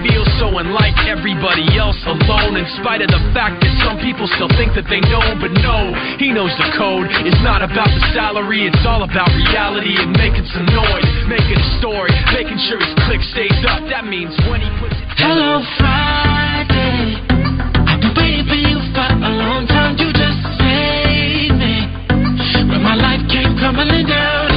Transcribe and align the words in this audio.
He 0.00 0.08
feels 0.08 0.28
so 0.40 0.48
unlike 0.56 0.96
everybody 1.04 1.76
else 1.76 1.98
alone, 2.08 2.56
in 2.56 2.64
spite 2.80 3.04
of 3.04 3.12
the 3.12 3.20
fact 3.36 3.60
that 3.60 3.72
some 3.84 4.00
people 4.00 4.24
still 4.32 4.48
think 4.56 4.72
that 4.72 4.88
they 4.88 5.00
know, 5.12 5.20
but 5.36 5.52
no, 5.60 5.92
he 6.16 6.32
knows 6.32 6.52
the 6.56 6.72
code. 6.72 7.04
It's 7.28 7.42
not 7.44 7.60
about 7.60 7.92
the 7.92 8.00
salary, 8.16 8.64
it's 8.64 8.80
all 8.88 9.04
about 9.04 9.28
reality 9.36 9.92
and 10.00 10.16
making 10.16 10.48
some 10.56 10.64
noise, 10.72 11.10
making 11.28 11.60
a 11.60 11.68
story, 11.76 12.12
making 12.32 12.56
sure 12.64 12.80
his 12.80 12.94
click 13.04 13.20
stays 13.28 13.60
up. 13.68 13.84
That 13.92 14.08
means 14.08 14.32
when 14.48 14.64
he 14.64 14.70
puts 14.80 14.96
it 14.96 15.04
Hello 15.20 15.60
Friday. 15.76 17.20
I've 17.84 18.00
been 18.00 18.16
waiting 18.16 18.46
for 18.48 18.56
you 18.56 18.80
for 18.96 19.04
a 19.04 19.32
long 19.36 19.68
time. 19.68 20.00
You 20.00 20.08
just 20.16 20.40
saved 20.56 21.60
me 21.60 21.76
when 22.72 22.80
my 22.80 22.96
life 22.96 23.20
came 23.28 23.52
crumbling 23.60 24.08
down. 24.08 24.49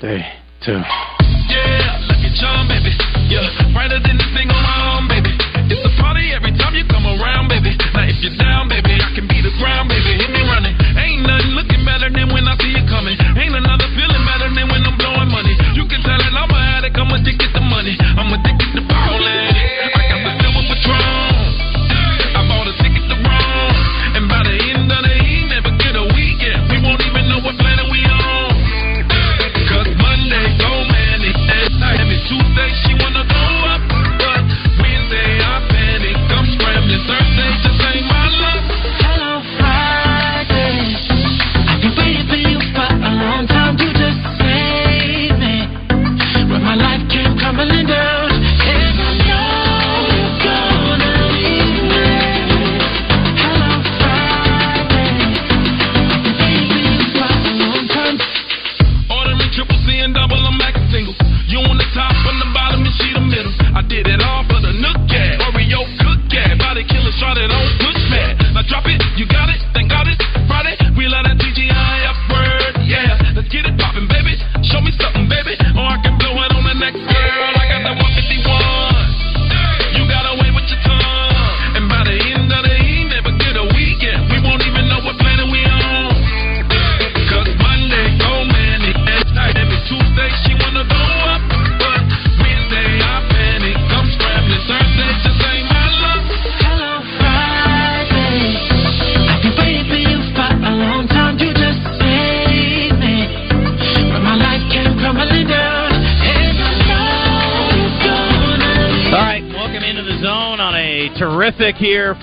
Three, 0.00 0.24
two. 0.64 0.80
Yeah, 1.52 2.08
baby. 2.72 2.88
Yeah, 3.28 3.44
brighter 3.76 4.00
than 4.00 4.16
thing 4.32 4.48
on 4.48 4.64
my 4.64 5.12
baby. 5.12 5.28
It's 5.68 5.84
a 5.84 5.92
party 6.00 6.32
every 6.32 6.56
time 6.56 6.72
you 6.72 6.88
come 6.88 7.04
around, 7.04 7.52
baby. 7.52 7.76
Now 7.92 8.08
if 8.08 8.16
you're 8.24 8.32
down, 8.40 8.72
baby, 8.72 8.96
I 8.96 9.12
can 9.12 9.28
be 9.28 9.44
the 9.44 9.52
ground, 9.60 9.92
baby. 9.92 9.99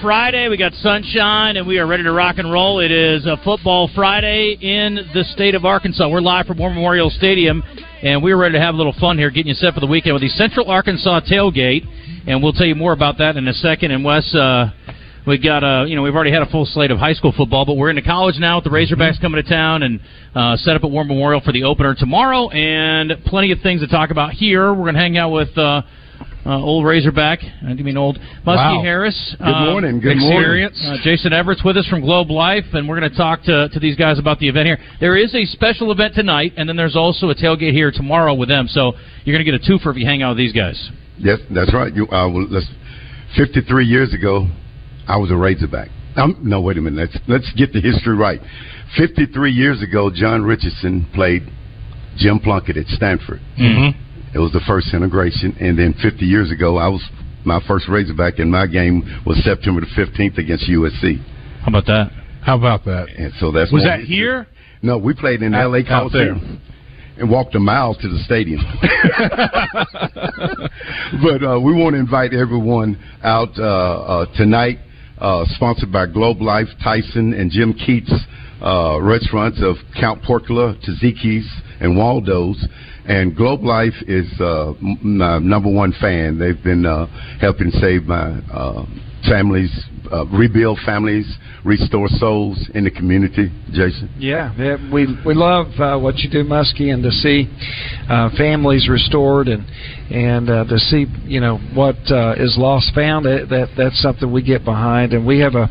Friday. 0.02 0.48
We 0.48 0.58
got 0.58 0.74
sunshine 0.74 1.58
and 1.58 1.66
we 1.66 1.80
are 1.80 1.88
ready 1.88 2.04
to 2.04 2.12
rock 2.12 2.38
and 2.38 2.52
roll. 2.52 2.80
It 2.80 2.92
is 2.92 3.26
a 3.26 3.38
football 3.44 3.90
Friday 3.96 4.58
in 4.62 4.96
the 5.14 5.24
state 5.24 5.56
of 5.56 5.66
Arkansas. 5.66 6.08
We're 6.08 6.22
live 6.22 6.46
from 6.46 6.60
War 6.60 6.70
Memorial 6.70 7.10
Stadium 7.10 7.64
and 8.04 8.22
we're 8.22 8.38
ready 8.38 8.54
to 8.54 8.60
have 8.60 8.76
a 8.76 8.78
little 8.78 8.94
fun 9.00 9.18
here, 9.18 9.30
getting 9.32 9.48
you 9.48 9.56
set 9.56 9.74
for 9.74 9.80
the 9.80 9.88
weekend 9.88 10.14
with 10.14 10.22
the 10.22 10.30
Central 10.30 10.70
Arkansas 10.70 11.22
tailgate. 11.22 11.86
And 12.28 12.44
we'll 12.44 12.54
tell 12.54 12.68
you 12.68 12.76
more 12.76 12.94
about 12.94 13.18
that 13.18 13.38
in 13.38 13.48
a 13.48 13.54
second. 13.54 13.92
And 13.92 14.04
Wes, 14.04 14.36
uh, 14.36 14.72
we 15.26 15.38
got 15.40 15.64
uh, 15.64 15.86
you 15.86 15.96
know 15.96 16.04
we've 16.04 16.16
already 16.16 16.32
had 16.32 16.42
a 16.42 16.50
full 16.50 16.66
slate 16.66 16.92
of 16.92 17.00
high 17.00 17.14
school 17.14 17.34
football, 17.36 17.66
but 17.66 17.76
we're 17.76 17.90
into 17.90 18.04
college 18.04 18.36
now 18.38 18.58
with 18.58 18.66
the 18.66 18.70
Razorbacks 18.70 19.20
coming 19.20 19.42
to 19.42 19.50
town 19.50 19.84
and 19.84 20.00
uh, 20.36 20.58
set 20.58 20.76
up 20.76 20.84
at 20.84 20.92
War 20.92 21.06
Memorial 21.06 21.42
for 21.42 21.52
the 21.52 21.64
opener 21.64 21.96
tomorrow, 21.96 22.50
and 22.50 23.14
plenty 23.26 23.52
of 23.52 23.60
things 23.62 23.82
to 23.82 23.88
talk 23.88 24.12
about 24.12 24.34
here. 24.34 24.74
We're 24.74 24.84
going 24.84 24.96
to 24.96 25.02
hang 25.02 25.18
out 25.18 25.32
with. 25.32 25.58
Uh, 25.58 25.82
uh, 26.48 26.62
old 26.64 26.86
Razorback, 26.86 27.40
I 27.68 27.74
do 27.74 27.84
mean 27.84 27.98
old 27.98 28.18
Muskie 28.46 28.78
Wow. 28.78 28.82
Harris. 28.82 29.36
Good 29.38 29.46
morning, 29.46 30.00
good 30.00 30.14
experience. 30.14 30.80
morning. 30.82 31.02
Uh, 31.02 31.04
Jason 31.04 31.34
Everett's 31.34 31.64
with 31.64 31.76
us 31.76 31.86
from 31.88 32.02
Globe 32.02 32.30
Life, 32.32 32.64
and 32.74 32.88
we're 32.88 32.98
going 33.00 33.12
to 33.12 33.18
talk 33.18 33.44
to 33.44 33.68
to 33.70 33.80
these 33.80 33.96
guys 33.98 34.18
about 34.18 34.40
the 34.40 34.48
event 34.48 34.66
here. 34.68 34.78
There 35.02 35.18
is 35.18 35.36
a 35.36 35.44
special 35.46 35.92
event 35.92 36.16
tonight, 36.16 36.54
and 36.56 36.68
then 36.70 36.78
there's 36.78 36.96
also 36.96 37.30
a 37.30 37.36
tailgate 37.36 37.74
here 37.74 37.92
tomorrow 37.92 38.34
with 38.34 38.48
them. 38.48 38.68
So 38.70 38.94
you're 39.26 39.36
going 39.38 39.46
to 39.46 39.52
get 39.52 39.62
a 39.62 39.72
twofer 39.72 39.92
if 39.92 39.98
you 39.98 40.06
hang 40.06 40.24
out 40.24 40.30
with 40.30 40.38
these 40.38 40.54
guys. 40.54 40.90
Yes, 41.18 41.40
that's 41.54 41.74
right. 41.74 41.94
You, 41.94 42.06
uh, 42.06 42.30
well, 42.30 42.48
let's, 42.50 42.68
53 43.36 43.86
years 43.86 44.14
ago, 44.14 44.48
I 45.08 45.18
was 45.18 45.32
a 45.32 45.36
Razorback. 45.36 45.90
Um, 46.16 46.38
no, 46.44 46.62
wait 46.62 46.78
a 46.78 46.82
minute. 46.82 47.10
Let's 47.14 47.18
let's 47.28 47.54
get 47.58 47.74
the 47.74 47.82
history 47.82 48.16
right. 48.16 48.40
53 48.98 49.52
years 49.52 49.82
ago, 49.84 50.10
John 50.14 50.44
Richardson 50.44 51.06
played 51.14 51.44
Jim 52.18 52.40
Plunkett 52.40 52.78
at 52.78 52.88
Stanford. 52.88 53.42
Mm-hmm. 53.60 54.00
It 54.34 54.40
was 54.40 54.52
the 54.52 54.62
first 54.68 54.94
integration, 54.94 55.56
and 55.60 55.78
then 55.78 55.94
50 56.02 56.26
years 56.26 56.52
ago, 56.52 56.78
I 56.78 56.88
was 56.88 57.04
my 57.46 57.62
first 57.68 57.88
Razorback, 57.88 58.40
and 58.40 58.52
my 58.52 58.68
game 58.68 59.22
was 59.26 59.42
September 59.44 59.82
the 59.82 59.88
15th 59.88 60.38
against 60.38 60.70
USC. 60.70 61.24
How 61.62 61.70
about 61.70 61.86
that? 61.86 62.12
How 62.44 62.58
about 62.58 62.86
that? 62.86 63.08
And 63.18 63.34
so 63.40 63.52
that's 63.52 63.72
Was 63.72 63.84
that 63.84 64.02
here? 64.02 64.48
No, 64.82 64.98
we 64.98 65.14
played 65.14 65.42
in 65.42 65.54
Out- 65.54 65.64
L.A. 65.64 65.80
out. 65.80 66.12
Coliseum 66.12 66.62
and 67.20 67.30
walked 67.30 67.56
a 67.56 67.60
mile 67.60 67.96
to 67.96 68.08
the 68.08 68.20
stadium. 68.26 68.60
but 71.24 71.44
uh, 71.44 71.60
we 71.60 71.74
want 71.74 71.94
to 71.94 72.00
invite 72.00 72.34
everyone 72.34 73.00
out 73.24 73.50
uh, 73.58 73.64
uh, 73.64 74.26
tonight, 74.36 74.80
uh, 75.18 75.46
sponsored 75.56 75.92
by 75.92 76.06
Globe 76.06 76.42
Life, 76.42 76.68
Tyson, 76.84 77.34
and 77.34 77.52
Jim 77.52 77.74
Keet's 77.74 78.14
uh, 78.62 79.00
restaurants 79.02 79.60
of 79.62 79.76
Count 80.00 80.22
Porkula, 80.24 80.76
Taziki's, 80.88 81.48
and 81.80 81.98
Waldo's. 81.98 82.64
And 83.08 83.36
Globe 83.36 83.64
Life 83.64 83.94
is 84.06 84.28
uh, 84.42 84.74
my 84.82 85.40
number 85.40 85.72
one 85.72 85.94
fan. 86.00 86.38
They've 86.38 86.62
been 86.62 86.86
uh, 86.86 87.08
helping 87.40 87.72
save 87.72 88.04
my 88.04 88.40
uh, 88.52 88.86
family's 89.28 89.72
uh, 90.12 90.26
rebuild 90.28 90.80
families, 90.86 91.28
restore 91.64 92.08
souls 92.08 92.70
in 92.74 92.84
the 92.84 92.92
community. 92.92 93.52
Jason. 93.72 94.10
Yeah, 94.18 94.54
yeah, 94.58 94.78
we 94.92 95.08
we 95.26 95.34
love 95.34 95.68
uh, 95.80 96.00
what 96.00 96.18
you 96.20 96.30
do, 96.30 96.44
Muskie, 96.44 96.94
and 96.94 97.04
to 97.04 97.12
see 97.12 97.48
uh, 98.10 98.30
families 98.38 98.88
restored 98.90 99.48
and 99.48 99.66
and 100.10 100.50
uh, 100.50 100.64
to 100.66 100.78
see 100.78 101.06
you 101.26 101.42
know 101.42 101.58
what 101.74 101.96
uh, 102.10 102.36
is 102.38 102.56
lost 102.58 102.94
found. 102.96 103.26
That, 103.26 103.48
that 103.50 103.70
that's 103.78 104.02
something 104.02 104.32
we 104.32 104.42
get 104.42 104.64
behind, 104.64 105.14
and 105.14 105.26
we 105.26 105.40
have 105.40 105.56
a 105.56 105.68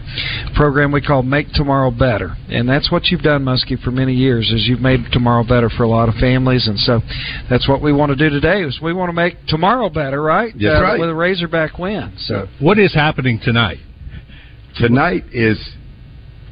program 0.55 0.93
we 0.93 1.00
call 1.00 1.22
Make 1.22 1.49
Tomorrow 1.52 1.90
Better, 1.90 2.37
and 2.49 2.69
that's 2.69 2.93
what 2.93 3.06
you've 3.06 3.22
done, 3.22 3.44
Muskie, 3.44 3.81
for 3.82 3.90
many 3.90 4.12
years. 4.12 4.50
Is 4.50 4.67
you've 4.69 4.81
made 4.81 5.00
tomorrow 5.12 5.43
better 5.43 5.70
for 5.70 5.84
a 5.84 5.88
lot 5.88 6.08
of 6.08 6.14
families, 6.17 6.69
and 6.69 6.79
so 6.79 7.00
that's 7.49 7.69
what 7.69 7.82
we 7.82 7.93
want 7.93 8.11
to 8.11 8.17
do 8.17 8.29
today. 8.29 8.62
Is 8.62 8.79
we 8.82 8.93
want 8.93 9.08
to 9.08 9.14
make 9.14 9.34
tomorrow 9.49 9.88
better, 9.88 10.22
right? 10.22 10.52
That's 10.52 10.64
uh, 10.64 10.82
right. 10.82 11.00
With 11.00 11.08
a 11.08 11.14
Razorback 11.14 11.79
win. 11.79 12.14
So 12.19 12.46
what 12.61 12.79
is 12.79 12.94
happening 12.94 13.40
tonight? 13.43 13.79
Tonight 14.78 15.25
is 15.32 15.58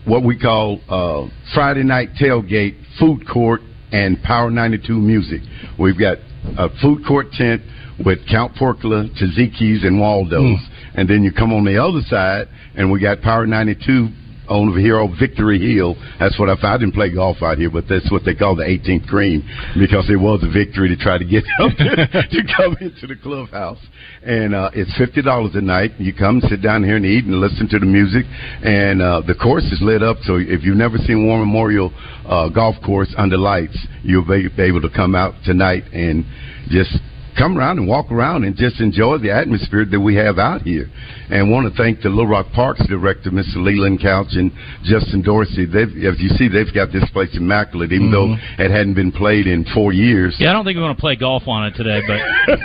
what 0.07 0.25
we 0.25 0.39
call 0.39 0.81
uh, 0.89 1.29
Friday 1.53 1.83
night 1.83 2.15
tailgate, 2.19 2.75
food 2.99 3.29
court, 3.29 3.61
and 3.93 4.23
Power 4.23 4.51
92 4.51 4.95
music. 4.95 5.43
We've 5.79 5.99
got 5.99 6.17
a 6.57 6.71
food 6.81 7.05
court 7.07 7.33
tent 7.33 7.61
with 8.03 8.21
Count 8.31 8.55
Porkula, 8.55 9.11
Taziki's, 9.21 9.85
and 9.85 10.01
Waldo's. 10.01 10.59
And 10.95 11.07
then 11.07 11.23
you 11.23 11.33
come 11.33 11.53
on 11.53 11.67
the 11.67 11.77
other 11.77 12.01
side, 12.09 12.49
and 12.75 12.91
we 12.91 12.99
got 12.99 13.21
Power 13.21 13.47
92 13.47 14.09
on 14.49 14.79
here 14.79 15.01
on 15.01 15.17
Victory 15.19 15.59
Hill. 15.59 15.97
That's 16.19 16.39
what 16.39 16.49
I 16.49 16.55
found. 16.61 16.75
I 16.75 16.79
didn't 16.79 16.95
play 16.95 17.13
golf 17.13 17.39
out 17.43 17.59
here, 17.59 17.71
but 17.71 17.85
that's 17.89 18.11
what 18.11 18.25
they 18.25 18.35
call 18.35 18.57
the 18.57 18.65
18th 18.65 19.07
green 19.07 19.43
because 19.79 20.09
it 20.11 20.17
was 20.17 20.43
a 20.43 20.51
victory 20.51 20.89
to 20.89 20.97
try 20.97 21.19
to 21.19 21.25
get 21.25 21.45
up 21.61 21.73
there, 21.79 21.97
to 21.97 22.41
come 22.57 22.77
into 22.81 23.07
the 23.07 23.17
clubhouse. 23.23 23.81
And 24.23 24.55
uh, 24.55 24.71
it's 24.75 24.95
fifty 24.97 25.23
dollars 25.23 25.53
a 25.55 25.61
night. 25.61 25.93
You 25.99 26.15
come, 26.15 26.41
sit 26.49 26.63
down 26.63 26.85
here 26.85 26.97
and 26.97 27.05
eat 27.05 27.25
and 27.25 27.41
listen 27.41 27.69
to 27.69 27.79
the 27.79 27.87
music. 27.87 28.25
And 28.63 29.03
uh, 29.03 29.23
the 29.27 29.35
course 29.35 29.65
is 29.65 29.81
lit 29.83 30.03
up, 30.03 30.19
so 30.23 30.37
if 30.37 30.63
you've 30.63 30.77
never 30.77 30.99
seen 30.99 31.27
War 31.27 31.39
Memorial 31.39 31.93
uh, 32.27 32.49
Golf 32.49 32.77
Course 32.85 33.15
under 33.17 33.37
lights, 33.37 33.79
you'll 34.03 34.27
be 34.27 34.49
able 34.59 34.81
to 34.81 34.91
come 34.91 35.15
out 35.15 35.35
tonight 35.45 35.85
and 35.93 36.25
just 36.69 36.97
come 37.37 37.59
around 37.59 37.79
and 37.79 37.89
walk 37.89 38.11
around 38.11 38.45
and 38.45 38.57
just 38.57 38.81
enjoy 38.81 39.19
the 39.19 39.31
atmosphere 39.31 39.85
that 39.85 40.01
we 40.01 40.15
have 40.17 40.39
out 40.39 40.63
here. 40.63 40.87
And 41.35 41.51
want 41.51 41.67
to 41.67 41.77
thank 41.77 42.01
the 42.01 42.11
Little 42.11 42.29
Rock 42.29 42.47
Parks 42.55 42.87
director, 42.87 43.29
Mr. 43.29 43.57
Leland 43.57 44.01
Couch 44.01 44.39
and 44.39 44.53
Justin 44.85 45.21
Dorsey. 45.21 45.67
They've, 45.67 45.91
as 46.07 46.15
you 46.23 46.29
see, 46.39 46.47
they've 46.47 46.73
got 46.73 46.93
this 46.93 47.03
place 47.11 47.29
immaculate, 47.35 47.91
even 47.91 48.13
though 48.13 48.37
it 48.57 48.71
hadn't 48.71 48.95
been 48.95 49.11
played 49.11 49.49
in 49.49 49.67
four 49.75 49.93
years. 49.93 50.37
Yeah, 50.39 50.51
I 50.51 50.53
don't 50.53 50.65
think 50.65 50.77
we're 50.77 50.87
going 50.87 50.95
to 50.95 51.01
play 51.01 51.17
golf 51.17 51.43
on 51.49 51.67
it 51.67 51.75
today, 51.75 52.03
but 52.07 52.21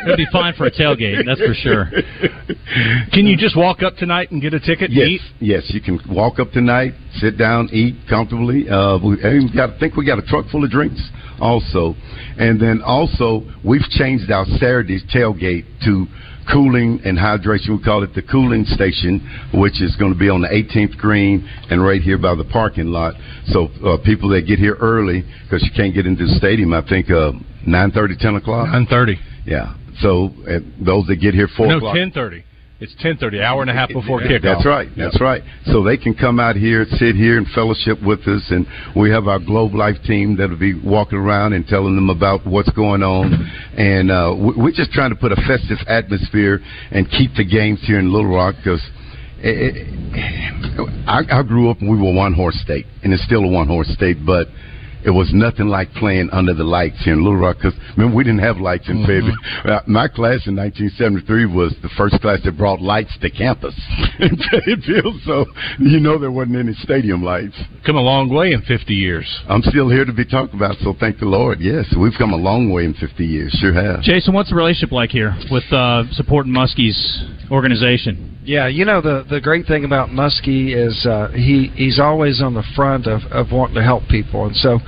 it'd 0.05 0.17
be 0.17 0.27
fine 0.31 0.53
for 0.53 0.67
a 0.67 0.71
tailgate. 0.71 1.25
That's 1.25 1.41
for 1.41 1.55
sure. 1.55 1.89
Can 3.11 3.25
you 3.25 3.35
just 3.35 3.57
walk 3.57 3.81
up 3.81 3.95
tonight 3.95 4.29
and 4.29 4.39
get 4.39 4.53
a 4.53 4.59
ticket? 4.59 4.91
Yes, 4.91 5.07
eat? 5.07 5.21
yes, 5.39 5.63
you 5.73 5.81
can 5.81 5.99
walk 6.07 6.37
up 6.37 6.51
tonight, 6.51 6.93
sit 7.13 7.39
down, 7.39 7.69
eat 7.73 7.95
comfortably. 8.07 8.69
Uh, 8.69 8.99
we, 9.03 9.15
we 9.17 9.49
got, 9.51 9.71
I 9.71 9.79
think 9.79 9.95
we 9.95 10.05
got 10.05 10.19
a 10.19 10.25
truck 10.27 10.45
full 10.51 10.63
of 10.63 10.69
drinks 10.69 11.01
also, 11.39 11.95
and 12.37 12.61
then 12.61 12.83
also 12.85 13.41
we've 13.65 13.81
changed 13.97 14.29
our 14.29 14.45
Saturday's 14.45 15.03
tailgate 15.11 15.65
to 15.85 16.05
cooling 16.51 16.99
and 17.05 17.17
hydration. 17.17 17.77
We 17.77 17.83
call 17.83 18.03
it 18.03 18.13
the 18.13 18.21
cooling 18.21 18.65
station, 18.65 19.19
which 19.53 19.81
is 19.81 19.95
going 19.97 20.13
to 20.13 20.19
be 20.19 20.29
on 20.29 20.41
the 20.41 20.47
18th 20.47 20.97
green 20.97 21.47
and 21.69 21.83
right 21.83 22.01
here 22.01 22.17
by 22.17 22.35
the 22.35 22.43
parking 22.45 22.87
lot. 22.87 23.13
So 23.47 23.67
uh, 23.85 23.97
people 24.03 24.29
that 24.29 24.41
get 24.47 24.59
here 24.59 24.75
early 24.79 25.23
because 25.43 25.63
you 25.63 25.71
can't 25.75 25.93
get 25.93 26.05
into 26.05 26.25
the 26.25 26.33
stadium, 26.35 26.73
I 26.73 26.81
think 26.87 27.09
uh, 27.09 27.31
9:30, 27.67 28.17
10 28.19 28.35
o'clock. 28.35 28.67
Nine 28.69 28.85
thirty. 28.87 29.17
Yeah. 29.45 29.75
So 29.99 30.31
uh, 30.47 30.59
those 30.83 31.05
that 31.07 31.17
get 31.21 31.33
here 31.33 31.47
four 31.57 31.67
No, 31.67 31.77
o'clock. 31.77 31.95
ten 31.95 32.11
thirty. 32.11 32.43
It's 32.81 32.95
ten 32.99 33.17
thirty. 33.17 33.41
Hour 33.41 33.61
and 33.61 33.69
a 33.69 33.73
half 33.73 33.89
before 33.89 34.21
kickoff. 34.21 34.41
That's 34.41 34.65
right. 34.65 34.87
That's 34.95 35.19
right. 35.19 35.41
So 35.65 35.83
they 35.83 35.97
can 35.97 36.13
come 36.13 36.39
out 36.39 36.55
here, 36.55 36.85
sit 36.91 37.13
here, 37.15 37.37
and 37.37 37.45
fellowship 37.49 38.01
with 38.01 38.21
us, 38.27 38.45
and 38.51 38.65
we 38.95 39.09
have 39.11 39.27
our 39.27 39.39
Globe 39.39 39.73
Life 39.75 39.97
team 40.05 40.37
that'll 40.37 40.55
be 40.57 40.79
walking 40.79 41.17
around 41.19 41.51
and 41.53 41.67
telling 41.67 41.95
them 41.95 42.09
about 42.09 42.45
what's 42.47 42.69
going 42.71 43.03
on, 43.03 43.33
and 43.77 44.09
uh, 44.09 44.33
we- 44.37 44.63
we're 44.63 44.71
just 44.71 44.91
trying 44.91 45.09
to 45.09 45.15
put 45.17 45.33
a 45.33 45.35
festive 45.47 45.77
atmosphere 45.87 46.61
and 46.91 47.09
keep 47.11 47.35
the 47.35 47.43
games 47.43 47.79
here 47.85 47.99
in 47.99 48.11
Little 48.13 48.31
Rock 48.33 48.55
because. 48.63 48.81
I, 49.41 51.21
I 51.31 51.43
grew 51.43 51.69
up 51.69 51.79
and 51.79 51.89
we 51.89 51.97
were 51.97 52.13
one 52.13 52.33
horse 52.33 52.59
state, 52.61 52.85
and 53.03 53.13
it's 53.13 53.23
still 53.23 53.43
a 53.45 53.47
one 53.49 53.67
horse 53.67 53.87
state, 53.89 54.17
but 54.25 54.47
it 55.05 55.11
was 55.11 55.29
nothing 55.33 55.67
like 55.67 55.91
playing 55.93 56.29
under 56.31 56.53
the 56.53 56.63
lights 56.63 56.97
here 57.03 57.13
in 57.13 57.23
Little 57.23 57.39
Rock 57.39 57.57
because 57.57 57.73
remember 57.97 58.15
we 58.17 58.23
didn't 58.23 58.39
have 58.43 58.57
lights 58.57 58.89
in 58.89 59.05
Fayetteville. 59.05 59.35
Uh, 59.65 59.81
My 59.87 60.07
class 60.07 60.45
in 60.47 60.55
1973 60.55 61.45
was 61.45 61.75
the 61.81 61.89
first 61.97 62.19
class 62.21 62.39
that 62.43 62.57
brought 62.57 62.81
lights 62.81 63.15
to 63.21 63.29
campus 63.29 63.75
in 64.19 64.35
Fayetteville, 64.37 65.19
so 65.25 65.45
you 65.79 65.99
know 65.99 66.17
there 66.17 66.31
wasn't 66.31 66.57
any 66.57 66.73
stadium 66.83 67.23
lights. 67.23 67.55
Come 67.85 67.95
a 67.95 68.01
long 68.01 68.29
way 68.29 68.51
in 68.51 68.61
fifty 68.63 68.93
years. 68.93 69.25
I'm 69.47 69.61
still 69.63 69.89
here 69.89 70.05
to 70.05 70.13
be 70.13 70.25
talked 70.25 70.53
about, 70.53 70.75
so 70.83 70.93
thank 70.99 71.19
the 71.19 71.25
Lord. 71.25 71.59
Yes, 71.59 71.85
we've 71.99 72.13
come 72.17 72.33
a 72.33 72.37
long 72.37 72.71
way 72.71 72.85
in 72.85 72.93
50 72.93 73.25
years, 73.25 73.51
sure 73.59 73.73
have. 73.73 74.01
Jason, 74.01 74.33
what's 74.33 74.49
the 74.49 74.55
relationship 74.55 74.91
like 74.91 75.09
here 75.09 75.35
with 75.51 75.63
uh, 75.71 76.03
supporting 76.11 76.53
Muskie's 76.53 76.97
organization? 77.51 78.37
Yeah, 78.45 78.67
you 78.67 78.85
know 78.85 79.01
the 79.01 79.25
the 79.29 79.39
great 79.41 79.67
thing 79.67 79.85
about 79.85 80.09
Muskie 80.09 80.73
is 80.75 81.05
uh, 81.05 81.29
he 81.33 81.67
he's 81.75 81.99
always 81.99 82.41
on 82.41 82.53
the 82.53 82.63
front 82.75 83.05
of, 83.05 83.21
of 83.31 83.51
wanting 83.51 83.75
to 83.75 83.83
help 83.83 84.07
people, 84.07 84.45
and 84.45 84.55
so 84.55 84.79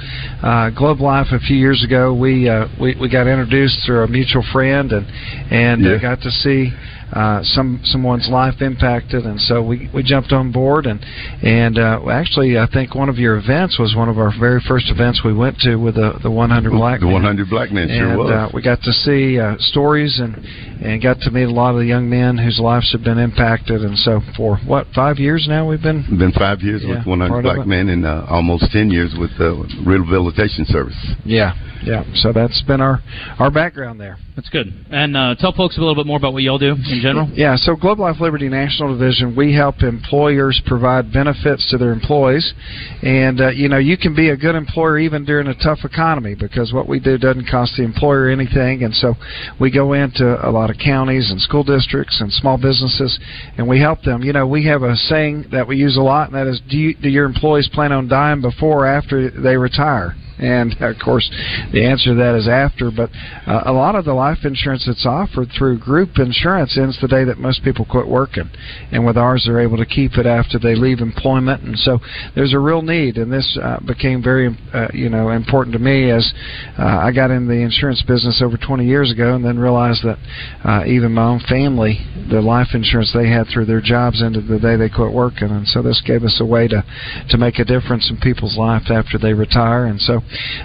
uh, 0.41 0.69
Globe 0.71 0.99
Life 1.01 1.27
a 1.31 1.39
few 1.39 1.57
years 1.57 1.83
ago 1.83 2.13
we 2.13 2.49
uh, 2.49 2.67
we 2.79 2.95
we 2.99 3.09
got 3.09 3.27
introduced 3.27 3.85
through 3.85 4.03
a 4.03 4.07
mutual 4.07 4.43
friend 4.51 4.91
and 4.93 5.05
and 5.51 5.83
Yeah. 5.83 5.95
uh, 5.95 5.99
got 6.01 6.21
to 6.21 6.31
see 6.31 6.71
uh, 7.13 7.39
some 7.43 7.79
someone's 7.83 8.29
life 8.29 8.61
impacted, 8.61 9.25
and 9.25 9.39
so 9.39 9.61
we 9.61 9.89
we 9.93 10.03
jumped 10.03 10.31
on 10.31 10.51
board 10.51 10.85
and 10.85 11.03
and 11.43 11.77
uh, 11.77 11.99
actually 12.09 12.57
I 12.57 12.67
think 12.71 12.95
one 12.95 13.09
of 13.09 13.17
your 13.17 13.37
events 13.37 13.77
was 13.79 13.95
one 13.95 14.09
of 14.09 14.17
our 14.17 14.31
very 14.39 14.61
first 14.67 14.89
events 14.89 15.21
we 15.23 15.33
went 15.33 15.57
to 15.59 15.75
with 15.75 15.95
the 15.95 16.19
the 16.23 16.31
100 16.31 16.71
black 16.71 16.99
the 16.99 17.05
Men. 17.05 17.13
100 17.13 17.49
black 17.49 17.71
men 17.71 17.87
sure 17.89 18.09
and 18.09 18.17
was. 18.17 18.31
uh, 18.31 18.49
we 18.53 18.61
got 18.61 18.81
to 18.81 18.91
see 18.91 19.39
uh, 19.39 19.55
stories 19.59 20.19
and 20.19 20.35
and 20.81 21.01
got 21.01 21.19
to 21.21 21.31
meet 21.31 21.43
a 21.43 21.51
lot 21.51 21.71
of 21.71 21.79
the 21.79 21.85
young 21.85 22.09
men 22.09 22.37
whose 22.37 22.59
lives 22.59 22.91
have 22.91 23.03
been 23.03 23.17
impacted. 23.19 23.81
And 23.81 23.97
so 23.97 24.21
for 24.35 24.57
what 24.65 24.87
five 24.95 25.17
years 25.19 25.45
now 25.47 25.67
we've 25.69 25.81
been 25.81 26.03
Been 26.17 26.31
five 26.31 26.61
years 26.61 26.81
Yeah, 26.83 26.99
with 26.99 27.07
100 27.07 27.41
black 27.43 27.67
men 27.67 27.89
and 27.89 28.05
uh, 28.05 28.25
almost 28.29 28.71
10 28.71 28.89
years 28.89 29.13
with 29.19 29.31
the 29.37 29.51
rehabilitation 29.85 30.65
service. 30.65 30.97
yeah 31.25 31.53
yeah. 31.83 32.03
So 32.15 32.31
that's 32.31 32.61
been 32.63 32.81
our 32.81 32.99
our 33.39 33.51
background 33.51 33.99
there. 33.99 34.17
That's 34.35 34.49
good. 34.49 34.67
And 34.91 35.17
uh, 35.17 35.35
tell 35.39 35.51
folks 35.53 35.77
a 35.77 35.79
little 35.79 35.95
bit 35.95 36.05
more 36.05 36.17
about 36.17 36.33
what 36.33 36.43
y'all 36.43 36.57
do 36.59 36.75
in 36.75 37.00
general. 37.01 37.29
Yeah, 37.33 37.55
so 37.55 37.75
Globe 37.75 37.99
Life 37.99 38.17
Liberty 38.19 38.49
National 38.49 38.97
Division, 38.97 39.35
we 39.35 39.53
help 39.53 39.81
employers 39.81 40.61
provide 40.65 41.11
benefits 41.11 41.69
to 41.71 41.77
their 41.77 41.91
employees. 41.91 42.53
And, 43.01 43.41
uh, 43.41 43.49
you 43.49 43.67
know, 43.67 43.77
you 43.77 43.97
can 43.97 44.15
be 44.15 44.29
a 44.29 44.37
good 44.37 44.55
employer 44.55 44.99
even 44.99 45.25
during 45.25 45.47
a 45.47 45.55
tough 45.55 45.79
economy 45.83 46.35
because 46.35 46.71
what 46.71 46.87
we 46.87 46.99
do 46.99 47.17
doesn't 47.17 47.47
cost 47.49 47.75
the 47.77 47.83
employer 47.83 48.29
anything. 48.29 48.83
And 48.83 48.93
so 48.93 49.15
we 49.59 49.71
go 49.71 49.93
into 49.93 50.37
a 50.47 50.49
lot 50.49 50.69
of 50.69 50.77
counties 50.77 51.31
and 51.31 51.41
school 51.41 51.63
districts 51.63 52.21
and 52.21 52.31
small 52.31 52.57
businesses 52.57 53.19
and 53.57 53.67
we 53.67 53.79
help 53.79 54.01
them. 54.03 54.23
You 54.23 54.33
know, 54.33 54.47
we 54.47 54.65
have 54.65 54.83
a 54.83 54.95
saying 54.95 55.45
that 55.51 55.67
we 55.67 55.77
use 55.77 55.97
a 55.97 56.01
lot, 56.01 56.27
and 56.27 56.35
that 56.35 56.47
is 56.47 56.61
do, 56.69 56.77
you, 56.77 56.95
do 56.95 57.09
your 57.09 57.25
employees 57.25 57.69
plan 57.73 57.91
on 57.91 58.07
dying 58.07 58.41
before 58.41 58.85
or 58.85 58.87
after 58.87 59.29
they 59.29 59.57
retire? 59.57 60.15
And 60.41 60.73
of 60.81 60.95
course, 61.03 61.29
the 61.71 61.85
answer 61.85 62.11
to 62.11 62.15
that 62.15 62.35
is 62.35 62.47
after. 62.47 62.89
But 62.89 63.11
uh, 63.45 63.63
a 63.65 63.71
lot 63.71 63.95
of 63.95 64.05
the 64.05 64.13
life 64.13 64.39
insurance 64.43 64.85
that's 64.87 65.05
offered 65.05 65.49
through 65.57 65.79
group 65.79 66.17
insurance 66.17 66.77
ends 66.77 66.99
the 66.99 67.07
day 67.07 67.23
that 67.23 67.37
most 67.37 67.63
people 67.63 67.85
quit 67.85 68.07
working, 68.07 68.49
and 68.91 69.05
with 69.05 69.17
ours, 69.17 69.43
they're 69.45 69.61
able 69.61 69.77
to 69.77 69.85
keep 69.85 70.17
it 70.17 70.25
after 70.25 70.57
they 70.57 70.75
leave 70.75 70.99
employment. 70.99 71.61
And 71.63 71.77
so 71.77 71.99
there's 72.35 72.53
a 72.53 72.59
real 72.59 72.81
need, 72.81 73.17
and 73.17 73.31
this 73.31 73.57
uh, 73.61 73.79
became 73.85 74.23
very, 74.23 74.57
uh, 74.73 74.87
you 74.93 75.09
know, 75.09 75.29
important 75.29 75.73
to 75.73 75.79
me 75.79 76.09
as 76.09 76.33
uh, 76.77 76.83
I 76.83 77.11
got 77.11 77.29
in 77.29 77.47
the 77.47 77.61
insurance 77.61 78.01
business 78.01 78.41
over 78.43 78.57
20 78.57 78.85
years 78.85 79.11
ago, 79.11 79.35
and 79.35 79.45
then 79.45 79.59
realized 79.59 80.03
that 80.03 80.17
uh, 80.65 80.85
even 80.87 81.11
my 81.13 81.25
own 81.25 81.41
family, 81.47 81.99
the 82.29 82.41
life 82.41 82.69
insurance 82.73 83.11
they 83.13 83.29
had 83.29 83.45
through 83.53 83.65
their 83.65 83.81
jobs 83.81 84.23
ended 84.23 84.47
the 84.47 84.59
day 84.59 84.75
they 84.75 84.89
quit 84.89 85.13
working, 85.13 85.49
and 85.51 85.67
so 85.67 85.81
this 85.81 86.01
gave 86.05 86.23
us 86.23 86.39
a 86.41 86.45
way 86.45 86.67
to 86.67 86.83
to 87.29 87.37
make 87.37 87.59
a 87.59 87.65
difference 87.65 88.09
in 88.09 88.17
people's 88.17 88.57
life 88.57 88.89
after 88.89 89.17
they 89.17 89.33
retire, 89.33 89.85
and 89.85 90.01
so 90.01 90.21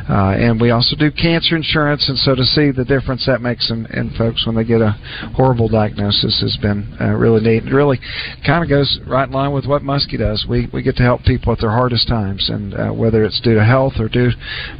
uh, 0.08 0.34
and 0.38 0.60
we 0.60 0.70
also 0.70 0.96
do 0.96 1.10
cancer 1.10 1.56
insurance, 1.56 2.08
and 2.08 2.18
so 2.18 2.34
to 2.34 2.44
see 2.44 2.70
the 2.70 2.84
difference 2.84 3.26
that 3.26 3.40
makes 3.40 3.70
in, 3.70 3.86
in 3.86 4.10
folks 4.16 4.46
when 4.46 4.54
they 4.54 4.64
get 4.64 4.80
a 4.80 4.92
horrible 5.34 5.68
diagnosis 5.68 6.40
has 6.40 6.56
been 6.60 6.96
uh, 7.00 7.12
really 7.14 7.40
neat. 7.40 7.64
It 7.64 7.72
really 7.72 7.98
kind 8.46 8.62
of 8.62 8.68
goes 8.68 8.98
right 9.06 9.26
in 9.26 9.32
line 9.32 9.52
with 9.52 9.66
what 9.66 9.82
Muskie 9.82 10.18
does. 10.18 10.46
We 10.48 10.68
we 10.72 10.82
get 10.82 10.96
to 10.96 11.02
help 11.02 11.22
people 11.24 11.52
at 11.52 11.60
their 11.60 11.70
hardest 11.70 12.08
times, 12.08 12.48
and 12.48 12.74
uh, 12.74 12.90
whether 12.90 13.24
it's 13.24 13.40
due 13.40 13.54
to 13.54 13.64
health 13.64 13.94
or 13.98 14.08
due 14.08 14.30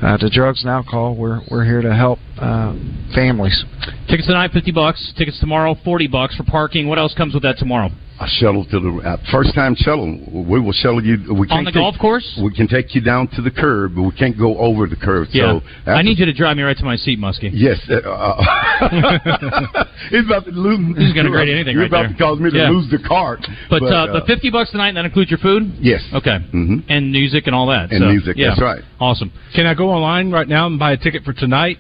uh, 0.02 0.16
to 0.18 0.30
drugs 0.30 0.62
and 0.62 0.70
alcohol, 0.70 1.16
we're 1.16 1.40
we're 1.50 1.64
here 1.64 1.82
to 1.82 1.94
help 1.94 2.18
uh, 2.38 2.74
families. 3.14 3.64
Tickets 4.08 4.26
tonight, 4.26 4.50
fifty 4.52 4.72
bucks. 4.72 5.12
Tickets 5.16 5.38
tomorrow, 5.40 5.74
forty 5.84 6.06
bucks 6.06 6.36
for 6.36 6.44
parking. 6.44 6.86
What 6.88 6.98
else 6.98 7.14
comes 7.14 7.34
with 7.34 7.42
that 7.42 7.58
tomorrow? 7.58 7.90
A 8.18 8.26
shuttle 8.26 8.64
to 8.64 8.80
the 8.80 8.90
uh, 9.04 9.16
first 9.30 9.54
time 9.54 9.74
shuttle. 9.76 10.18
We 10.32 10.58
will 10.58 10.72
shuttle 10.72 11.04
you. 11.04 11.34
We 11.34 11.46
can't 11.46 11.66
the 11.66 11.70
take- 11.70 11.74
golf 11.74 11.96
course? 12.00 12.24
We 12.42 12.50
can 12.54 12.66
take 12.66 12.94
you 12.94 13.02
down 13.02 13.28
to 13.36 13.42
the 13.42 13.50
curb, 13.50 13.94
but 13.94 14.02
we 14.04 14.12
can't 14.12 14.38
go 14.38 14.56
over 14.56 14.86
the 14.86 14.96
curb. 14.96 15.28
Yeah. 15.32 15.60
So 15.84 15.90
I 15.92 16.00
need 16.00 16.18
you 16.18 16.24
to 16.24 16.32
drive 16.32 16.56
me 16.56 16.62
right 16.62 16.76
to 16.78 16.84
my 16.84 16.96
seat, 16.96 17.18
Muskie. 17.18 17.50
Yes. 17.52 17.78
Uh, 17.90 17.96
uh, 18.08 19.84
he's 20.10 20.24
about 20.24 20.44
to 20.46 20.50
lose. 20.50 20.96
He's 20.96 21.12
gonna 21.12 21.28
grade 21.30 21.48
anything 21.50 21.74
You're 21.74 21.82
right 21.82 21.90
about 21.90 22.02
there. 22.08 22.12
to 22.12 22.18
cause 22.18 22.40
me 22.40 22.50
to 22.50 22.56
Yeah. 22.56 22.70
lose 22.70 22.90
the 22.90 22.98
cart. 23.06 23.40
But, 23.68 23.82
uh, 23.82 23.86
uh, 23.86 24.12
but 24.12 24.26
fifty 24.26 24.50
bucks 24.50 24.70
tonight, 24.70 24.88
and 24.88 24.96
that 24.96 25.04
includes 25.04 25.30
your 25.30 25.38
food. 25.38 25.72
Yes. 25.80 26.02
Okay. 26.14 26.38
Mhm. 26.54 26.84
And 26.88 27.12
music 27.12 27.46
and 27.46 27.54
all 27.54 27.66
that. 27.68 27.90
And 27.92 28.00
So, 28.00 28.08
music, 28.08 28.36
yeah. 28.36 28.48
that's 28.48 28.60
right. 28.62 28.82
Awesome. 29.00 29.30
Can 29.54 29.66
I 29.66 29.74
go 29.74 29.90
online 29.90 30.30
right 30.30 30.48
now 30.48 30.66
and 30.66 30.78
buy 30.78 30.92
a 30.92 30.96
ticket 30.96 31.22
for 31.24 31.32
tonight, 31.32 31.78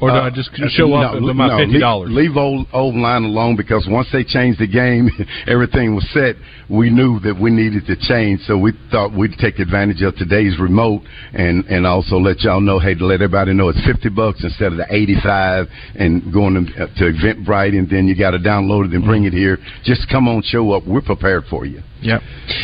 or 0.00 0.10
do 0.10 0.16
Uh, 0.16 0.22
I 0.22 0.30
just 0.30 0.50
show 0.72 0.92
up 0.94 1.14
no, 1.14 1.26
with 1.26 1.36
my 1.36 1.48
no, 1.48 1.58
fifty 1.58 1.78
dollars? 1.78 2.10
Leave, 2.10 2.30
leave 2.30 2.36
old 2.36 2.66
old 2.72 2.96
line 2.96 3.24
alone 3.24 3.56
because 3.56 3.86
once 3.88 4.08
they 4.12 4.24
changed 4.24 4.58
the 4.58 4.66
game, 4.66 5.08
everything 5.46 5.94
was 5.94 6.08
set. 6.12 6.36
We 6.68 6.90
knew 6.90 7.20
that 7.20 7.38
we 7.38 7.50
needed 7.50 7.86
to 7.86 7.96
change, 7.96 8.40
so 8.46 8.56
we 8.58 8.72
thought 8.90 9.12
we'd 9.12 9.38
take 9.38 9.58
advantage 9.58 10.02
of 10.02 10.16
today's 10.16 10.58
remote 10.58 11.02
and 11.32 11.64
and 11.66 11.86
also 11.86 12.16
let 12.16 12.40
y'all 12.40 12.60
know, 12.60 12.78
hey, 12.78 12.94
to 12.94 13.04
let 13.06 13.22
everybody 13.22 13.52
know 13.54 13.68
it's 13.68 13.84
fifty 13.84 14.08
bucks 14.08 14.42
instead 14.42 14.72
of 14.72 14.78
the 14.78 14.86
eighty 14.90 15.16
five, 15.22 15.66
and 15.94 16.32
going 16.32 16.54
to, 16.54 16.84
uh, 16.84 16.86
to 16.98 17.04
Eventbrite, 17.12 17.78
and 17.78 17.88
then 17.88 18.06
you 18.08 18.16
got 18.16 18.32
to 18.32 18.38
download 18.38 18.86
it 18.86 18.94
and 18.94 19.04
bring 19.04 19.24
it 19.24 19.32
here. 19.32 19.58
Just 19.84 20.08
come 20.10 20.26
on, 20.28 20.42
show 20.42 20.72
up. 20.72 20.86
We're 20.86 21.02
prepared 21.02 21.44
for 21.48 21.64
you. 21.66 21.80
Yep. 22.04 22.20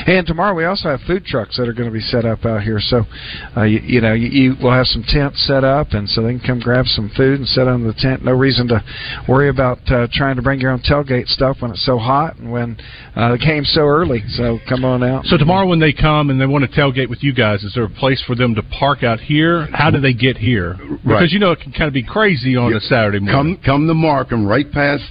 And 0.06 0.26
tomorrow 0.26 0.54
we 0.54 0.66
also 0.66 0.90
have 0.90 1.00
food 1.06 1.24
trucks 1.24 1.56
that 1.56 1.66
are 1.66 1.72
going 1.72 1.88
to 1.88 1.92
be 1.92 2.00
set 2.00 2.26
up 2.26 2.44
out 2.44 2.62
here. 2.62 2.78
So, 2.78 3.04
uh, 3.56 3.62
you, 3.62 3.80
you 3.80 4.00
know, 4.02 4.12
you, 4.12 4.28
you 4.28 4.54
will 4.62 4.72
have 4.72 4.86
some 4.86 5.02
tents 5.02 5.42
set 5.46 5.64
up, 5.64 5.88
and 5.92 6.06
so 6.08 6.22
they 6.22 6.32
can 6.36 6.40
come 6.40 6.60
grab 6.60 6.84
some 6.84 7.10
food 7.16 7.38
and 7.40 7.48
sit 7.48 7.66
on 7.66 7.82
the 7.82 7.94
tent. 7.94 8.22
No 8.22 8.32
reason 8.32 8.68
to 8.68 8.84
worry 9.26 9.48
about 9.48 9.78
uh, 9.90 10.08
trying 10.12 10.36
to 10.36 10.42
bring 10.42 10.60
your 10.60 10.70
own 10.72 10.80
tailgate 10.80 11.26
stuff 11.28 11.56
when 11.60 11.70
it's 11.70 11.84
so 11.86 11.96
hot 11.98 12.36
and 12.36 12.52
when 12.52 12.76
uh, 13.16 13.32
the 13.32 13.38
game's 13.38 13.72
so 13.72 13.82
early. 13.82 14.22
So 14.28 14.58
come 14.68 14.84
on 14.84 15.02
out. 15.02 15.24
So 15.24 15.38
tomorrow 15.38 15.66
when 15.66 15.80
they 15.80 15.94
come 15.94 16.28
and 16.28 16.38
they 16.38 16.46
want 16.46 16.70
to 16.70 16.70
tailgate 16.70 17.08
with 17.08 17.22
you 17.22 17.32
guys, 17.32 17.64
is 17.64 17.72
there 17.74 17.84
a 17.84 17.88
place 17.90 18.22
for 18.26 18.34
them 18.36 18.54
to 18.56 18.62
park 18.78 19.02
out 19.02 19.20
here? 19.20 19.66
How 19.72 19.90
do 19.90 20.00
they 20.00 20.12
get 20.12 20.36
here? 20.36 20.74
Because 20.74 21.00
Right. 21.04 21.30
you 21.30 21.38
know 21.38 21.52
it 21.52 21.60
can 21.60 21.72
kind 21.72 21.88
of 21.88 21.94
be 21.94 22.02
crazy 22.02 22.56
on 22.56 22.74
a 22.74 22.80
Saturday 22.80 23.20
morning. 23.20 23.56
Come 23.56 23.64
come 23.64 23.86
to 23.88 23.94
Markham, 23.94 24.46
right 24.46 24.70
past 24.70 25.04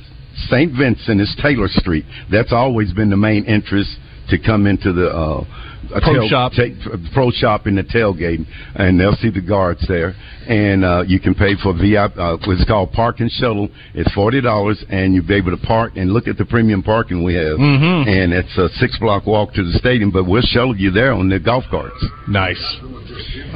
St. 0.49 0.71
Vincent 0.77 1.19
is 1.19 1.35
Taylor 1.41 1.67
Street. 1.67 2.05
That's 2.31 2.53
always 2.53 2.93
been 2.93 3.09
the 3.09 3.17
main 3.17 3.43
interest 3.45 3.97
to 4.29 4.37
come 4.39 4.67
into 4.67 4.93
the 4.93 5.09
uh, 5.09 5.43
a 5.91 6.01
Pro 6.01 6.27
shop. 6.27 6.51
take, 6.51 6.73
pro 7.15 7.31
shop 7.31 7.65
in 7.65 7.75
the 7.75 7.81
tailgate, 7.83 8.45
and 8.75 8.99
they'll 8.99 9.15
see 9.15 9.31
the 9.31 9.41
guards 9.41 9.83
there. 9.87 10.13
And 10.47 10.85
uh, 10.85 11.03
you 11.07 11.19
can 11.19 11.33
pay 11.33 11.55
for 11.63 11.73
VIP. 11.73 12.15
Uh, 12.15 12.37
what's 12.45 12.63
called 12.65 12.91
Park 12.91 13.21
and 13.21 13.31
Shuttle. 13.31 13.69
It's 13.95 14.11
forty 14.13 14.39
dollars, 14.41 14.83
and 14.89 15.15
you'll 15.15 15.25
be 15.25 15.33
able 15.35 15.49
to 15.49 15.65
park 15.65 15.93
and 15.95 16.11
look 16.11 16.27
at 16.27 16.37
the 16.37 16.45
premium 16.45 16.83
parking 16.83 17.23
we 17.23 17.33
have. 17.35 17.57
Mhm. 17.57 18.07
And 18.07 18.33
it's 18.33 18.55
a 18.57 18.69
six 18.77 18.99
block 18.99 19.25
walk 19.25 19.53
to 19.55 19.63
the 19.63 19.73
stadium, 19.79 20.11
but 20.11 20.25
we'll 20.25 20.43
shuttle 20.43 20.75
you 20.75 20.91
there 20.91 21.13
on 21.13 21.27
the 21.29 21.39
golf 21.39 21.63
carts. 21.71 22.05
Nice. 22.27 22.61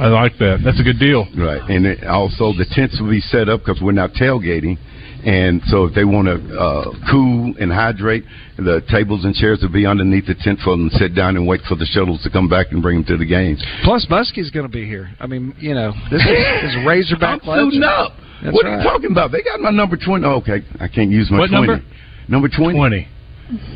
I 0.00 0.08
like 0.08 0.36
that. 0.38 0.60
That's 0.64 0.80
a 0.80 0.84
good 0.84 0.98
deal. 0.98 1.26
Right, 1.36 1.62
and 1.70 1.86
it, 1.86 2.04
also 2.04 2.52
the 2.52 2.66
tents 2.72 3.00
will 3.00 3.10
be 3.10 3.20
set 3.20 3.48
up 3.48 3.60
because 3.64 3.80
we're 3.80 3.92
not 3.92 4.12
tailgating, 4.14 4.76
and 5.24 5.62
so 5.66 5.84
if 5.86 5.94
they 5.94 6.04
want 6.04 6.26
to 6.28 6.36
uh, 6.58 6.90
cool 7.10 7.54
and 7.58 7.72
hydrate, 7.72 8.24
the 8.56 8.82
tables 8.90 9.24
and 9.24 9.34
chairs 9.34 9.60
will 9.62 9.72
be 9.72 9.86
underneath 9.86 10.26
the 10.26 10.34
tent 10.34 10.60
for 10.62 10.70
them 10.76 10.90
to 10.90 10.96
sit 10.96 11.14
down 11.14 11.36
and 11.36 11.46
wait 11.46 11.60
for 11.68 11.76
the 11.76 11.86
shuttles 11.86 12.22
to 12.22 12.30
come 12.30 12.48
back 12.48 12.66
and 12.72 12.82
bring 12.82 12.98
them 12.98 13.04
to 13.06 13.16
the 13.16 13.24
games. 13.26 13.64
Plus, 13.84 14.06
Muskie's 14.10 14.50
going 14.50 14.66
to 14.66 14.72
be 14.72 14.86
here. 14.86 15.10
I 15.18 15.26
mean, 15.26 15.54
you 15.58 15.74
know, 15.74 15.92
this 16.10 16.20
is, 16.22 16.28
is 16.74 16.76
Razorback 16.86 17.40
I'm 17.48 17.70
suiting 17.70 17.80
legend. 17.80 17.84
up. 17.84 18.12
That's 18.42 18.54
what 18.54 18.66
are 18.66 18.76
you 18.78 18.82
talking 18.84 19.10
about? 19.10 19.32
They 19.32 19.42
got 19.42 19.60
my 19.60 19.70
number 19.70 19.96
twenty. 19.96 20.26
Oh, 20.26 20.36
okay, 20.42 20.60
I 20.80 20.88
can't 20.88 21.10
use 21.10 21.30
my 21.30 21.38
What 21.38 21.48
twenty. 21.50 21.66
number? 21.68 21.84
Number 22.28 22.48
twenty. 22.48 22.76
Twenty. 22.78 23.08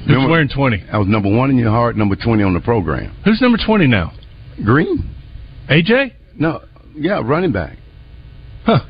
Who's 0.07 0.27
wearing 0.29 0.49
twenty? 0.55 0.83
I 0.93 0.99
was 0.99 1.09
number 1.09 1.35
one 1.35 1.51
in 1.51 1.57
your 1.57 1.71
heart, 1.71 1.97
number 1.97 2.17
twenty 2.17 2.43
on 2.43 2.53
the 2.55 2.61
program. 2.61 3.17
Who's 3.25 3.41
number 3.41 3.59
twenty 3.65 3.87
now? 3.87 4.13
Green? 4.65 5.15
AJ? 5.71 6.13
No, 6.39 6.61
yeah, 6.95 7.21
running 7.25 7.53
back. 7.53 7.77
Huh. 8.65 8.81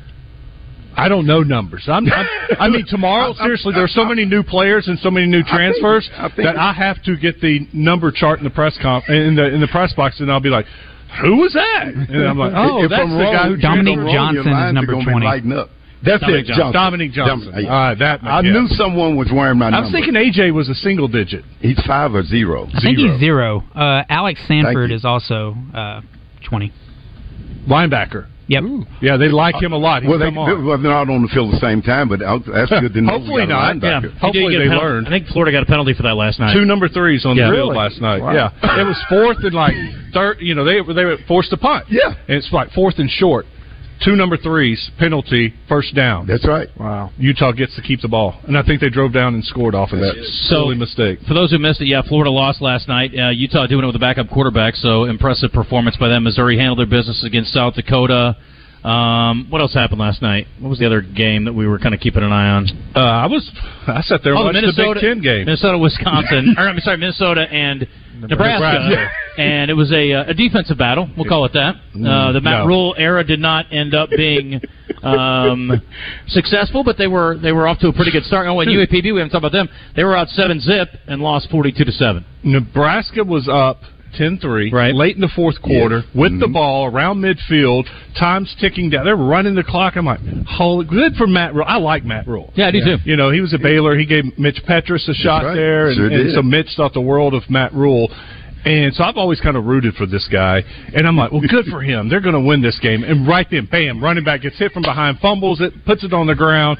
I 0.99 1.07
don't 1.09 1.25
know 1.25 1.41
numbers. 1.41 1.83
I'm, 1.87 2.05
I'm, 2.11 2.27
I 2.59 2.67
mean, 2.69 2.85
tomorrow, 2.87 3.33
seriously, 3.37 3.73
there 3.73 3.83
are 3.83 3.87
so 3.87 4.05
many 4.05 4.25
new 4.25 4.43
players 4.43 4.87
and 4.87 4.99
so 4.99 5.09
many 5.09 5.25
new 5.27 5.43
transfers 5.43 6.09
I 6.17 6.27
think- 6.29 6.43
that 6.47 6.57
I 6.57 6.73
have 6.73 7.01
to 7.03 7.15
get 7.17 7.39
the 7.41 7.67
number 7.73 8.11
chart 8.11 8.39
in 8.39 8.43
the 8.43 8.49
press 8.49 8.77
comp 8.81 9.07
in 9.09 9.35
the 9.35 9.45
in 9.53 9.61
the 9.61 9.67
press 9.67 9.93
box, 9.93 10.19
and 10.19 10.31
I'll 10.31 10.39
be 10.39 10.49
like, 10.49 10.65
"Who 11.21 11.37
was 11.37 11.53
that?" 11.53 11.87
And 11.87 12.27
I'm 12.27 12.37
like, 12.37 12.53
"Oh, 12.55 12.83
If 12.83 12.89
that's 12.89 13.01
I'm 13.03 13.09
the 13.17 13.23
guy 13.23 13.47
who 13.47 13.57
Dominique 13.57 13.97
I'm 13.99 14.05
wrong, 14.05 14.33
Johnson 14.35 14.53
is 14.53 14.73
number 14.73 14.93
20. 14.93 15.25
lighting 15.25 15.51
up. 15.53 15.69
That's 16.01 16.21
Dominique 16.21 16.45
it, 16.45 16.47
Johnson. 16.47 16.63
Johnson. 16.63 16.73
Dominique 16.81 17.11
Johnson. 17.11 17.51
Dom- 17.51 17.61
yeah. 17.63 17.69
All 17.73 17.79
right, 17.89 17.99
that 17.99 18.23
I 18.23 18.39
yeah. 18.41 18.51
knew 18.53 18.67
someone 18.69 19.17
was 19.17 19.27
wearing 19.33 19.57
my 19.59 19.69
number. 19.69 19.77
I 19.77 19.81
number. 19.81 19.97
was 19.97 20.05
thinking 20.31 20.47
AJ 20.47 20.53
was 20.53 20.69
a 20.69 20.73
single 20.75 21.07
digit. 21.09 21.43
he's 21.59 21.79
five 21.85 22.13
or 22.15 22.23
zero. 22.23 22.67
I 22.73 22.79
think 22.81 22.97
Zero. 22.97 23.11
he's 23.11 23.19
zero. 23.19 23.63
Uh, 23.75 24.03
Alex 24.07 24.39
Sanford 24.47 24.91
is 24.91 25.03
also 25.03 25.55
uh, 25.73 25.99
twenty. 26.47 26.71
Linebacker. 27.67 28.27
Yep. 28.49 28.63
Yeah, 29.01 29.15
they 29.17 29.29
like 29.29 29.61
him 29.61 29.73
a 29.73 29.77
lot. 29.77 30.01
He's 30.01 30.09
Well, 30.09 30.17
they, 30.19 30.25
come 30.25 30.39
on. 30.39 30.65
well, 30.65 30.77
they're 30.81 30.91
not 30.91 31.07
on 31.07 31.21
the 31.21 31.27
field 31.29 31.53
at 31.53 31.61
the 31.61 31.65
same 31.65 31.81
time, 31.83 32.09
but 32.09 32.21
uh, 32.21 32.39
that's 32.51 32.71
good 32.81 32.93
to 32.93 33.01
know. 33.01 33.13
Hopefully 33.19 33.45
not. 33.45 33.77
Yeah. 33.81 34.01
Hopefully 34.19 34.57
did 34.57 34.57
get 34.57 34.61
a 34.61 34.63
they 34.65 34.67
penalty. 34.73 34.85
learned. 34.85 35.07
I 35.07 35.09
think 35.11 35.27
Florida 35.27 35.51
got 35.55 35.63
a 35.63 35.69
penalty 35.69 35.93
for 35.93 36.03
that 36.03 36.15
last 36.15 36.39
night. 36.39 36.53
Two 36.53 36.65
number 36.65 36.89
threes 36.89 37.25
on 37.25 37.37
Yeah. 37.37 37.47
the 37.47 37.55
field 37.55 37.69
Really? 37.71 37.77
last 37.77 38.01
night. 38.01 38.21
Wow. 38.21 38.33
Yeah, 38.33 38.81
it 38.81 38.87
was 38.89 38.97
fourth 39.07 39.37
and 39.45 39.53
like 39.53 39.75
third. 40.13 40.37
You 40.41 40.55
know, 40.55 40.65
they 40.65 40.81
they 40.81 41.05
were 41.05 41.17
forced 41.27 41.51
to 41.51 41.57
punt. 41.57 41.85
Yeah. 41.89 42.09
and 42.27 42.37
it's 42.37 42.51
like 42.51 42.71
fourth 42.71 42.97
and 42.97 43.09
short. 43.09 43.45
Two 44.03 44.15
number 44.15 44.37
threes, 44.37 44.89
penalty, 44.97 45.53
first 45.67 45.93
down. 45.93 46.25
That's 46.25 46.47
right. 46.47 46.69
Wow. 46.79 47.11
Utah 47.17 47.51
gets 47.51 47.75
to 47.75 47.81
keep 47.81 48.01
the 48.01 48.07
ball, 48.07 48.39
and 48.47 48.57
I 48.57 48.63
think 48.63 48.79
they 48.79 48.89
drove 48.89 49.11
down 49.11 49.33
and 49.33 49.43
scored 49.43 49.75
off 49.75 49.91
of 49.91 49.99
that 49.99 50.15
So- 50.15 50.63
silly 50.63 50.75
mistake. 50.77 51.19
For 51.27 51.33
those 51.33 51.51
who 51.51 51.59
missed 51.59 51.81
it, 51.81 51.87
yeah, 51.87 52.01
Florida 52.03 52.31
lost 52.31 52.61
last 52.61 52.87
night. 52.87 53.11
Uh, 53.17 53.27
Utah 53.29 53.67
doing 53.67 53.83
it 53.83 53.87
with 53.87 53.97
a 53.97 53.99
backup 53.99 54.29
quarterback, 54.29 54.75
so 54.77 55.03
impressive 55.03 55.51
performance 55.51 55.97
by 55.97 56.07
them. 56.07 56.23
Missouri 56.23 56.57
handled 56.57 56.79
their 56.79 56.85
business 56.85 57.23
against 57.25 57.51
South 57.51 57.75
Dakota. 57.75 58.37
Um, 58.83 59.47
what 59.49 59.59
else 59.59 59.73
happened 59.73 59.99
last 59.99 60.21
night? 60.21 60.47
What 60.59 60.69
was 60.69 60.79
the 60.79 60.85
other 60.85 61.01
game 61.01 61.43
that 61.43 61.51
we 61.53 61.67
were 61.67 61.79
kind 61.79 61.93
of 61.93 61.99
keeping 61.99 62.23
an 62.23 62.31
eye 62.31 62.49
on? 62.51 62.67
Uh, 62.95 62.99
I 62.99 63.25
was 63.27 63.51
I 63.85 63.99
sat 64.01 64.21
there 64.23 64.31
and 64.33 64.39
Oh, 64.39 64.43
the 64.43 64.53
watched 64.53 64.61
Minnesota, 64.61 64.87
the 64.87 64.93
Big 64.93 65.01
Ten 65.15 65.21
game. 65.21 65.45
Minnesota, 65.45 65.77
Wisconsin. 65.77 66.55
or, 66.57 66.69
I'm 66.69 66.79
sorry, 66.79 66.95
Minnesota 66.95 67.41
and 67.51 67.85
Nebraska. 68.27 68.89
Nebraska. 68.89 69.11
and 69.37 69.71
it 69.71 69.73
was 69.73 69.91
a, 69.91 70.13
uh, 70.13 70.29
a 70.31 70.33
defensive 70.33 70.77
battle. 70.77 71.09
We'll 71.15 71.27
call 71.27 71.45
it 71.45 71.53
that. 71.53 71.75
Uh, 71.75 72.31
the 72.31 72.41
Matt 72.41 72.61
no. 72.61 72.67
Rhule 72.67 72.95
era 72.97 73.23
did 73.23 73.39
not 73.39 73.71
end 73.71 73.93
up 73.93 74.09
being 74.09 74.61
um, 75.03 75.81
successful, 76.27 76.83
but 76.83 76.97
they 76.97 77.07
were 77.07 77.37
they 77.37 77.51
were 77.51 77.67
off 77.67 77.79
to 77.79 77.87
a 77.87 77.93
pretty 77.93 78.11
good 78.11 78.25
start. 78.25 78.47
Oh, 78.47 78.59
and 78.59 78.69
UAPB, 78.69 79.13
we 79.13 79.19
haven't 79.19 79.29
talked 79.29 79.45
about 79.45 79.51
them. 79.51 79.69
They 79.95 80.03
were 80.03 80.15
out 80.15 80.27
seven 80.29 80.59
zip 80.59 80.89
and 81.07 81.21
lost 81.21 81.49
forty 81.49 81.71
two 81.71 81.85
to 81.85 81.91
seven. 81.91 82.25
Nebraska 82.43 83.23
was 83.23 83.47
up 83.51 83.81
10-3 84.17 84.71
Right. 84.71 84.93
late 84.93 85.15
in 85.15 85.21
the 85.21 85.27
fourth 85.29 85.61
quarter 85.61 86.03
with 86.13 86.39
the 86.39 86.47
Mhm. 86.47 86.53
ball 86.53 86.85
around 86.85 87.21
midfield. 87.21 87.85
Time's 88.15 88.53
ticking 88.55 88.89
down. 88.89 89.05
They're 89.05 89.15
running 89.15 89.55
the 89.55 89.63
clock. 89.63 89.95
I'm 89.95 90.05
like, 90.05 90.19
holy, 90.47 90.85
good 90.85 91.15
for 91.15 91.27
Matt 91.27 91.53
Rhule. 91.53 91.65
I 91.67 91.77
like 91.77 92.05
Matt 92.05 92.27
Rhule. 92.27 92.51
Yeah, 92.55 92.67
I 92.67 92.71
do 92.71 92.83
too. 92.83 92.97
You 93.05 93.15
know, 93.15 93.29
he 93.29 93.41
was 93.41 93.53
at 93.53 93.61
Baylor. 93.61 93.95
He 93.97 94.05
gave 94.05 94.37
Mitch 94.37 94.63
Petrus 94.65 95.07
a 95.07 95.13
shot 95.13 95.43
right. 95.45 95.55
there, 95.55 95.87
and, 95.87 95.95
Sure 95.95 96.07
and 96.09 96.31
so 96.33 96.41
Mitch 96.41 96.69
thought 96.75 96.93
the 96.93 97.01
world 97.01 97.33
of 97.33 97.49
Matt 97.49 97.73
Rhule. 97.73 98.11
And 98.65 98.93
so 98.93 99.05
I've 99.05 99.15
always 99.15 99.39
kind 99.39 99.55
of 99.55 99.65
rooted 99.65 99.95
for 99.95 100.05
this 100.05 100.27
guy, 100.27 100.63
and 100.93 101.07
I'm 101.07 101.15
like, 101.15 101.31
well, 101.31 101.39
good 101.39 101.65
for 101.67 101.81
him. 101.81 102.09
They're 102.09 102.19
going 102.19 102.33
to 102.35 102.41
win 102.41 102.61
this 102.61 102.77
game. 102.79 103.05
And 103.05 103.25
right 103.25 103.47
then, 103.49 103.69
bam, 103.71 104.03
running 104.03 104.25
back 104.25 104.41
gets 104.41 104.57
hit 104.59 104.73
from 104.73 104.81
behind, 104.83 105.19
fumbles 105.19 105.61
it, 105.61 105.85
puts 105.85 106.03
it 106.03 106.11
on 106.11 106.27
the 106.27 106.35
ground, 106.35 106.77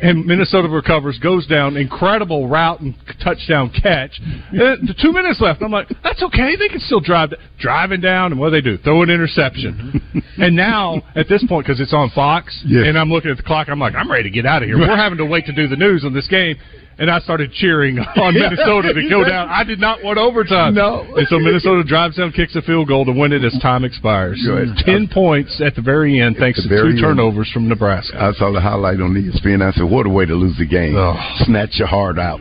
and 0.00 0.24
Minnesota 0.26 0.68
recovers, 0.68 1.18
goes 1.18 1.46
down, 1.46 1.76
incredible 1.76 2.48
route 2.48 2.80
and 2.80 2.94
touchdown 3.22 3.70
catch. 3.70 4.20
And 4.52 4.94
two 5.00 5.12
minutes 5.12 5.40
left. 5.40 5.62
I'm 5.62 5.72
like, 5.72 5.88
that's 6.02 6.22
okay. 6.22 6.56
They 6.56 6.68
can 6.68 6.80
still 6.80 7.00
drive. 7.00 7.30
Driving 7.58 8.00
down, 8.00 8.30
and 8.32 8.40
what 8.40 8.50
do 8.50 8.52
they 8.52 8.60
do? 8.60 8.78
Throw 8.78 9.02
an 9.02 9.10
interception. 9.10 10.00
and 10.38 10.54
now 10.54 11.02
at 11.16 11.28
this 11.28 11.44
point, 11.48 11.66
because 11.66 11.80
it's 11.80 11.92
on 11.92 12.10
Fox, 12.14 12.62
Yes. 12.66 12.84
and 12.86 12.96
I'm 12.98 13.10
looking 13.10 13.30
at 13.30 13.36
the 13.36 13.42
clock, 13.42 13.68
I'm 13.68 13.80
like, 13.80 13.94
I'm 13.94 14.10
ready 14.10 14.24
to 14.24 14.30
get 14.30 14.46
out 14.46 14.62
of 14.62 14.68
here. 14.68 14.78
We're 14.78 14.96
having 14.96 15.18
to 15.18 15.24
wait 15.26 15.46
to 15.46 15.52
do 15.52 15.66
the 15.66 15.76
news 15.76 16.04
on 16.04 16.14
this 16.14 16.28
game. 16.28 16.56
And 16.98 17.10
I 17.10 17.20
started 17.20 17.52
cheering 17.52 17.98
on 18.16 18.34
Minnesota 18.34 18.92
to 18.92 19.08
go 19.08 19.24
down. 19.24 19.48
I 19.48 19.64
did 19.64 19.78
not 19.78 20.02
want 20.02 20.18
overtime. 20.18 20.74
No. 20.74 21.06
And 21.16 21.26
so 21.28 21.38
Minnesota 21.38 21.84
drives 21.84 22.16
down, 22.16 22.32
kicks 22.32 22.56
a 22.56 22.62
field 22.62 22.88
goal 22.88 23.04
to 23.04 23.12
win 23.12 23.32
it 23.32 23.44
as 23.44 23.56
time 23.62 23.84
expires. 23.84 24.42
Good. 24.44 24.76
Ten 24.84 25.08
points 25.08 25.60
at 25.64 25.74
the 25.74 25.82
very 25.82 26.20
end, 26.20 26.36
thanks 26.38 26.62
to 26.62 26.68
very 26.68 26.90
two 26.92 26.96
end. 26.96 27.00
turnovers 27.00 27.50
from 27.52 27.68
Nebraska. 27.68 28.18
I 28.20 28.32
saw 28.32 28.52
the 28.52 28.60
highlight 28.60 29.00
on 29.00 29.14
ESPN. 29.14 29.62
I 29.62 29.72
said, 29.72 29.84
"What 29.84 30.06
a 30.06 30.10
way 30.10 30.26
to 30.26 30.34
lose 30.34 30.56
the 30.58 30.66
game! 30.66 30.96
Oh. 30.96 31.14
Snatch 31.46 31.78
your 31.78 31.88
heart 31.88 32.18
out." 32.18 32.40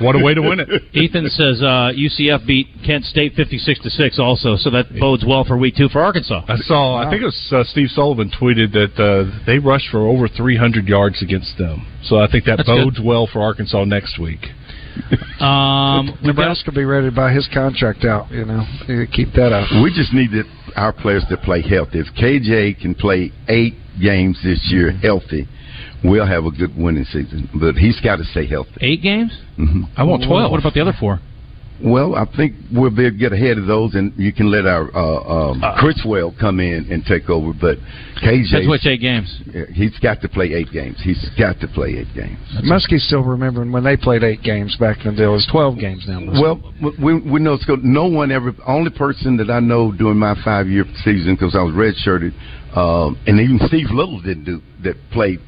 What 0.00 0.14
a 0.14 0.22
way 0.24 0.34
to 0.34 0.40
win 0.42 0.60
it. 0.60 0.68
Ethan 0.92 1.26
says 1.28 1.60
uh, 1.62 1.90
UCF 1.96 2.46
beat 2.46 2.68
Kent 2.84 3.04
State 3.04 3.34
fifty 3.34 3.58
six 3.58 3.80
to 3.82 3.90
six, 3.90 4.18
also, 4.18 4.56
so 4.56 4.70
that 4.70 4.86
bodes 4.98 5.24
well 5.26 5.44
for 5.44 5.56
week 5.56 5.74
two 5.76 5.88
for 5.88 6.00
Arkansas. 6.00 6.44
I 6.48 6.56
saw. 6.56 6.96
I 7.04 7.10
think 7.10 7.22
it 7.22 7.26
was 7.26 7.52
uh, 7.52 7.64
Steve 7.64 7.88
Sullivan 7.90 8.30
tweeted 8.30 8.72
that 8.72 8.94
uh, 9.02 9.44
they 9.46 9.58
rushed 9.58 9.88
for 9.90 10.06
over 10.06 10.28
300 10.28 10.86
yards 10.86 11.22
against 11.22 11.58
them. 11.58 11.86
So 12.08 12.16
I 12.18 12.30
think 12.30 12.44
that 12.44 12.56
That's 12.58 12.68
bodes 12.68 13.00
well 13.02 13.26
for 13.26 13.40
Arkansas 13.40 13.84
next 13.84 14.18
week. 14.18 14.40
Um, 15.40 16.16
Nebraska 16.22 16.70
will 16.70 16.76
be 16.76 16.84
ready 16.84 17.08
to 17.08 17.14
buy 17.14 17.32
his 17.32 17.48
contract 17.52 18.04
out. 18.04 18.30
You 18.30 18.44
know, 18.44 18.64
keep 19.12 19.32
that 19.34 19.52
up. 19.52 19.68
We 19.82 19.92
just 19.94 20.12
needed 20.12 20.46
our 20.76 20.92
players 20.92 21.24
to 21.30 21.36
play 21.36 21.62
healthy. 21.62 22.00
If 22.00 22.06
KJ 22.14 22.80
can 22.80 22.94
play 22.94 23.32
eight 23.48 23.74
games 24.00 24.38
this 24.42 24.60
year 24.70 24.92
healthy, 24.92 25.48
we'll 26.04 26.26
have 26.26 26.44
a 26.44 26.50
good 26.50 26.76
winning 26.76 27.04
season. 27.04 27.50
But 27.58 27.74
he's 27.74 28.00
got 28.00 28.16
to 28.16 28.24
stay 28.24 28.46
healthy. 28.46 28.72
eight 28.80 29.02
games. 29.02 29.32
hmm 29.56 29.82
I 29.96 30.04
want 30.04 30.24
12. 30.24 30.50
What 30.50 30.60
about 30.60 30.74
the 30.74 30.80
other 30.80 30.94
four? 30.98 31.20
Well, 31.84 32.14
I 32.14 32.24
think 32.36 32.54
we'll 32.72 32.90
be 32.90 33.06
able 33.06 33.16
to 33.16 33.18
get 33.18 33.32
ahead 33.32 33.58
of 33.58 33.66
those, 33.66 33.94
and 33.94 34.12
you 34.16 34.32
can 34.32 34.50
let 34.50 34.64
our 34.64 34.88
uh, 34.96 35.50
um, 35.50 35.62
Criswell 35.78 36.34
come 36.40 36.58
in 36.58 36.90
and 36.90 37.04
take 37.04 37.28
over. 37.28 37.52
But 37.52 37.78
KJ, 38.24 38.50
That's 38.50 38.68
which 38.68 38.86
eight 38.86 39.00
games? 39.00 39.28
He's 39.74 39.98
got 39.98 40.22
to 40.22 40.28
play 40.28 40.52
eight 40.54 40.72
games. 40.72 40.96
He's 41.02 41.28
got 41.38 41.60
to 41.60 41.68
play 41.68 41.98
eight 41.98 42.14
games. 42.14 42.38
Muskie's 42.64 43.04
still 43.06 43.22
remembering 43.22 43.72
when 43.72 43.84
they 43.84 43.96
played 43.96 44.24
eight 44.24 44.42
games 44.42 44.76
back 44.80 45.04
in 45.04 45.12
the 45.12 45.16
day. 45.18 45.24
It 45.24 45.28
was 45.28 45.46
twelve 45.52 45.78
games 45.78 46.04
now. 46.08 46.20
Well, 46.40 46.72
we 47.02 47.20
we 47.20 47.40
know 47.40 47.52
it's 47.54 47.66
good. 47.66 47.84
No 47.84 48.06
one 48.06 48.32
ever. 48.32 48.52
Only 48.66 48.90
person 48.90 49.36
that 49.36 49.50
I 49.50 49.60
know 49.60 49.92
during 49.92 50.18
my 50.18 50.34
five 50.42 50.68
year 50.68 50.84
season 51.04 51.34
because 51.34 51.54
I 51.54 51.62
was 51.62 51.74
redshirted, 51.74 52.32
um, 52.74 53.18
and 53.26 53.38
even 53.38 53.60
Steve 53.68 53.90
Little 53.90 54.20
didn't 54.22 54.44
do 54.44 54.62
that. 54.82 54.96
Played 55.12 55.40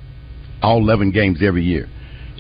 all 0.63 0.79
eleven 0.79 1.11
games 1.11 1.39
every 1.43 1.65
year. 1.65 1.89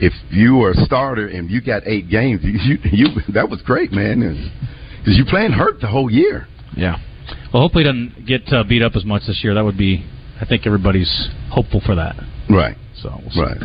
If 0.00 0.12
you 0.30 0.56
were 0.56 0.72
a 0.72 0.84
starter 0.84 1.26
and 1.26 1.50
you 1.50 1.60
got 1.60 1.82
eight 1.86 2.08
games, 2.08 2.40
you 2.44 2.58
you, 2.58 2.78
you 2.92 3.06
that 3.34 3.48
was 3.48 3.62
great, 3.62 3.92
man. 3.92 4.20
Because 4.98 5.16
you 5.16 5.24
playing 5.24 5.52
hurt 5.52 5.80
the 5.80 5.88
whole 5.88 6.10
year. 6.10 6.46
Yeah. 6.76 6.96
Well, 7.52 7.62
hopefully 7.62 7.84
he 7.84 7.90
doesn't 7.90 8.26
get 8.26 8.52
uh, 8.52 8.64
beat 8.64 8.82
up 8.82 8.92
as 8.94 9.04
much 9.04 9.22
this 9.26 9.40
year. 9.42 9.54
That 9.54 9.64
would 9.64 9.78
be, 9.78 10.04
I 10.40 10.46
think 10.46 10.66
everybody's 10.66 11.28
hopeful 11.50 11.80
for 11.84 11.94
that. 11.94 12.16
Right. 12.48 12.76
So 13.02 13.14
we'll 13.20 13.30
see. 13.30 13.40
Right. 13.40 13.56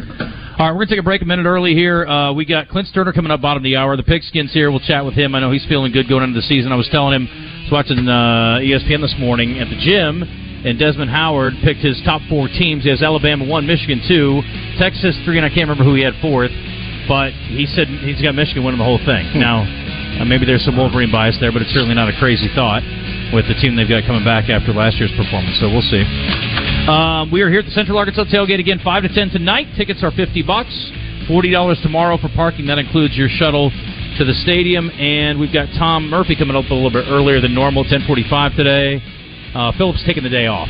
All 0.60 0.68
right, 0.68 0.72
we're 0.72 0.86
going 0.86 0.88
to 0.88 0.96
take 0.96 1.00
a 1.00 1.04
break 1.04 1.22
a 1.22 1.26
minute 1.26 1.46
early 1.46 1.74
here. 1.74 2.06
Uh, 2.06 2.34
we 2.34 2.46
got 2.46 2.70
Clint 2.70 2.88
Stoerner 2.94 3.14
coming 3.14 3.32
up 3.32 3.42
bottom 3.42 3.62
of 3.62 3.64
the 3.64 3.76
hour. 3.76 3.98
The 3.98 4.04
Pigskin's 4.04 4.54
here. 4.54 4.70
We'll 4.70 4.80
chat 4.82 5.04
with 5.04 5.16
him. 5.16 5.34
I 5.34 5.40
know 5.40 5.52
he's 5.52 5.66
feeling 5.66 5.92
good 5.92 6.08
going 6.08 6.24
into 6.24 6.36
the 6.36 6.46
season. 6.46 6.72
I 6.72 6.76
was 6.76 6.88
telling 6.92 7.16
him, 7.16 7.28
I 7.28 7.64
was 7.64 7.72
watching 7.72 7.98
uh, 8.08 8.62
ESPN 8.62 9.02
this 9.02 9.16
morning 9.18 9.58
at 9.60 9.70
the 9.70 9.80
gym, 9.82 10.22
and 10.66 10.80
Desmond 10.80 11.12
Howard 11.12 11.54
picked 11.64 11.82
his 11.82 12.02
top 12.04 12.22
four 12.30 12.48
teams. 12.48 12.84
He 12.84 12.90
has 12.90 13.02
Alabama 13.02 13.46
one, 13.46 13.68
Michigan 13.68 14.02
two, 14.08 14.42
Texas 14.80 15.16
three, 15.26 15.38
and 15.38 15.46
I 15.46 15.50
can't 15.50 15.68
remember 15.68 15.84
who 15.84 15.96
he 15.96 16.04
had 16.04 16.14
fourth. 16.22 16.52
But 17.08 17.36
he 17.52 17.68
said 17.68 17.88
he's 17.88 18.22
got 18.22 18.34
Michigan 18.34 18.64
winning 18.64 18.80
the 18.80 18.88
whole 18.88 19.02
thing. 19.04 19.36
Now, 19.36 19.68
uh, 19.68 20.24
maybe 20.24 20.46
there's 20.46 20.64
some 20.64 20.78
Wolverine 20.78 21.12
bias 21.12 21.36
there, 21.42 21.52
but 21.52 21.62
it's 21.62 21.76
certainly 21.76 21.96
not 21.96 22.08
a 22.08 22.16
crazy 22.16 22.48
thought 22.56 22.80
with 23.36 23.44
the 23.52 23.56
team 23.60 23.76
they've 23.76 23.90
got 23.90 24.08
coming 24.08 24.24
back 24.24 24.48
after 24.48 24.72
last 24.72 24.96
year's 24.96 25.12
performance. 25.20 25.60
So 25.60 25.68
we'll 25.68 25.84
see. 25.84 26.00
Um, 26.88 27.28
we 27.28 27.42
are 27.44 27.50
here 27.52 27.60
at 27.60 27.68
the 27.68 27.76
Central 27.76 27.98
Arkansas 27.98 28.32
Tailgate 28.32 28.60
again, 28.60 28.80
five 28.80 29.04
to 29.04 29.12
ten 29.12 29.30
tonight. 29.30 29.68
Tickets 29.76 30.00
are 30.00 30.12
fifty 30.16 30.44
bucks, 30.44 30.72
forty 31.28 31.52
dollars 31.52 31.80
tomorrow 31.84 32.16
for 32.16 32.30
parking. 32.32 32.68
That 32.68 32.80
includes 32.80 33.18
your 33.20 33.28
shuttle 33.28 33.68
to 33.70 34.24
the 34.24 34.34
stadium, 34.46 34.90
and 34.92 35.40
we've 35.40 35.52
got 35.52 35.68
Tom 35.76 36.08
Murphy 36.08 36.40
coming 36.40 36.56
up 36.56 36.72
a 36.72 36.74
little 36.74 36.94
bit 36.94 37.04
earlier 37.12 37.42
than 37.42 37.54
normal, 37.54 37.84
ten 37.84 38.08
forty-five 38.08 38.56
today. 38.56 39.04
Uh, 39.54 39.72
Philip's 39.78 40.04
taking 40.06 40.24
the 40.24 40.30
day 40.34 40.48
off, 40.48 40.68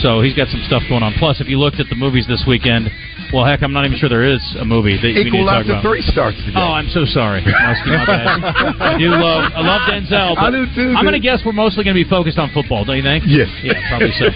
so 0.00 0.20
he's 0.20 0.34
got 0.34 0.48
some 0.48 0.62
stuff 0.66 0.82
going 0.88 1.02
on. 1.02 1.12
Plus, 1.18 1.40
if 1.40 1.48
you 1.48 1.58
looked 1.58 1.78
at 1.80 1.88
the 1.88 1.96
movies 1.96 2.26
this 2.26 2.44
weekend, 2.48 2.88
well, 3.32 3.44
heck, 3.44 3.62
I'm 3.62 3.72
not 3.72 3.86
even 3.86 3.96
sure 3.96 4.08
there 4.08 4.28
is 4.28 4.40
a 4.60 4.64
movie 4.64 4.96
that 4.96 5.08
we 5.08 5.24
need 5.24 5.30
to 5.32 5.44
talk 5.44 5.64
about. 5.64 5.82
three 5.82 6.02
starts 6.02 6.36
today. 6.44 6.52
Oh, 6.56 6.72
I'm 6.76 6.88
so 6.92 7.04
sorry. 7.06 7.40
Muskie, 7.44 7.88
my 7.88 8.04
bad. 8.04 8.44
I 8.76 8.98
do 8.98 9.08
love 9.08 9.52
I 9.56 9.60
love 9.64 9.80
Denzel. 9.88 10.36
I 10.36 10.50
do 10.50 10.66
too, 10.74 10.92
I'm 10.96 11.04
going 11.04 11.16
to 11.16 11.20
guess 11.20 11.40
we're 11.44 11.52
mostly 11.56 11.84
going 11.84 11.96
to 11.96 12.02
be 12.04 12.08
focused 12.08 12.36
on 12.36 12.50
football, 12.52 12.84
don't 12.84 12.96
you 12.96 13.02
think? 13.02 13.24
Yes. 13.26 13.48
Yeah, 13.64 13.72
probably 13.88 14.12
so. 14.20 14.28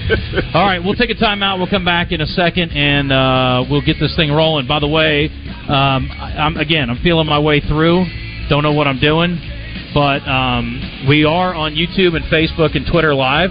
All 0.54 0.64
right, 0.64 0.80
we'll 0.82 0.94
take 0.96 1.10
a 1.10 1.14
timeout. 1.14 1.58
We'll 1.58 1.68
come 1.68 1.84
back 1.84 2.12
in 2.12 2.20
a 2.22 2.26
second, 2.26 2.72
and 2.72 3.12
uh, 3.12 3.64
we'll 3.68 3.84
get 3.84 3.96
this 4.00 4.16
thing 4.16 4.32
rolling. 4.32 4.66
By 4.66 4.80
the 4.80 4.88
way, 4.88 5.28
um, 5.68 6.08
I'm 6.16 6.56
again, 6.56 6.88
I'm 6.88 6.98
feeling 7.02 7.26
my 7.26 7.38
way 7.38 7.60
through. 7.60 8.04
Don't 8.48 8.62
know 8.62 8.72
what 8.72 8.86
I'm 8.86 9.00
doing, 9.00 9.36
but 9.96 10.20
um, 10.28 10.76
we 11.08 11.24
are 11.24 11.54
on 11.56 11.72
YouTube 11.72 12.12
and 12.20 12.24
Facebook 12.28 12.76
and 12.76 12.84
Twitter 12.84 13.14
live. 13.14 13.48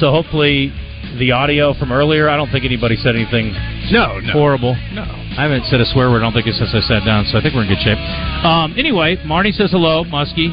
So 0.00 0.08
hopefully, 0.10 0.72
the 1.18 1.32
audio 1.32 1.74
from 1.76 1.92
earlier. 1.92 2.30
I 2.32 2.36
don't 2.40 2.48
think 2.50 2.64
anybody 2.64 2.96
said 2.96 3.14
anything 3.14 3.52
No, 3.92 4.16
no. 4.18 4.32
horrible. 4.32 4.72
No. 4.96 5.02
I 5.04 5.42
haven't 5.44 5.66
said 5.66 5.80
a 5.82 5.86
swear 5.86 6.08
word. 6.10 6.18
I 6.18 6.20
don't 6.24 6.32
think 6.32 6.46
it 6.46 6.54
since 6.54 6.72
I 6.72 6.80
sat 6.80 7.04
down, 7.04 7.26
so 7.28 7.36
I 7.36 7.42
think 7.42 7.54
we're 7.54 7.64
in 7.64 7.68
good 7.68 7.84
shape. 7.84 7.98
Um, 8.44 8.72
anyway, 8.78 9.16
Marnie 9.28 9.52
says 9.52 9.70
hello, 9.70 10.04
Muskie. 10.04 10.48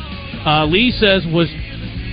Uh, 0.46 0.66
Lee 0.66 0.92
says 0.92 1.24
was 1.32 1.48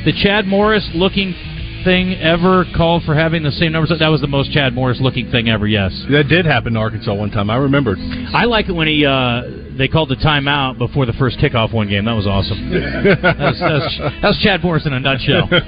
the 0.06 0.12
Chad 0.22 0.46
Morris 0.46 0.88
looking 0.94 1.34
thing 1.82 2.14
ever 2.22 2.64
called 2.76 3.02
for 3.04 3.14
having 3.14 3.42
the 3.42 3.50
same 3.50 3.72
numbers? 3.72 3.90
That 3.98 4.08
was 4.08 4.20
the 4.20 4.26
most 4.30 4.52
Chad 4.52 4.72
Morris 4.74 4.98
looking 5.00 5.30
thing 5.32 5.48
ever. 5.48 5.66
Yes, 5.66 5.90
That 6.10 6.28
did 6.28 6.46
happen 6.46 6.74
to 6.74 6.78
Arkansas 6.80 7.12
one 7.14 7.30
time. 7.30 7.50
I 7.50 7.56
remember. 7.56 7.96
I 7.98 8.44
like 8.44 8.68
it 8.68 8.72
when 8.72 8.86
he 8.86 9.04
uh, 9.04 9.42
they 9.76 9.88
called 9.88 10.08
the 10.08 10.16
timeout 10.16 10.78
before 10.78 11.06
the 11.06 11.12
first 11.14 11.38
kickoff 11.38 11.72
one 11.72 11.88
game. 11.88 12.04
That 12.04 12.12
was 12.12 12.26
awesome. 12.26 12.70
that, 12.70 13.36
was, 13.38 13.58
that, 13.60 13.72
was, 13.72 13.98
that 14.22 14.28
was 14.28 14.38
Chad 14.42 14.62
Morris 14.62 14.86
in 14.86 14.92
a 14.92 15.00
nutshell. 15.00 15.48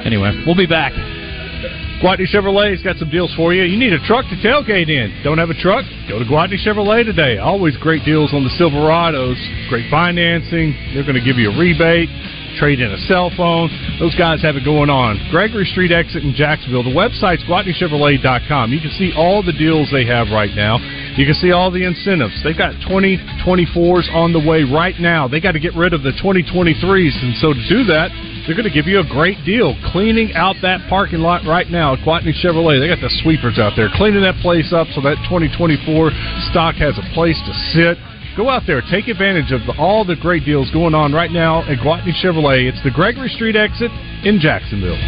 Anyway, 0.00 0.32
we'll 0.46 0.56
be 0.56 0.66
back. 0.66 0.92
Gwatney 2.00 2.24
Chevrolet's 2.32 2.82
got 2.82 2.96
some 2.96 3.10
deals 3.10 3.32
for 3.36 3.52
you. 3.52 3.64
You 3.64 3.76
need 3.78 3.92
a 3.92 4.00
truck 4.06 4.24
to 4.32 4.36
tailgate 4.40 4.88
in. 4.88 5.12
Don't 5.22 5.36
have 5.36 5.50
a 5.50 5.60
truck? 5.60 5.84
Go 6.08 6.18
to 6.18 6.24
Gwatney 6.24 6.56
Chevrolet 6.56 7.04
today. 7.04 7.36
Always 7.36 7.76
great 7.76 8.02
deals 8.06 8.32
on 8.32 8.42
the 8.42 8.50
Silverados. 8.56 9.36
Great 9.68 9.90
financing. 9.90 10.72
They're 10.94 11.04
going 11.04 11.20
to 11.20 11.24
give 11.24 11.36
you 11.36 11.52
a 11.52 11.58
rebate. 11.58 12.08
Trade 12.60 12.84
in 12.84 12.92
a 12.92 13.00
cell 13.08 13.32
phone. 13.40 13.72
Those 13.96 14.12
guys 14.20 14.44
have 14.44 14.52
it 14.54 14.68
going 14.68 14.92
on. 14.92 15.16
Gregory 15.32 15.64
Street 15.64 15.92
exit 15.96 16.20
in 16.20 16.36
Jacksonville. 16.36 16.84
The 16.84 16.92
website's 16.92 17.40
GwatneyChevrolet.com. 17.48 18.68
You 18.68 18.80
can 18.84 18.92
see 19.00 19.16
all 19.16 19.40
the 19.42 19.56
deals 19.56 19.88
they 19.88 20.04
have 20.04 20.28
right 20.28 20.52
now. 20.52 20.76
You 21.16 21.24
can 21.24 21.32
see 21.40 21.56
all 21.56 21.72
the 21.72 21.88
incentives. 21.88 22.36
They've 22.44 22.56
got 22.56 22.76
2024s 22.84 24.12
on 24.12 24.36
the 24.36 24.44
way 24.44 24.68
right 24.68 24.92
now. 25.00 25.26
They 25.26 25.40
got 25.40 25.56
to 25.56 25.60
get 25.60 25.72
rid 25.72 25.96
of 25.96 26.04
the 26.04 26.12
2023s. 26.20 27.16
And 27.24 27.32
so 27.40 27.56
to 27.56 27.62
do 27.64 27.80
that, 27.88 28.12
they're 28.44 28.56
going 28.56 28.68
to 28.68 28.76
give 28.76 28.84
you 28.84 29.00
a 29.00 29.08
great 29.08 29.40
deal 29.48 29.72
cleaning 29.88 30.36
out 30.36 30.56
that 30.60 30.84
parking 30.92 31.24
lot 31.24 31.48
right 31.48 31.68
now 31.72 31.94
at 31.96 32.04
Gwatney 32.04 32.36
Chevrolet. 32.44 32.76
They 32.76 32.92
got 32.92 33.00
the 33.00 33.12
sweepers 33.24 33.56
out 33.56 33.72
there 33.72 33.88
cleaning 33.96 34.20
that 34.20 34.36
place 34.44 34.68
up 34.76 34.84
so 34.92 35.00
that 35.00 35.16
2024 35.32 36.12
stock 36.52 36.76
has 36.76 36.92
a 37.00 37.06
place 37.16 37.40
to 37.40 37.52
sit. 37.72 37.96
Go 38.36 38.48
out 38.48 38.62
there, 38.66 38.80
take 38.90 39.08
advantage 39.08 39.52
of 39.52 39.60
all 39.78 40.04
the 40.04 40.16
great 40.16 40.44
deals 40.44 40.70
going 40.70 40.94
on 40.94 41.12
right 41.12 41.30
now 41.30 41.62
at 41.62 41.78
Gwatney 41.78 42.12
Chevrolet. 42.22 42.68
It's 42.68 42.82
the 42.84 42.90
Gregory 42.90 43.28
Street 43.28 43.56
exit 43.56 43.90
in 44.24 44.38
Jacksonville. 44.40 44.98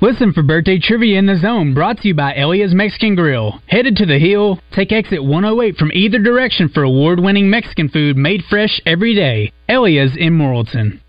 Listen 0.00 0.34
for 0.34 0.42
birthday 0.42 0.78
trivia 0.78 1.18
in 1.18 1.24
the 1.24 1.38
zone 1.38 1.72
brought 1.72 1.96
to 1.96 2.08
you 2.08 2.14
by 2.14 2.34
Elia's 2.34 2.74
Mexican 2.74 3.14
Grill. 3.14 3.58
Headed 3.66 3.96
to 3.96 4.06
the 4.06 4.18
hill, 4.18 4.60
take 4.70 4.92
exit 4.92 5.24
108 5.24 5.76
from 5.76 5.90
either 5.94 6.18
direction 6.18 6.68
for 6.68 6.82
award 6.82 7.20
winning 7.20 7.48
Mexican 7.48 7.88
food 7.88 8.14
made 8.14 8.42
fresh 8.50 8.82
every 8.84 9.14
day. 9.14 9.50
Elia's 9.66 10.14
in 10.14 10.34
Morrilton. 10.34 11.00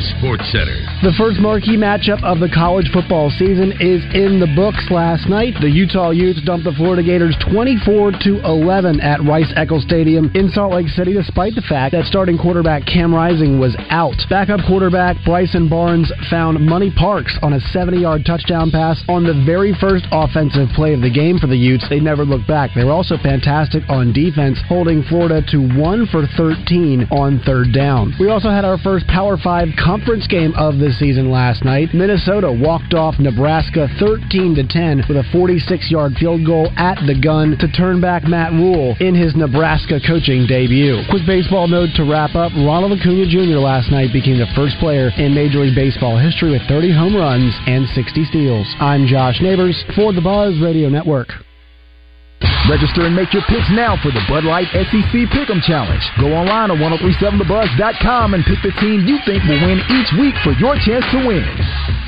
Sports 0.00 0.46
Center. 0.52 0.78
The 1.02 1.14
first 1.18 1.40
marquee 1.40 1.76
matchup 1.76 2.22
of 2.22 2.40
the 2.40 2.48
college 2.48 2.90
football 2.92 3.30
season 3.30 3.72
is 3.78 4.02
in 4.14 4.40
the 4.40 4.50
books 4.54 4.86
last 4.90 5.28
night. 5.28 5.54
The 5.60 5.70
Utah 5.70 6.10
Utes 6.10 6.42
dumped 6.44 6.64
the 6.64 6.72
Florida 6.72 7.02
Gators 7.02 7.36
24 7.50 8.12
to 8.22 8.40
11 8.44 9.00
at 9.00 9.22
Rice 9.24 9.52
Eccles 9.56 9.84
Stadium 9.84 10.30
in 10.34 10.48
Salt 10.50 10.74
Lake 10.74 10.88
City, 10.88 11.12
despite 11.12 11.54
the 11.54 11.66
fact 11.66 11.92
that 11.92 12.04
starting 12.06 12.38
quarterback 12.38 12.86
Cam 12.86 13.14
Rising 13.14 13.58
was 13.58 13.76
out. 13.90 14.16
Backup 14.30 14.60
quarterback 14.66 15.16
Bryson 15.24 15.68
Barnes 15.68 16.12
found 16.30 16.60
Money 16.64 16.90
Parks 16.90 17.38
on 17.42 17.54
a 17.54 17.60
70-yard 17.74 18.24
touchdown 18.24 18.70
pass 18.70 19.02
on 19.08 19.24
the 19.24 19.42
very 19.46 19.74
first 19.80 20.06
offensive 20.12 20.68
play 20.74 20.94
of 20.94 21.00
the 21.00 21.10
game 21.10 21.38
for 21.38 21.46
the 21.46 21.56
Utes. 21.56 21.88
They 21.88 22.00
never 22.00 22.24
looked 22.24 22.46
back. 22.46 22.70
They 22.74 22.84
were 22.84 22.92
also 22.92 23.16
fantastic 23.18 23.82
on 23.88 24.12
defense, 24.12 24.58
holding 24.68 25.02
Florida 25.04 25.42
to 25.52 25.58
one 25.78 26.06
for 26.06 26.26
13 26.36 27.08
on 27.10 27.40
third 27.44 27.72
down. 27.72 28.14
We 28.18 28.28
also 28.28 28.50
had 28.50 28.64
our 28.64 28.78
first 28.78 29.06
Power 29.06 29.36
5 29.36 29.68
conference 29.88 30.26
game 30.26 30.52
of 30.52 30.76
the 30.76 30.92
season 31.00 31.32
last 31.32 31.64
night. 31.64 31.88
Minnesota 31.94 32.52
walked 32.52 32.92
off 32.92 33.16
Nebraska 33.18 33.88
13 33.98 34.54
to 34.60 34.68
10 34.68 35.08
with 35.08 35.16
a 35.16 35.24
46-yard 35.32 36.12
field 36.20 36.44
goal 36.44 36.68
at 36.76 37.00
the 37.08 37.16
gun 37.16 37.56
to 37.56 37.72
turn 37.72 37.98
back 37.98 38.28
Matt 38.28 38.52
Rhule 38.52 38.94
in 39.00 39.16
his 39.16 39.32
Nebraska 39.34 39.96
coaching 40.06 40.44
debut. 40.44 41.00
Quick 41.08 41.24
baseball 41.24 41.68
note 41.72 41.88
to 41.96 42.04
wrap 42.04 42.36
up: 42.36 42.52
Ronald 42.52 43.00
Acuna 43.00 43.24
Jr. 43.32 43.56
last 43.56 43.88
night 43.90 44.12
became 44.12 44.36
the 44.36 44.52
first 44.52 44.76
player 44.76 45.08
in 45.16 45.32
Major 45.32 45.64
League 45.64 45.74
Baseball 45.74 46.20
history 46.20 46.52
with 46.52 46.68
30 46.68 46.92
home 46.92 47.16
runs 47.16 47.56
and 47.64 47.88
60 47.88 48.28
steals. 48.28 48.68
I'm 48.84 49.08
Josh 49.08 49.40
Neighbors 49.40 49.72
for 49.96 50.12
the 50.12 50.20
Buzz 50.20 50.60
Radio 50.60 50.92
Network. 50.92 51.47
Register 52.70 53.06
and 53.06 53.16
make 53.16 53.32
your 53.32 53.42
picks 53.48 53.70
now 53.70 53.96
for 54.02 54.10
the 54.12 54.20
Bud 54.28 54.44
Light 54.44 54.68
SEC 54.72 55.14
Pick'em 55.32 55.62
Challenge. 55.62 56.04
Go 56.20 56.34
online 56.34 56.70
at 56.70 56.78
1037thebuzz.com 56.78 58.34
and 58.34 58.44
pick 58.44 58.60
the 58.62 58.72
team 58.80 59.06
you 59.06 59.18
think 59.24 59.42
will 59.44 59.60
win 59.66 59.80
each 59.90 60.10
week 60.20 60.34
for 60.44 60.52
your 60.60 60.76
chance 60.76 61.04
to 61.10 61.26
win. 61.26 62.07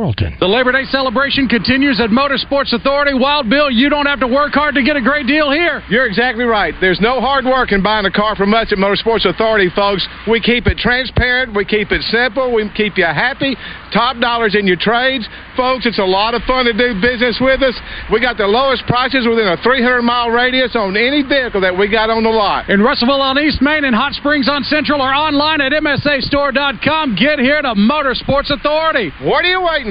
Morrilton. 0.01 0.33
The 0.39 0.49
Labor 0.49 0.71
Day 0.71 0.85
celebration 0.89 1.47
continues 1.47 2.01
at 2.01 2.09
Motorsports 2.09 2.73
Authority. 2.73 3.13
Wild 3.13 3.49
Bill, 3.49 3.69
you 3.69 3.89
don't 3.89 4.07
have 4.07 4.19
to 4.21 4.27
work 4.27 4.53
hard 4.53 4.73
to 4.73 4.83
get 4.83 4.97
a 4.97 5.01
great 5.01 5.27
deal 5.27 5.51
here. 5.51 5.83
You're 5.89 6.07
exactly 6.07 6.43
right. 6.43 6.73
There's 6.81 6.99
no 6.99 7.21
hard 7.21 7.45
work 7.45 7.71
in 7.71 7.83
buying 7.83 8.05
a 8.05 8.11
car 8.11 8.35
from 8.35 8.53
us 8.53 8.71
at 8.71 8.79
Motorsports 8.81 9.29
Authority, 9.29 9.69
folks. 9.75 10.07
We 10.27 10.41
keep 10.41 10.65
it 10.65 10.77
transparent, 10.81 11.53
we 11.53 11.65
keep 11.65 11.91
it 11.91 12.01
simple, 12.09 12.53
we 12.53 12.65
keep 12.73 12.97
you 12.97 13.05
happy. 13.05 13.55
Top 13.93 14.17
dollars 14.17 14.55
in 14.57 14.65
your 14.65 14.79
trades. 14.79 15.27
Folks, 15.55 15.85
it's 15.85 15.99
a 15.99 16.07
lot 16.07 16.33
of 16.33 16.41
fun 16.43 16.65
to 16.65 16.73
do 16.73 16.97
business 16.97 17.37
with 17.37 17.61
us. 17.61 17.77
We 18.11 18.21
got 18.21 18.37
the 18.37 18.47
lowest 18.47 18.87
prices 18.87 19.27
within 19.27 19.47
a 19.47 19.57
300 19.61 20.01
mile 20.01 20.31
radius 20.31 20.75
on 20.75 20.97
any 20.97 21.21
vehicle 21.21 21.61
that 21.61 21.77
we 21.77 21.91
got 21.91 22.09
on 22.09 22.23
the 22.23 22.33
lot. 22.33 22.69
In 22.69 22.81
Russellville 22.81 23.21
on 23.21 23.37
East 23.37 23.61
Main 23.61 23.83
and 23.83 23.93
Hot 23.93 24.13
Springs 24.13 24.49
on 24.49 24.63
Central 24.63 25.01
or 25.01 25.13
online 25.13 25.61
at 25.61 25.73
MSAstore.com. 25.73 27.15
Get 27.19 27.39
here 27.39 27.61
to 27.61 27.75
Motorsports 27.75 28.49
Authority. 28.49 29.11
What 29.21 29.43
are 29.45 29.51
you 29.51 29.61
waiting 29.61 29.90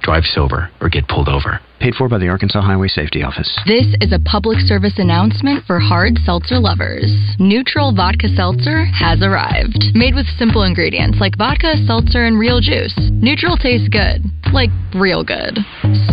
Drive 0.00 0.24
sober 0.24 0.70
or 0.80 0.88
get 0.88 1.06
pulled 1.08 1.28
over. 1.28 1.60
Paid 1.78 1.94
for 1.94 2.08
by 2.08 2.18
the 2.18 2.28
Arkansas 2.28 2.60
Highway 2.60 2.88
Safety 2.88 3.22
Office. 3.22 3.48
This 3.66 3.86
is 4.00 4.12
a 4.12 4.20
public 4.24 4.58
service 4.60 4.94
announcement 4.96 5.64
for 5.66 5.78
hard 5.78 6.16
seltzer 6.24 6.58
lovers. 6.58 7.12
Neutral 7.38 7.94
Vodka 7.94 8.28
Seltzer 8.34 8.84
has 8.84 9.22
arrived. 9.22 9.92
Made 9.94 10.14
with 10.14 10.26
simple 10.38 10.64
ingredients 10.64 11.18
like 11.20 11.36
vodka, 11.36 11.76
seltzer, 11.86 12.24
and 12.24 12.38
real 12.38 12.60
juice. 12.60 12.96
Neutral 13.12 13.56
tastes 13.56 13.88
good. 13.88 14.24
Like 14.52 14.70
real 14.94 15.22
good. 15.22 15.56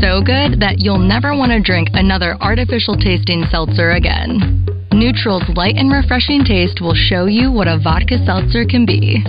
So 0.03 0.19
good 0.19 0.59
that 0.59 0.79
you'll 0.79 1.03
never 1.03 1.31
want 1.35 1.51
to 1.51 1.63
drink 1.63 1.87
another 1.93 2.35
artificial 2.39 2.95
tasting 2.95 3.45
seltzer 3.49 3.91
again. 3.91 4.67
Neutral's 4.91 5.47
light 5.55 5.75
and 5.75 5.91
refreshing 5.91 6.43
taste 6.43 6.81
will 6.81 6.95
show 6.95 7.25
you 7.25 7.51
what 7.51 7.67
a 7.67 7.79
vodka 7.79 8.19
seltzer 8.25 8.65
can 8.65 8.85
be. 8.85 9.23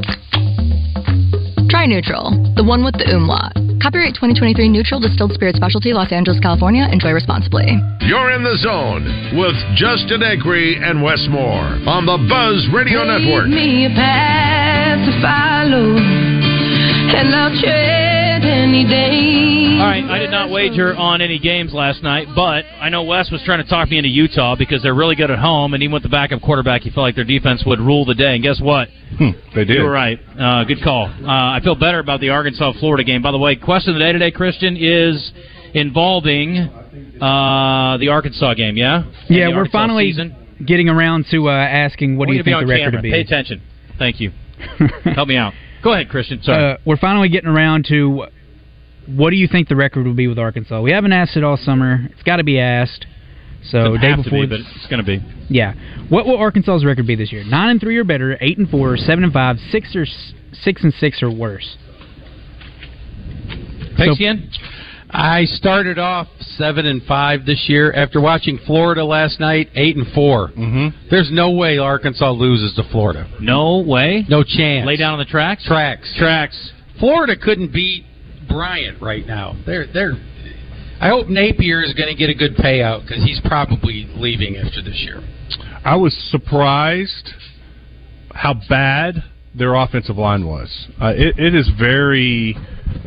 Try 1.70 1.86
Neutral, 1.86 2.30
the 2.56 2.64
one 2.64 2.84
with 2.84 2.94
the 2.94 3.06
umlaut. 3.14 3.67
Copyright 3.80 4.14
2023 4.14 4.68
Neutral 4.68 4.98
Distilled 5.00 5.32
Spirit 5.32 5.54
Specialty, 5.56 5.92
Los 5.92 6.10
Angeles, 6.10 6.40
California. 6.40 6.88
Enjoy 6.90 7.10
responsibly. 7.10 7.78
You're 8.02 8.32
in 8.32 8.42
the 8.42 8.56
zone 8.58 9.04
with 9.38 9.54
Justin 9.76 10.20
Acree 10.20 10.82
and 10.82 11.02
Wes 11.02 11.26
Moore 11.30 11.78
on 11.86 12.04
the 12.04 12.18
Buzz 12.28 12.66
Radio 12.74 13.04
Network. 13.04 13.46
Me 18.70 18.84
a 18.84 18.88
path 18.88 18.90
to 18.90 18.98
follow, 18.98 19.08
and 19.08 19.08
I'll 19.08 19.08
tread 19.08 19.48
any 19.48 19.68
day. 19.68 19.78
All 19.78 19.86
right, 19.86 20.04
I 20.04 20.18
did 20.18 20.30
not 20.30 20.50
wager 20.50 20.94
on 20.96 21.20
any 21.20 21.38
games 21.38 21.72
last 21.72 22.02
night, 22.02 22.26
but 22.34 22.64
I 22.80 22.88
know 22.88 23.04
Wes 23.04 23.30
was 23.30 23.40
trying 23.44 23.62
to 23.62 23.68
talk 23.68 23.88
me 23.88 23.98
into 23.98 24.08
Utah 24.10 24.56
because 24.56 24.82
they're 24.82 24.94
really 24.94 25.14
good 25.14 25.30
at 25.30 25.38
home, 25.38 25.74
and 25.74 25.82
even 25.82 25.92
with 25.94 26.02
the 26.02 26.08
backup 26.08 26.42
quarterback, 26.42 26.82
he 26.82 26.90
felt 26.90 27.04
like 27.04 27.14
their 27.14 27.24
defense 27.24 27.62
would 27.64 27.78
rule 27.80 28.04
the 28.04 28.14
day. 28.14 28.34
And 28.34 28.42
guess 28.42 28.60
what? 28.60 28.88
they 29.54 29.64
did. 29.64 29.76
You 29.76 29.82
were 29.84 29.90
right. 29.90 30.18
Uh, 30.38 30.64
good 30.64 30.82
call. 30.82 31.06
Uh, 31.06 31.26
I 31.26 31.60
feel 31.62 31.74
better 31.76 31.98
about 32.00 32.20
the 32.20 32.30
Arkansas 32.30 32.72
Florida 32.80 33.04
game. 33.04 33.22
By 33.22 33.30
the 33.32 33.38
way, 33.38 33.56
question 33.56 33.94
of 33.94 33.98
the 33.98 34.04
day 34.04 34.12
today, 34.12 34.30
Christian, 34.30 34.76
is 34.76 35.32
involving 35.74 36.58
uh, 36.58 37.96
the 37.98 38.08
Arkansas 38.08 38.54
game. 38.54 38.76
Yeah. 38.76 39.04
And 39.04 39.12
Yeah, 39.28 39.48
we're 39.48 39.68
finally 39.70 40.10
season. 40.10 40.34
getting 40.66 40.88
around 40.88 41.26
to 41.30 41.48
uh, 41.48 41.52
asking 41.52 42.16
what 42.16 42.28
do 42.28 42.34
you 42.34 42.42
think 42.42 42.56
on 42.56 42.66
the 42.66 42.72
record 42.72 42.94
would 42.94 43.02
be. 43.02 43.10
Pay 43.12 43.20
attention. 43.20 43.62
Thank 43.98 44.20
you. 44.20 44.32
Help 45.14 45.28
me 45.28 45.36
out. 45.36 45.52
Go 45.82 45.92
ahead, 45.92 46.08
Christian. 46.08 46.42
Sorry. 46.42 46.72
Uh, 46.72 46.76
we're 46.84 46.96
finally 46.96 47.28
getting 47.28 47.48
around 47.48 47.86
to 47.90 48.26
what 49.16 49.30
do 49.30 49.36
you 49.36 49.48
think 49.48 49.68
the 49.68 49.76
record 49.76 50.06
will 50.06 50.14
be 50.14 50.26
with 50.28 50.38
Arkansas? 50.38 50.80
We 50.80 50.92
haven't 50.92 51.12
asked 51.12 51.36
it 51.36 51.44
all 51.44 51.56
summer. 51.56 52.06
It's 52.10 52.22
got 52.22 52.36
to 52.36 52.44
be 52.44 52.58
asked. 52.60 53.06
So 53.70 53.78
Doesn't 53.96 54.00
day 54.00 54.08
have 54.10 54.18
to 54.18 54.22
before, 54.24 54.40
be, 54.42 54.46
but 54.46 54.60
it's 54.60 54.86
going 54.88 55.04
to 55.04 55.06
be. 55.06 55.20
yeah. 55.48 55.74
What 56.08 56.26
will 56.26 56.38
Arkansas's 56.38 56.84
record 56.84 57.06
be 57.06 57.16
this 57.16 57.32
year? 57.32 57.44
Nine 57.44 57.70
and 57.70 57.80
three 57.80 57.96
or 57.96 58.04
better, 58.04 58.36
eight 58.40 58.56
and 58.58 58.68
four, 58.68 58.96
seven 58.96 59.24
and 59.24 59.32
five, 59.32 59.56
six 59.72 59.96
or 59.96 60.06
six 60.52 60.82
and 60.84 60.94
six 60.94 61.22
or 61.22 61.30
worse. 61.34 61.76
Pigskin? 63.96 64.48
I 65.10 65.44
started 65.46 65.98
off 65.98 66.28
seven 66.40 66.84
and 66.86 67.02
five 67.04 67.46
this 67.46 67.64
year 67.68 67.92
after 67.94 68.20
watching 68.20 68.58
Florida 68.66 69.04
last 69.04 69.40
night, 69.40 69.70
eight 69.74 69.96
and 69.96 70.06
4 70.14 70.48
Mm-hmm. 70.48 71.08
There's 71.10 71.30
no 71.32 71.52
way 71.52 71.78
Arkansas 71.78 72.30
loses 72.30 72.74
to 72.76 72.82
Florida. 72.92 73.26
No 73.40 73.78
way. 73.78 74.24
No 74.28 74.42
chance. 74.44 74.86
Lay 74.86 74.96
down 74.96 75.14
on 75.14 75.18
the 75.18 75.24
tracks. 75.24 75.64
Tracks. 75.64 76.14
Tracks. 76.18 76.72
Florida 77.00 77.36
couldn't 77.36 77.72
beat 77.72 78.04
Bryant 78.48 79.00
right 79.02 79.26
now. 79.26 79.54
They're 79.66 79.86
they're. 79.92 80.14
I 81.00 81.08
hope 81.10 81.28
Napier 81.28 81.82
is 81.82 81.94
going 81.94 82.08
to 82.08 82.14
get 82.16 82.28
a 82.28 82.34
good 82.34 82.56
payout 82.56 83.02
because 83.06 83.22
he's 83.22 83.40
probably 83.44 84.08
leaving 84.16 84.56
after 84.56 84.82
this 84.82 84.96
year. 85.04 85.22
I 85.84 85.94
was 85.96 86.12
surprised 86.30 87.30
how 88.34 88.54
bad 88.68 89.22
their 89.54 89.74
offensive 89.74 90.16
line 90.16 90.44
was. 90.46 90.88
Uh, 91.00 91.12
it, 91.16 91.38
it 91.38 91.54
is 91.54 91.70
very 91.78 92.56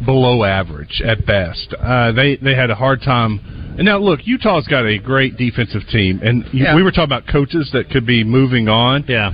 below 0.05 0.43
average 0.43 1.01
at 1.05 1.25
best. 1.25 1.73
Uh, 1.77 2.11
they 2.13 2.37
they 2.37 2.55
had 2.55 2.69
a 2.69 2.75
hard 2.75 3.01
time. 3.01 3.39
And 3.77 3.85
now 3.85 3.97
look, 3.99 4.21
Utah's 4.25 4.67
got 4.67 4.85
a 4.85 4.97
great 4.97 5.37
defensive 5.37 5.83
team, 5.91 6.19
and 6.23 6.43
you, 6.53 6.65
Yeah. 6.65 6.75
we 6.75 6.83
were 6.83 6.91
talking 6.91 7.05
about 7.05 7.25
coaches 7.27 7.69
that 7.73 7.89
could 7.89 8.05
be 8.05 8.23
moving 8.23 8.67
on. 8.67 9.05
Yeah. 9.07 9.31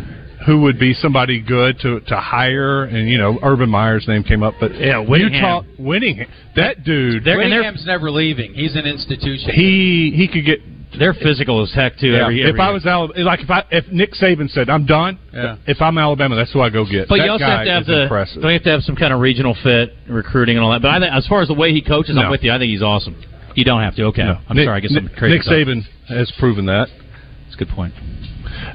Who 0.48 0.62
would 0.62 0.80
be 0.80 0.94
somebody 0.94 1.40
good 1.42 1.78
to 1.82 2.00
to 2.00 2.18
hire? 2.18 2.84
And 2.86 3.08
you 3.10 3.18
know, 3.20 3.38
Urban 3.44 3.70
Meyer's 3.70 4.08
name 4.08 4.24
came 4.24 4.42
up, 4.44 4.56
but 4.60 4.74
Yeah, 4.74 5.00
Utah 5.02 5.08
Whittingham. 5.12 5.66
winning 5.78 6.26
that 6.56 6.84
dude. 6.84 7.26
Whittingham's 7.26 7.86
never 7.86 8.10
leaving. 8.10 8.54
He's 8.54 8.76
an 8.76 8.86
institution. 8.86 9.52
he 9.54 10.12
he 10.16 10.28
could 10.28 10.46
get 10.46 10.60
They're 10.98 11.14
physical 11.14 11.62
as 11.64 11.74
heck 11.74 11.98
too. 12.00 12.08
Yeah, 12.08 12.24
Every, 12.24 12.42
if 12.44 12.60
I 12.60 12.72
was 12.72 12.86
Alabama, 12.86 13.26
like 13.26 13.42
if 13.42 13.50
I 13.52 13.64
if 13.72 13.88
Nick 13.92 14.14
Saban 14.14 14.50
said 14.50 14.70
I'm 14.70 14.86
done, 14.86 15.20
Yeah. 15.34 15.58
if 15.68 15.82
I'm 15.82 15.98
Alabama, 15.98 16.36
that's 16.38 16.54
who 16.54 16.62
I 16.62 16.70
go 16.70 16.86
get. 16.86 17.10
But 17.10 17.18
that 17.18 17.26
you 17.26 17.32
also 17.32 17.44
have 17.46 17.66
to 17.66 17.72
have 17.72 17.86
the 17.86 18.04
impressive. 18.04 18.42
don't 18.42 18.52
you 18.52 18.58
have 18.58 18.64
to 18.64 18.72
have 18.72 18.84
some 18.84 18.96
kind 18.96 19.14
of 19.14 19.20
regional 19.20 19.54
fit, 19.64 19.94
recruiting 20.08 20.56
and 20.56 20.64
all 20.64 20.72
that. 20.72 20.82
But 20.82 20.92
I 20.92 21.00
think 21.02 21.14
as 21.14 21.28
far 21.28 21.42
as 21.42 21.50
the 21.50 21.56
way 21.56 21.74
he 21.74 21.82
coaches, 21.82 22.16
I'm 22.18 22.32
with 22.32 22.42
you. 22.44 22.52
I 22.54 22.58
think 22.58 22.72
he's 22.72 22.82
awesome. 22.82 23.16
You 23.56 23.66
don't 23.66 23.82
have 23.82 23.96
to. 23.96 24.04
Okay, 24.06 24.24
No. 24.24 24.38
I'm 24.48 24.56
Nick, 24.56 24.66
sorry. 24.66 24.78
I 24.78 24.80
guess 24.80 24.92
Nick, 24.92 25.04
I'm 25.04 25.10
crazy. 25.18 25.38
Nick 25.38 25.46
Saban 25.46 25.82
has 26.08 26.32
proven 26.40 26.68
that. 26.68 26.88
That's 27.44 27.56
a 27.56 27.58
good 27.58 27.70
point. 27.70 27.94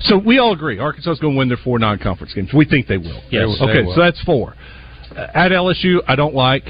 So 0.04 0.18
we 0.18 0.38
all 0.38 0.52
agree 0.52 0.78
Arkansas 0.78 1.12
is 1.12 1.18
going 1.18 1.34
to 1.34 1.38
win 1.38 1.48
their 1.48 1.56
four 1.58 1.78
non-conference 1.78 2.34
games. 2.34 2.50
We 2.52 2.64
think 2.64 2.86
they 2.88 2.98
will. 2.98 3.22
Yes. 3.30 3.48
Okay, 3.60 3.72
They 3.72 3.82
will. 3.82 3.94
so 3.94 4.00
that's 4.00 4.20
four. 4.22 4.54
Uh, 5.16 5.26
at 5.34 5.50
LSU, 5.52 5.98
I 6.08 6.16
don't 6.16 6.34
like. 6.34 6.64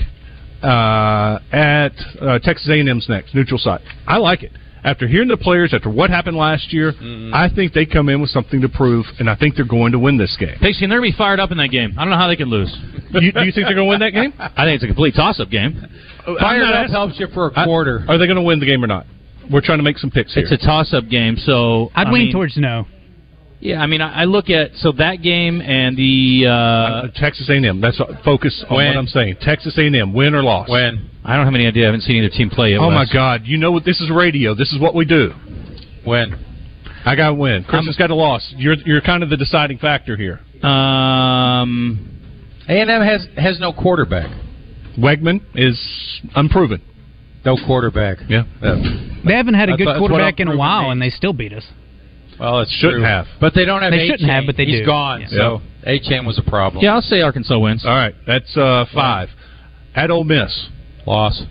Uh, 0.62 1.38
at 1.50 1.92
uh, 2.20 2.38
Texas 2.38 2.68
A&M's 2.70 3.08
next, 3.08 3.34
neutral 3.34 3.58
site. 3.58 3.80
I 4.06 4.18
like 4.18 4.42
it. 4.44 4.52
After 4.84 5.06
hearing 5.08 5.28
the 5.28 5.36
players, 5.36 5.72
after 5.74 5.90
what 5.90 6.10
happened 6.10 6.36
last 6.36 6.72
year, 6.72 6.92
Mm-hmm. 6.92 7.34
I 7.34 7.48
think 7.54 7.72
they 7.72 7.86
come 7.86 8.08
in 8.08 8.20
with 8.20 8.30
something 8.30 8.60
to 8.60 8.68
prove, 8.68 9.06
and 9.18 9.28
I 9.30 9.34
think 9.36 9.54
they're 9.56 9.64
going 9.64 9.92
to 9.92 9.98
win 9.98 10.18
this 10.18 10.36
game. 10.38 10.56
Pigskin, 10.60 10.88
they're 10.90 10.98
gonna 11.00 11.10
be 11.10 11.16
fired 11.16 11.40
up 11.40 11.50
in 11.52 11.58
that 11.58 11.68
game. 11.68 11.94
I 11.98 12.02
don't 12.02 12.10
know 12.10 12.16
how 12.18 12.28
they 12.28 12.36
can 12.36 12.48
lose. 12.50 12.68
you, 13.12 13.32
do 13.32 13.42
you 13.44 13.52
think 13.52 13.66
they're 13.66 13.74
going 13.74 13.86
to 13.86 13.90
win 13.90 14.00
that 14.00 14.10
game? 14.12 14.32
I 14.38 14.64
think 14.66 14.76
it's 14.76 14.84
a 14.84 14.88
complete 14.88 15.14
toss-up 15.14 15.50
game. 15.50 15.80
Fired 16.24 16.62
up 16.64 16.74
asking- 16.74 16.92
helps 16.94 17.18
you 17.20 17.26
for 17.32 17.48
a 17.48 17.52
I- 17.60 17.64
quarter. 17.64 18.04
Are 18.08 18.18
they 18.18 18.26
going 18.26 18.36
to 18.36 18.42
win 18.42 18.60
the 18.60 18.66
game 18.66 18.82
or 18.84 18.88
not? 18.88 19.06
We're 19.50 19.60
trying 19.62 19.78
to 19.78 19.84
make 19.84 19.98
some 19.98 20.10
picks 20.10 20.34
here. 20.34 20.44
It's 20.44 20.52
a 20.52 20.64
toss-up 20.66 21.08
game, 21.08 21.36
so 21.36 21.90
I'd 21.94 22.06
I 22.08 22.10
lean 22.12 22.24
mean, 22.26 22.32
towards 22.32 22.56
no. 22.56 22.86
Yeah, 23.62 23.80
I 23.80 23.86
mean, 23.86 24.00
I, 24.00 24.22
I 24.22 24.24
look 24.24 24.50
at 24.50 24.72
so 24.74 24.90
that 24.98 25.22
game 25.22 25.60
and 25.60 25.96
the. 25.96 26.46
Uh, 26.48 26.50
Uh, 26.52 27.08
Texas 27.14 27.48
A&M. 27.48 27.80
That's 27.80 27.96
what, 27.98 28.10
focus 28.24 28.64
on 28.68 28.76
Win. 28.76 28.88
what 28.88 28.96
I'm 28.98 29.06
saying. 29.06 29.36
Texas 29.40 29.78
A&M, 29.78 30.12
win 30.12 30.34
or 30.34 30.42
loss. 30.42 30.68
When 30.68 31.08
I 31.24 31.36
don't 31.36 31.44
have 31.46 31.54
any 31.54 31.66
idea. 31.68 31.84
I 31.84 31.86
haven't 31.86 32.00
seen 32.00 32.16
either 32.16 32.28
team 32.28 32.50
play 32.50 32.70
yet. 32.72 32.80
Oh 32.80 32.90
my 32.90 33.02
Wes. 33.02 33.12
God! 33.12 33.42
You 33.44 33.58
know 33.58 33.70
what? 33.70 33.84
This 33.84 34.00
is 34.00 34.10
radio. 34.10 34.54
This 34.56 34.72
is 34.72 34.80
what 34.80 34.96
we 34.96 35.04
do. 35.04 35.30
when 36.04 36.34
I 37.04 37.14
got 37.14 37.28
to 37.28 37.34
win. 37.34 37.62
Chris 37.62 37.86
has 37.86 37.96
got 37.96 38.10
a 38.10 38.14
loss. 38.16 38.52
You're 38.56 38.74
you're 38.84 39.00
kind 39.00 39.22
of 39.22 39.30
the 39.30 39.36
deciding 39.36 39.78
factor 39.78 40.16
here. 40.16 40.40
Um, 40.68 42.08
A 42.68 42.80
and 42.80 42.90
M 42.90 43.02
has 43.02 43.26
has 43.36 43.60
no 43.60 43.72
quarterback. 43.72 44.28
Weigman 44.98 45.40
is 45.54 45.78
unproven. 46.34 46.80
No 47.44 47.56
quarterback. 47.66 48.18
Yeah. 48.28 48.42
They 48.60 49.34
haven't 49.34 49.54
had 49.54 49.68
a 49.68 49.76
good 49.76 49.86
what- 49.86 49.92
that's 49.94 50.00
what 50.00 50.08
quarterback 50.10 50.40
in 50.40 50.48
a 50.48 50.56
while, 50.56 50.90
and 50.90 51.00
they 51.00 51.10
still 51.10 51.32
beat 51.32 51.52
us. 51.52 51.64
Well, 52.42 52.60
it 52.60 52.68
Shouldn't 52.70 53.04
have. 53.04 53.26
But 53.40 53.54
they 53.54 53.64
don't 53.64 53.82
have 53.82 53.92
They 53.92 54.06
shouldn't 54.08 54.28
have, 54.30 54.44
but 54.46 54.56
they 54.56 54.64
He's 54.66 54.80
do. 54.80 54.86
gone. 54.86 55.20
Yeah. 55.22 55.28
So 55.30 55.62
A-Chain 55.84 56.26
was 56.26 56.38
a 56.38 56.42
problem. 56.42 56.82
Yeah, 56.84 56.94
I'll 56.94 57.00
say 57.02 57.20
Arkansas 57.22 57.58
wins. 57.58 57.84
All 57.86 57.92
right, 57.94 58.14
that's 58.26 58.56
uh, 58.56 58.84
five. 58.92 59.28
At 59.94 60.10
Ole 60.10 60.24
Miss, 60.24 60.68
loss. 61.06 61.42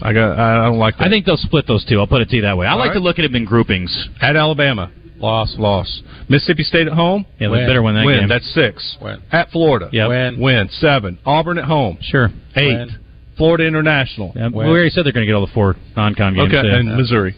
I 0.00 0.12
got. 0.12 0.38
I 0.38 0.64
don't 0.66 0.78
like 0.78 0.96
that. 0.98 1.06
I 1.06 1.10
think 1.10 1.26
they'll 1.26 1.36
split 1.36 1.66
those 1.66 1.84
two. 1.84 1.98
I'll 1.98 2.06
put 2.06 2.20
it 2.22 2.28
to 2.30 2.36
you 2.36 2.42
that 2.42 2.56
way. 2.56 2.66
I 2.66 2.72
All 2.72 2.78
like 2.78 2.88
right. 2.88 2.94
to 2.94 3.00
look 3.00 3.18
at 3.18 3.22
them 3.22 3.34
in 3.34 3.44
groupings. 3.44 4.08
At 4.22 4.36
Alabama, 4.36 4.90
loss, 5.18 5.56
loss. 5.58 6.02
Mississippi 6.28 6.62
State 6.62 6.86
at 6.86 6.92
home, 6.92 7.26
Yeah, 7.40 7.48
they 7.48 7.66
better 7.66 7.82
win 7.82 7.96
that 7.96 8.04
win. 8.06 8.20
game. 8.20 8.28
That's 8.28 8.48
six. 8.54 8.96
Win. 9.02 9.20
At 9.32 9.50
Florida, 9.50 9.88
Yep. 9.92 10.08
Win. 10.08 10.40
win. 10.40 10.68
Seven. 10.70 11.18
Auburn 11.26 11.58
at 11.58 11.64
home, 11.64 11.98
Sure. 12.00 12.30
eight. 12.56 12.76
Win. 12.76 12.90
Florida 13.36 13.64
International, 13.66 14.32
Yeah, 14.36 14.48
we 14.48 14.64
already 14.64 14.90
said 14.90 15.04
they're 15.04 15.12
going 15.12 15.24
to 15.24 15.30
get 15.30 15.34
all 15.34 15.46
the 15.46 15.52
four 15.52 15.76
non-con 15.96 16.34
games. 16.34 16.52
okay, 16.52 16.62
too. 16.68 16.74
and 16.74 16.96
Missouri. 16.96 17.34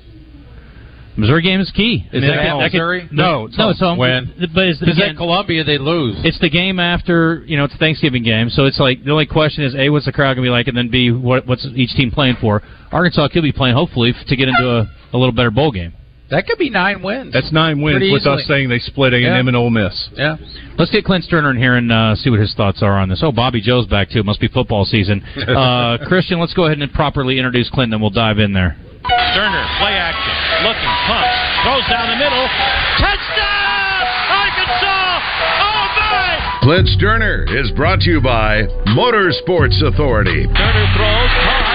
Missouri 1.17 1.43
game 1.43 1.61
is 1.61 1.71
key. 1.73 2.07
Is 2.13 2.23
And 2.23 2.23
that 2.25 2.37
could- 2.39 2.47
at 2.47 2.53
could- 2.71 2.73
Missouri? 2.73 3.09
No, 3.11 3.45
it's 3.47 3.59
no, 3.59 3.65
home. 3.65 3.71
it's 3.73 3.81
home. 3.81 3.99
When? 3.99 4.33
But 4.55 4.65
it's 4.69 4.79
Because 4.81 4.97
again, 4.97 5.11
at 5.11 5.17
Columbia 5.17 5.65
they 5.65 5.77
lose. 5.79 6.17
it's 6.25 6.39
the 6.39 6.49
game 6.49 6.79
after 6.81 7.43
you 7.47 7.57
know 7.57 7.65
it's 7.65 7.75
a 7.75 7.79
Thanksgiving 7.79 8.23
game, 8.23 8.49
so 8.51 8.65
it's 8.67 8.79
like 8.81 9.05
the 9.05 9.11
only 9.11 9.27
question 9.27 9.65
is 9.65 9.75
a 9.75 9.91
what's 9.91 10.07
the 10.07 10.13
crowd 10.13 10.35
gonna 10.35 10.47
be 10.47 10.51
like, 10.51 10.69
and 10.69 10.77
then 10.77 10.89
b 10.89 11.11
what, 11.11 11.47
what's 11.47 11.67
each 11.75 11.95
team 11.95 12.11
playing 12.11 12.37
for. 12.41 12.63
Arkansas 12.93 13.29
could 13.29 13.43
be 13.43 13.53
playing 13.53 13.75
hopefully 13.75 14.15
to 14.29 14.37
get 14.37 14.49
into 14.49 14.69
a, 14.69 14.89
a 15.13 15.19
little 15.19 15.33
better 15.33 15.51
bowl 15.51 15.71
game. 15.73 15.93
that 16.31 16.47
could 16.47 16.59
be 16.59 16.71
nine 16.71 17.03
wins. 17.03 17.33
That's 17.33 17.51
nine 17.53 17.81
wins 17.83 17.95
Pretty 17.99 18.13
with 18.13 18.23
easily. 18.23 18.43
us 18.43 18.47
saying 18.49 18.69
they 18.69 18.79
split 18.79 19.13
A 19.13 19.17
and 19.17 19.27
M 19.27 19.33
Yeah. 19.47 19.49
and 19.49 19.57
Ole 19.57 19.71
Miss. 19.71 20.09
yeah. 20.17 20.37
Let's 20.79 20.91
get 20.93 21.05
Clint 21.05 21.25
Stoerner 21.29 21.51
in 21.51 21.57
here 21.59 21.75
and 21.75 21.91
uh, 21.93 22.15
see 22.15 22.31
what 22.31 22.39
his 22.41 22.55
thoughts 22.55 22.83
are 22.83 22.99
on 22.99 23.09
this. 23.09 23.21
Oh, 23.23 23.33
Bobby 23.33 23.61
Joe's 23.61 23.87
back 23.87 24.11
too. 24.11 24.21
It 24.21 24.25
must 24.27 24.41
be 24.41 24.49
football 24.49 24.85
season. 24.85 25.23
Uh, 25.49 25.99
Christian, 26.07 26.39
let's 26.41 26.55
go 26.55 26.65
ahead 26.67 26.79
and 26.81 26.93
properly 26.93 27.37
introduce 27.39 27.69
Clint, 27.69 27.93
and 27.93 28.01
we'll 28.01 28.11
dive 28.11 28.39
in 28.39 28.53
there. 28.53 28.77
Stoerner, 29.05 29.79
play 29.81 29.93
action, 29.93 30.30
looking, 30.30 30.30
pumps, 31.11 31.39
throws 31.67 31.87
down 31.91 32.07
the 32.07 32.19
middle, 32.23 32.47
touchdown, 33.03 34.03
Arkansas! 34.31 35.19
Oh 35.59 35.83
my! 35.99 36.31
Clint 36.63 36.87
Stoerner 36.95 37.51
is 37.51 37.75
brought 37.75 37.99
to 38.07 38.11
you 38.15 38.21
by 38.23 38.63
Motorsports 38.95 39.83
Authority. 39.83 40.47
Stoerner 40.47 40.87
throws, 40.95 41.33
caught. 41.43 41.67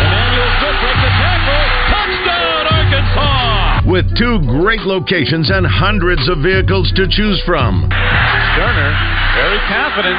Emmanuel 0.00 0.48
Smith 0.64 0.78
breaks 0.80 1.02
the 1.04 1.12
tackle, 1.20 1.64
touchdown, 1.92 2.64
Arkansas! 2.72 3.84
With 3.84 4.08
two 4.16 4.40
great 4.48 4.88
locations 4.88 5.52
and 5.52 5.68
hundreds 5.68 6.24
of 6.32 6.40
vehicles 6.40 6.88
to 6.96 7.04
choose 7.04 7.36
from. 7.44 7.84
Stoerner, 7.84 8.92
very 9.36 9.60
confident, 9.68 10.16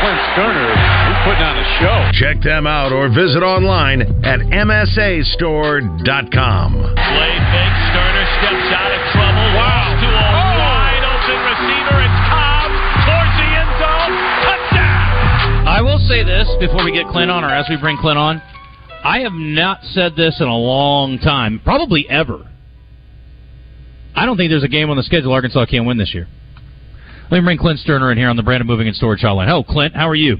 Clint 0.00 0.20
Stoerner, 0.34 0.74
he's 0.74 1.20
putting 1.22 1.44
on 1.44 1.58
a 1.58 1.64
show. 1.78 2.10
Check 2.18 2.40
them 2.42 2.66
out 2.66 2.92
or 2.92 3.08
visit 3.08 3.42
online 3.42 4.02
at 4.24 4.40
msastore.com. 4.40 6.72
Play 6.74 7.34
fake, 7.54 7.76
Stoerner 7.92 8.26
steps 8.40 8.72
out 8.74 8.90
of 8.90 9.00
trouble, 9.14 9.46
wow. 9.54 9.94
to 9.94 10.08
a 10.10 10.10
oh. 10.10 10.58
wide 10.58 11.04
open 11.06 11.38
receiver, 11.46 12.02
it's 12.02 12.20
Cobb 12.26 12.74
towards 13.06 13.34
the 13.38 13.46
end 13.54 13.70
zone, 13.78 14.10
touchdown! 14.42 15.62
I 15.68 15.78
will 15.80 16.00
say 16.06 16.24
this 16.24 16.48
before 16.58 16.84
we 16.84 16.90
get 16.92 17.06
Clint 17.08 17.30
on, 17.30 17.44
or 17.44 17.54
as 17.54 17.66
we 17.70 17.76
bring 17.76 17.96
Clint 17.98 18.18
on. 18.18 18.42
I 19.04 19.20
have 19.20 19.34
not 19.34 19.84
said 19.92 20.16
this 20.16 20.40
in 20.40 20.48
a 20.48 20.56
long 20.56 21.18
time, 21.18 21.60
probably 21.62 22.08
ever. 22.08 22.48
I 24.16 24.24
don't 24.24 24.38
think 24.38 24.50
there's 24.50 24.64
a 24.64 24.68
game 24.68 24.88
on 24.88 24.96
the 24.96 25.02
schedule 25.02 25.30
Arkansas 25.32 25.66
can't 25.66 25.84
win 25.86 25.98
this 25.98 26.14
year. 26.14 26.26
Let 27.30 27.38
me 27.38 27.44
bring 27.44 27.58
Clint 27.58 27.80
Stoerner 27.80 28.12
in 28.12 28.18
here 28.18 28.28
on 28.28 28.36
the 28.36 28.42
Brandon 28.42 28.66
Moving 28.66 28.86
and 28.86 28.94
Storage 28.94 29.22
Hotline. 29.22 29.48
Hello, 29.48 29.64
Clint. 29.64 29.94
How 29.94 30.08
are 30.08 30.14
you? 30.14 30.36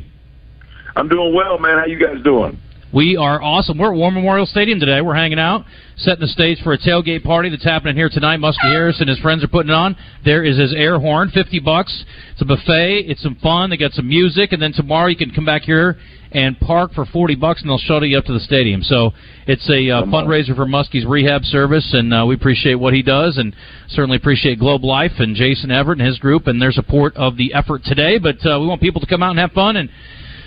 I'm 0.97 1.09
doing 1.09 1.35
well, 1.35 1.59
man. 1.59 1.79
How 1.79 1.87
you 1.87 1.99
guys 1.99 2.23
doing? 2.23 2.61
We 2.95 3.17
are 3.17 3.43
awesome. 3.43 3.77
We're 3.77 3.93
at 3.93 3.97
War 3.97 4.13
Memorial 4.13 4.47
Stadium 4.47 4.79
today. 4.79 5.01
We're 5.01 5.17
hanging 5.17 5.41
out, 5.41 5.65
setting 5.97 6.21
the 6.21 6.29
stage 6.29 6.63
for 6.63 6.75
a 6.75 6.79
tailgate 6.79 7.25
party 7.25 7.51
that's 7.51 7.65
happening 7.65 7.97
here 7.97 8.09
tonight. 8.09 8.39
Muskie 8.39 8.71
Harris 8.71 9.01
and 9.01 9.09
his 9.09 9.19
friends 9.19 9.43
are 9.43 9.49
putting 9.49 9.71
it 9.71 9.75
on. 9.75 9.97
There 10.25 10.45
is 10.45 10.57
his 10.57 10.73
air 10.73 11.01
horn, 11.01 11.33
fifty 11.35 11.59
bucks. 11.59 12.05
It's 12.31 12.43
a 12.43 12.45
buffet. 12.45 13.07
It's 13.09 13.21
some 13.21 13.35
fun. 13.43 13.71
They 13.71 13.79
got 13.79 13.95
some 13.95 14.09
music, 14.09 14.53
and 14.53 14.63
then 14.63 14.73
tomorrow 14.73 15.09
you 15.09 15.17
can 15.17 15.33
come 15.33 15.45
back 15.45 15.63
here 15.63 15.97
and 16.31 16.57
park 16.61 16.93
for 16.95 17.05
forty 17.07 17.35
bucks, 17.35 17.63
and 17.63 17.69
they'll 17.69 17.79
shuttle 17.79 18.07
you 18.07 18.17
up 18.17 18.27
to 18.27 18.33
the 18.33 18.39
stadium. 18.39 18.81
So 18.85 19.11
it's 19.49 19.69
a 19.69 19.91
uh, 19.91 20.03
fundraiser 20.05 20.55
for 20.55 20.65
Muskie's 20.65 21.05
rehab 21.05 21.43
service, 21.43 21.91
and 21.95 22.15
uh, 22.15 22.25
we 22.29 22.37
appreciate 22.37 22.77
what 22.77 22.95
he 22.95 23.03
does, 23.03 23.39
and 23.39 23.57
certainly 23.89 24.19
appreciate 24.19 24.61
Globe 24.61 24.85
Life 24.85 25.19
and 25.19 25.35
Jason 25.35 25.73
Everett 25.73 25.99
and 25.99 26.07
his 26.07 26.21
group 26.21 26.47
and 26.47 26.63
their 26.63 26.71
support 26.71 27.17
of 27.17 27.37
the 27.37 27.55
effort 27.55 27.83
today. 27.83 28.19
But 28.21 28.37
uh, 28.47 28.61
we 28.61 28.69
want 28.69 28.81
people 28.81 29.01
to 29.01 29.07
come 29.09 29.21
out 29.25 29.31
and 29.31 29.41
have 29.41 29.51
fun 29.51 29.75
and. 29.75 29.91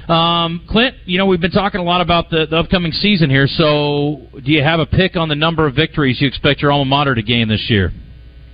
Um, 0.07 0.65
Clint, 0.69 0.95
you 1.05 1.17
know 1.17 1.25
we've 1.25 1.41
been 1.41 1.51
talking 1.51 1.81
a 1.81 1.83
lot 1.83 1.99
about 1.99 2.29
the, 2.29 2.45
the 2.45 2.57
upcoming 2.57 2.93
season 2.93 3.29
here. 3.29 3.47
So, 3.47 4.21
do 4.41 4.51
you 4.51 4.63
have 4.63 4.79
a 4.79 4.85
pick 4.85 5.17
on 5.17 5.27
the 5.27 5.35
number 5.35 5.67
of 5.67 5.75
victories 5.75 6.21
you 6.21 6.27
expect 6.27 6.61
your 6.61 6.71
alma 6.71 6.85
mater 6.85 7.13
to 7.13 7.21
gain 7.21 7.49
this 7.49 7.69
year? 7.69 7.91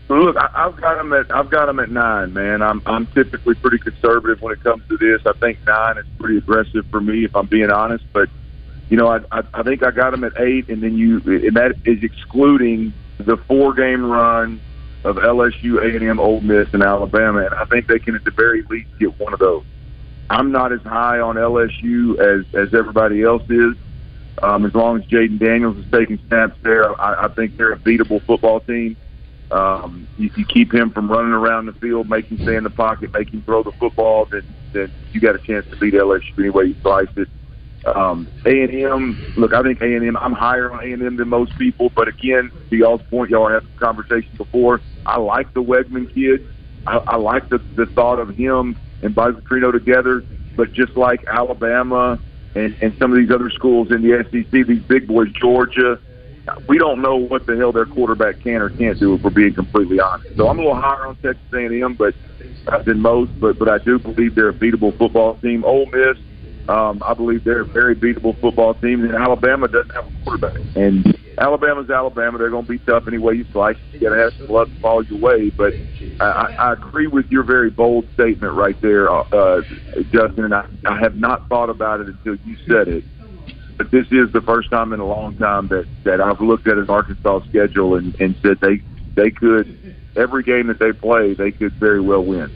Look, 0.09 0.35
I, 0.35 0.49
I've 0.53 0.79
got 0.81 0.97
them 0.97 1.13
at 1.13 1.31
I've 1.31 1.51
got 1.51 1.69
'em 1.69 1.79
at 1.79 1.91
nine, 1.91 2.33
man. 2.33 2.63
I'm 2.63 2.81
I'm 2.87 3.05
typically 3.07 3.53
pretty 3.53 3.77
conservative 3.77 4.41
when 4.41 4.53
it 4.53 4.63
comes 4.63 4.83
to 4.89 4.97
this. 4.97 5.21
I 5.27 5.33
think 5.39 5.59
nine 5.65 5.99
is 5.99 6.05
pretty 6.19 6.37
aggressive 6.37 6.85
for 6.89 6.99
me, 6.99 7.23
if 7.23 7.35
I'm 7.35 7.45
being 7.45 7.69
honest. 7.69 8.03
But 8.13 8.29
you 8.89 8.97
know, 8.97 9.07
I 9.07 9.19
I, 9.31 9.43
I 9.53 9.63
think 9.63 9.83
I 9.83 9.91
got 9.91 10.09
them 10.09 10.23
at 10.23 10.33
eight, 10.39 10.69
and 10.69 10.81
then 10.81 10.97
you 10.97 11.17
and 11.25 11.55
that 11.55 11.75
is 11.85 12.03
excluding 12.03 12.93
the 13.19 13.37
four 13.47 13.75
game 13.75 14.03
run 14.03 14.59
of 15.03 15.17
LSU, 15.17 15.83
A 15.83 15.95
and 15.95 16.03
M, 16.09 16.19
Ole 16.19 16.41
Miss, 16.41 16.67
and 16.73 16.81
Alabama, 16.81 17.45
and 17.45 17.53
I 17.53 17.65
think 17.65 17.87
they 17.87 17.99
can 17.99 18.15
at 18.15 18.23
the 18.23 18.31
very 18.31 18.63
least 18.69 18.89
get 18.99 19.19
one 19.19 19.33
of 19.33 19.39
those. 19.39 19.63
I'm 20.29 20.51
not 20.51 20.71
as 20.71 20.81
high 20.83 21.19
on 21.19 21.35
LSU 21.35 22.19
as 22.19 22.45
as 22.53 22.73
everybody 22.73 23.23
else 23.23 23.43
is. 23.49 23.73
Um, 24.41 24.65
as 24.65 24.73
long 24.73 24.97
as 24.99 25.05
Jayden 25.05 25.39
Daniels 25.39 25.77
is 25.77 25.85
taking 25.93 26.19
snaps 26.27 26.57
there, 26.63 26.99
I, 26.99 27.25
I 27.25 27.27
think 27.29 27.55
they're 27.57 27.73
a 27.73 27.79
beatable 27.79 28.25
football 28.25 28.59
team. 28.61 28.97
Um, 29.51 30.07
you, 30.17 30.31
you 30.35 30.45
keep 30.45 30.73
him 30.73 30.91
from 30.91 31.09
running 31.11 31.31
around 31.31 31.67
the 31.67 31.73
field, 31.73 32.09
make 32.09 32.29
him 32.31 32.39
stay 32.41 32.55
in 32.55 32.63
the 32.63 32.71
pocket, 32.71 33.11
him 33.31 33.43
throw 33.43 33.61
the 33.61 33.71
football, 33.79 34.27
then 34.31 34.55
then 34.73 34.91
you 35.11 35.21
got 35.21 35.35
a 35.35 35.39
chance 35.39 35.65
to 35.69 35.77
beat 35.77 35.93
LSU 35.93 36.21
any 36.39 36.49
way 36.49 36.65
you 36.65 36.75
slice 36.81 37.07
it. 37.15 37.29
Um, 37.85 38.29
A 38.45 38.49
and 38.63 38.73
M, 38.73 39.19
look, 39.35 39.53
I 39.53 39.61
think 39.61 39.81
A 39.81 39.85
and 39.85 40.07
M. 40.07 40.17
I'm 40.17 40.33
higher 40.33 40.71
on 40.71 40.79
A 40.79 40.91
and 40.91 41.03
M 41.03 41.17
than 41.17 41.29
most 41.29 41.55
people, 41.57 41.91
but 41.95 42.07
again, 42.07 42.51
to 42.71 42.75
y'all's 42.75 43.01
point, 43.11 43.29
y'all 43.29 43.49
had 43.49 43.63
a 43.63 43.79
conversation 43.85 44.31
before. 44.37 44.81
I 45.05 45.19
like 45.19 45.53
the 45.53 45.61
Weigman 45.61 46.11
kid. 46.13 46.47
I, 46.87 46.99
I 47.07 47.17
like 47.17 47.49
the 47.49 47.59
the 47.75 47.85
thought 47.85 48.19
of 48.19 48.35
him 48.35 48.77
and 49.03 49.13
Bobby 49.13 49.39
Petrino 49.41 49.71
together. 49.71 50.23
But 50.55 50.73
just 50.73 50.95
like 50.95 51.25
Alabama 51.27 52.19
and, 52.55 52.75
and 52.81 52.95
some 52.97 53.11
of 53.11 53.17
these 53.17 53.31
other 53.31 53.49
schools 53.49 53.91
in 53.91 54.01
the 54.01 54.23
SEC, 54.31 54.67
these 54.67 54.83
big 54.83 55.07
boys, 55.07 55.29
Georgia, 55.39 55.99
we 56.67 56.77
don't 56.77 57.01
know 57.01 57.15
what 57.15 57.45
the 57.45 57.55
hell 57.55 57.71
their 57.71 57.85
quarterback 57.85 58.41
can 58.41 58.61
or 58.61 58.69
can't 58.69 58.99
do 58.99 59.15
if 59.15 59.23
we're 59.23 59.29
being 59.29 59.53
completely 59.53 59.99
honest. 59.99 60.35
So 60.35 60.47
I'm 60.47 60.59
a 60.59 60.61
little 60.61 60.79
higher 60.79 61.07
on 61.07 61.15
Texas 61.17 61.41
A&M, 61.53 61.95
but 61.95 62.13
than 62.85 62.99
most, 62.99 63.31
but 63.39 63.59
but 63.59 63.69
I 63.69 63.77
do 63.79 63.99
believe 63.99 64.35
they're 64.35 64.49
a 64.49 64.53
beatable 64.53 64.97
football 64.97 65.35
team. 65.35 65.63
Ole 65.65 65.85
Miss, 65.87 66.17
um, 66.69 67.01
I 67.05 67.13
believe 67.13 67.43
they're 67.43 67.61
a 67.61 67.65
very 67.65 67.95
beatable 67.95 68.39
football 68.39 68.73
team, 68.75 69.03
and 69.03 69.13
Alabama 69.13 69.67
doesn't 69.67 69.93
have 69.93 70.05
a 70.05 70.23
quarterback. 70.23 70.61
And 70.75 71.17
Alabama's 71.37 71.89
Alabama; 71.89 72.37
they're 72.37 72.49
going 72.49 72.65
to 72.65 72.71
be 72.71 72.79
tough 72.79 73.03
any 73.07 73.17
way 73.17 73.33
you 73.35 73.45
slice. 73.51 73.75
You 73.91 73.99
got 73.99 74.15
to 74.15 74.21
have 74.21 74.33
some 74.37 74.47
luck 74.55 74.69
to 74.69 74.79
fall 74.81 75.03
your 75.03 75.19
way. 75.19 75.49
But 75.49 75.75
I, 76.19 76.25
I, 76.25 76.69
I 76.69 76.73
agree 76.73 77.07
with 77.07 77.25
your 77.31 77.43
very 77.43 77.69
bold 77.69 78.07
statement 78.13 78.53
right 78.53 78.79
there, 78.81 79.11
uh, 79.11 79.23
uh, 79.31 79.61
Justin. 80.13 80.45
And 80.45 80.53
I, 80.53 80.65
I 80.85 80.99
have 80.99 81.15
not 81.15 81.47
thought 81.49 81.69
about 81.69 82.01
it 82.01 82.07
until 82.07 82.37
you 82.45 82.55
said 82.67 82.87
it 82.87 83.03
but 83.77 83.91
this 83.91 84.05
is 84.11 84.31
the 84.31 84.41
first 84.41 84.69
time 84.69 84.93
in 84.93 84.99
a 84.99 85.05
long 85.05 85.35
time 85.35 85.67
that 85.67 85.85
that 86.03 86.21
I've 86.21 86.41
looked 86.41 86.67
at 86.67 86.77
an 86.77 86.89
Arkansas 86.89 87.41
schedule 87.49 87.95
and, 87.95 88.15
and 88.19 88.35
said 88.41 88.59
they 88.61 88.81
they 89.15 89.31
could 89.31 89.67
every 90.15 90.43
game 90.43 90.67
that 90.67 90.79
they 90.79 90.91
play 90.93 91.33
they 91.33 91.51
could 91.51 91.73
very 91.73 91.99
well 92.01 92.23
win. 92.23 92.51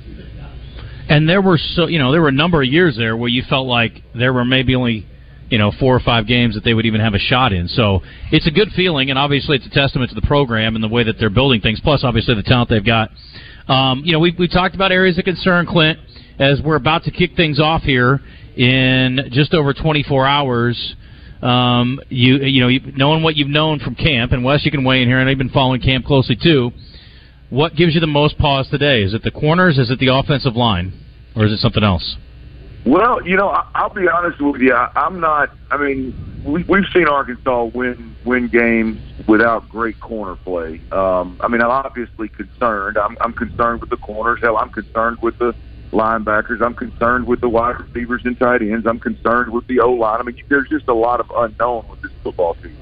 And 1.10 1.28
there 1.28 1.42
were 1.42 1.58
so 1.58 1.88
you 1.88 2.00
know 2.00 2.12
there 2.12 2.22
were 2.22 2.28
a 2.28 2.34
number 2.34 2.62
of 2.62 2.68
years 2.68 2.98
there 2.98 3.16
where 3.16 3.30
you 3.30 3.44
felt 3.50 3.68
like 3.68 4.04
there 4.14 4.34
were 4.34 4.46
maybe 4.46 4.76
only 4.76 5.06
you 5.50 5.58
know 5.58 5.72
four 5.80 5.96
or 5.96 6.00
five 6.00 6.28
games 6.28 6.56
that 6.56 6.64
they 6.64 6.74
would 6.74 6.86
even 6.86 7.00
have 7.00 7.14
a 7.14 7.20
shot 7.20 7.54
in. 7.54 7.68
So 7.68 8.02
it's 8.32 8.48
a 8.48 8.52
good 8.52 8.70
feeling, 8.76 9.10
and 9.10 9.18
obviously 9.18 9.56
it's 9.56 9.66
a 9.66 9.70
testament 9.70 10.10
to 10.10 10.16
the 10.16 10.28
program 10.28 10.76
and 10.76 10.84
the 10.84 10.90
way 10.90 11.04
that 11.04 11.18
they're 11.20 11.30
building 11.30 11.62
things. 11.62 11.80
Plus, 11.80 12.04
obviously 12.04 12.36
the 12.36 12.44
talent 12.44 12.70
they've 12.70 12.86
got. 12.86 13.10
Um, 13.68 14.02
you 14.04 14.14
know, 14.14 14.20
we 14.20 14.36
we 14.38 14.48
talked 14.48 14.76
about 14.76 14.92
areas 14.92 15.18
of 15.18 15.26
concern, 15.26 15.66
Clint, 15.66 16.00
as 16.40 16.62
we're 16.62 16.76
about 16.76 17.04
to 17.04 17.12
kick 17.12 17.36
things 17.36 17.60
off 17.60 17.84
here 17.84 18.22
in 18.56 19.30
just 19.32 19.54
over 19.54 19.74
24 19.74 20.28
hours. 20.28 20.96
Um, 21.42 22.02
you 22.10 22.38
you 22.38 22.62
know, 22.62 22.90
knowing 22.96 23.24
what 23.24 23.36
you've 23.36 23.50
known 23.50 23.80
from 23.80 23.96
camp, 23.96 24.32
and 24.32 24.44
Wes, 24.44 24.66
you 24.66 24.72
can 24.72 24.84
weigh 24.84 25.04
in 25.04 25.08
here, 25.08 25.20
and 25.20 25.30
I've 25.30 25.38
been 25.38 25.50
following 25.50 25.82
camp 25.82 26.06
closely 26.06 26.36
too. 26.36 26.72
What 27.50 27.76
gives 27.76 27.96
you 27.96 28.02
the 28.02 28.08
most 28.08 28.38
pause 28.38 28.68
today? 28.70 29.02
Is 29.04 29.14
it 29.14 29.24
the 29.24 29.32
corners? 29.32 29.78
Is 29.78 29.90
it 29.90 30.00
the 30.00 30.14
offensive 30.14 30.56
line, 30.56 30.94
or 31.36 31.46
is 31.46 31.54
it 31.54 31.60
something 31.60 31.84
else? 31.84 32.18
Well, 32.86 33.26
you 33.26 33.38
know, 33.38 33.50
I'll 33.74 33.94
be 33.94 34.08
honest 34.08 34.42
with 34.42 34.62
you. 34.62 34.74
I'm 34.74 35.20
not. 35.22 35.50
I 35.72 35.78
mean, 35.78 36.14
we, 36.46 36.64
we've 36.64 36.86
seen 36.94 37.08
Arkansas 37.08 37.66
win 37.74 38.16
win 38.26 38.50
games 38.50 39.00
without 39.28 39.70
great 39.70 40.00
corner 40.02 40.36
play. 40.36 40.82
Um, 40.92 41.38
I 41.40 41.48
mean, 41.48 41.62
I'm 41.62 41.70
obviously 41.70 42.28
concerned. 42.28 42.98
I'm, 42.98 43.18
I'm 43.22 43.34
concerned 43.34 43.80
with 43.80 43.90
the 43.90 43.98
corners. 43.98 44.40
Hell, 44.42 44.58
I'm 44.58 44.70
concerned 44.70 45.20
with 45.22 45.38
the 45.38 45.54
linebackers. 45.92 46.62
I'm 46.62 46.76
concerned 46.76 47.28
with 47.28 47.40
the 47.40 47.50
wide 47.50 47.80
receivers 47.80 48.22
and 48.26 48.38
tight 48.38 48.62
ends. 48.62 48.86
I'm 48.86 49.00
concerned 49.00 49.54
with 49.54 49.66
the 49.68 49.80
O 49.80 49.92
line. 49.92 50.20
I 50.20 50.24
mean, 50.24 50.38
there's 50.50 50.68
just 50.70 50.88
a 50.90 50.94
lot 50.94 51.22
of 51.22 51.32
unknown 51.34 51.86
with 51.90 52.02
this 52.02 52.12
football 52.24 52.56
team. 52.56 52.78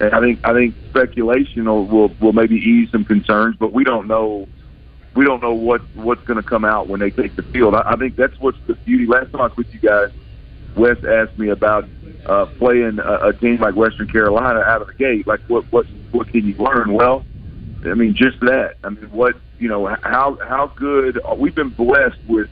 And 0.00 0.14
I 0.14 0.20
think 0.20 0.40
I 0.44 0.54
think 0.54 0.74
speculation 0.88 1.66
will 1.66 1.84
will, 1.86 2.10
will 2.20 2.32
maybe 2.32 2.56
ease 2.56 2.90
some 2.90 3.04
concerns, 3.04 3.56
but 3.58 3.72
we 3.72 3.84
don't 3.84 4.08
know 4.08 4.48
we 5.14 5.24
don't 5.24 5.42
know 5.42 5.52
what 5.52 5.82
what's 5.94 6.22
going 6.24 6.38
to 6.38 6.48
come 6.48 6.64
out 6.64 6.88
when 6.88 7.00
they 7.00 7.10
take 7.10 7.36
the 7.36 7.42
field. 7.42 7.74
I, 7.74 7.82
I 7.86 7.96
think 7.96 8.16
that's 8.16 8.38
what's 8.40 8.58
the 8.66 8.74
beauty. 8.74 9.06
Last 9.06 9.30
time 9.32 9.42
I 9.42 9.44
was 9.44 9.56
with 9.58 9.66
you 9.72 9.80
guys, 9.80 10.10
Wes 10.76 10.96
asked 11.04 11.38
me 11.38 11.50
about 11.50 11.86
uh, 12.26 12.46
playing 12.58 12.98
a, 12.98 13.28
a 13.28 13.32
team 13.34 13.60
like 13.60 13.74
Western 13.76 14.08
Carolina 14.08 14.60
out 14.60 14.80
of 14.80 14.88
the 14.88 14.94
gate. 14.94 15.26
Like 15.26 15.40
what 15.48 15.70
what 15.70 15.86
what 16.12 16.28
can 16.28 16.46
you 16.46 16.54
learn? 16.54 16.94
Well, 16.94 17.24
I 17.84 17.94
mean 17.94 18.14
just 18.14 18.40
that. 18.40 18.76
I 18.82 18.88
mean 18.88 19.10
what 19.10 19.34
you 19.58 19.68
know 19.68 19.86
how 20.02 20.38
how 20.48 20.72
good 20.76 21.20
we've 21.36 21.54
been 21.54 21.70
blessed 21.70 22.18
with 22.26 22.48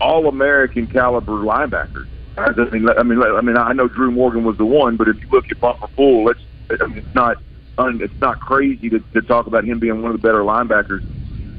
all 0.00 0.28
American 0.28 0.86
caliber 0.86 1.32
linebackers. 1.32 2.06
I 2.36 2.52
mean, 2.70 2.88
I 2.88 3.02
mean, 3.02 3.20
I 3.20 3.40
mean, 3.40 3.56
I 3.56 3.72
know 3.72 3.88
Drew 3.88 4.12
Morgan 4.12 4.44
was 4.44 4.56
the 4.58 4.64
one, 4.64 4.96
but 4.96 5.08
if 5.08 5.20
you 5.20 5.28
look 5.32 5.46
at 5.50 5.58
Bumper 5.58 5.88
Pool, 5.88 6.22
let's 6.22 6.38
I 6.70 6.86
mean, 6.86 6.98
it's 6.98 7.14
not 7.14 7.36
un, 7.78 8.00
it's 8.02 8.20
not 8.20 8.40
crazy 8.40 8.90
to, 8.90 9.00
to 9.14 9.22
talk 9.22 9.46
about 9.46 9.64
him 9.64 9.78
being 9.78 10.02
one 10.02 10.12
of 10.12 10.20
the 10.20 10.26
better 10.26 10.40
linebackers 10.40 11.02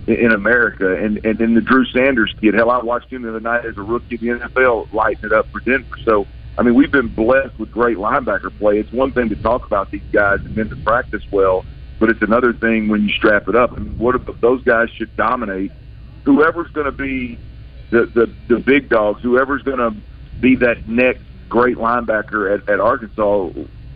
in, 0.07 0.15
in 0.15 0.31
America. 0.31 0.95
And 0.95 1.19
and 1.25 1.37
then 1.37 1.55
the 1.55 1.61
Drew 1.61 1.85
Sanders 1.85 2.33
kid, 2.39 2.53
hell, 2.53 2.69
I 2.69 2.79
watched 2.79 3.11
him 3.11 3.23
the 3.23 3.29
other 3.29 3.39
night 3.39 3.65
as 3.65 3.77
a 3.77 3.81
rookie 3.81 4.17
in 4.21 4.39
the 4.39 4.45
NFL, 4.45 4.93
lighting 4.93 5.25
it 5.25 5.33
up 5.33 5.47
for 5.51 5.61
Denver. 5.61 5.97
So 6.05 6.27
I 6.57 6.63
mean, 6.63 6.75
we've 6.75 6.91
been 6.91 7.07
blessed 7.07 7.57
with 7.57 7.71
great 7.71 7.97
linebacker 7.97 8.55
play. 8.59 8.79
It's 8.79 8.91
one 8.91 9.13
thing 9.13 9.29
to 9.29 9.35
talk 9.35 9.65
about 9.65 9.91
these 9.91 10.01
guys 10.11 10.39
and 10.43 10.55
then 10.55 10.69
to 10.69 10.75
practice 10.75 11.23
well, 11.31 11.63
but 11.99 12.09
it's 12.09 12.21
another 12.21 12.53
thing 12.53 12.89
when 12.89 13.03
you 13.03 13.09
strap 13.09 13.47
it 13.47 13.55
up. 13.55 13.71
I 13.73 13.79
mean, 13.79 13.97
what 13.97 14.15
if 14.15 14.41
those 14.41 14.61
guys 14.63 14.89
should 14.97 15.15
dominate? 15.15 15.71
Whoever's 16.25 16.69
going 16.71 16.85
to 16.85 16.91
be 16.91 17.39
the, 17.91 18.05
the 18.13 18.33
the 18.47 18.59
big 18.59 18.89
dogs, 18.89 19.21
whoever's 19.21 19.63
going 19.63 19.77
to 19.77 19.95
be 20.41 20.55
that 20.57 20.87
next 20.87 21.23
great 21.47 21.77
linebacker 21.77 22.53
at, 22.53 22.69
at 22.69 22.79
Arkansas, 22.79 23.49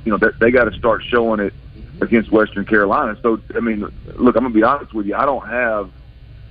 you 0.06 0.12
know, 0.12 0.18
they, 0.18 0.28
they 0.40 0.52
got 0.52 0.66
to 0.66 0.78
start 0.78 1.04
showing 1.08 1.40
it 1.40 1.54
against 2.02 2.32
Western 2.32 2.66
Carolina. 2.66 3.18
So, 3.22 3.40
I 3.56 3.60
mean, 3.60 3.82
look, 4.16 4.36
I'm 4.36 4.44
gonna 4.44 4.50
be 4.50 4.64
honest 4.64 4.94
with 4.94 5.06
you. 5.06 5.16
I 5.16 5.26
don't 5.26 5.48
have 5.48 5.90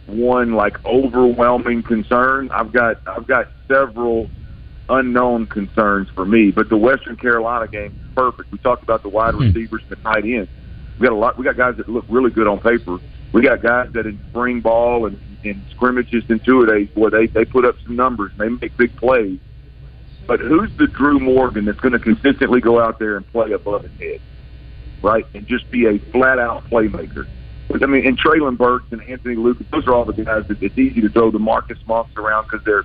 one 0.06 0.54
like 0.54 0.84
overwhelming 0.84 1.82
concern. 1.82 2.50
I've 2.50 2.72
got 2.72 3.00
I've 3.06 3.26
got 3.26 3.48
several 3.68 4.30
unknown 4.88 5.46
concerns 5.46 6.08
for 6.10 6.24
me. 6.24 6.50
But 6.50 6.68
the 6.68 6.76
Western 6.76 7.16
Carolina 7.16 7.68
game 7.68 7.98
is 8.00 8.14
perfect. 8.14 8.50
We 8.52 8.58
talked 8.58 8.82
about 8.82 9.02
the 9.02 9.08
wide 9.08 9.34
hmm. 9.34 9.42
receivers 9.42 9.82
and 9.82 9.90
the 9.90 9.96
tight 9.96 10.24
ends. 10.24 10.50
We 10.98 11.06
got 11.06 11.12
a 11.12 11.16
lot. 11.16 11.38
We 11.38 11.44
got 11.44 11.56
guys 11.56 11.76
that 11.76 11.88
look 11.88 12.04
really 12.08 12.30
good 12.30 12.46
on 12.46 12.58
paper. 12.60 12.98
We 13.32 13.42
got 13.42 13.62
guys 13.62 13.90
that 13.92 14.06
in 14.06 14.20
spring 14.30 14.60
ball 14.60 15.06
and 15.06 15.18
in 15.42 15.64
scrimmages 15.70 16.24
and 16.28 16.44
two 16.44 16.66
days, 16.66 16.88
boy, 16.90 17.10
they 17.10 17.26
they 17.26 17.44
put 17.44 17.64
up 17.64 17.76
some 17.84 17.96
numbers. 17.96 18.32
and 18.32 18.40
They 18.40 18.48
make 18.48 18.76
big 18.76 18.94
plays. 18.96 19.38
But 20.26 20.40
who's 20.40 20.70
the 20.78 20.86
Drew 20.86 21.18
Morgan 21.18 21.64
that's 21.64 21.80
going 21.80 21.92
to 21.92 21.98
consistently 21.98 22.60
go 22.60 22.80
out 22.80 22.98
there 22.98 23.16
and 23.16 23.26
play 23.32 23.52
above 23.52 23.82
his 23.82 24.00
head, 24.00 24.20
right, 25.02 25.26
and 25.34 25.46
just 25.46 25.70
be 25.70 25.86
a 25.86 25.98
flat 26.10 26.38
out 26.38 26.68
playmaker? 26.70 27.26
I 27.80 27.86
mean, 27.86 28.06
and 28.06 28.18
Treylon 28.18 28.58
Burks 28.58 28.86
and 28.90 29.02
Anthony 29.08 29.36
Lucas, 29.36 29.66
those 29.72 29.86
are 29.86 29.94
all 29.94 30.04
the 30.04 30.12
guys 30.12 30.46
that 30.48 30.62
it's 30.62 30.76
easy 30.76 31.00
to 31.00 31.08
throw 31.08 31.30
the 31.30 31.38
Marcus 31.38 31.78
Monks 31.86 32.14
around 32.16 32.44
because 32.44 32.64
they're 32.64 32.84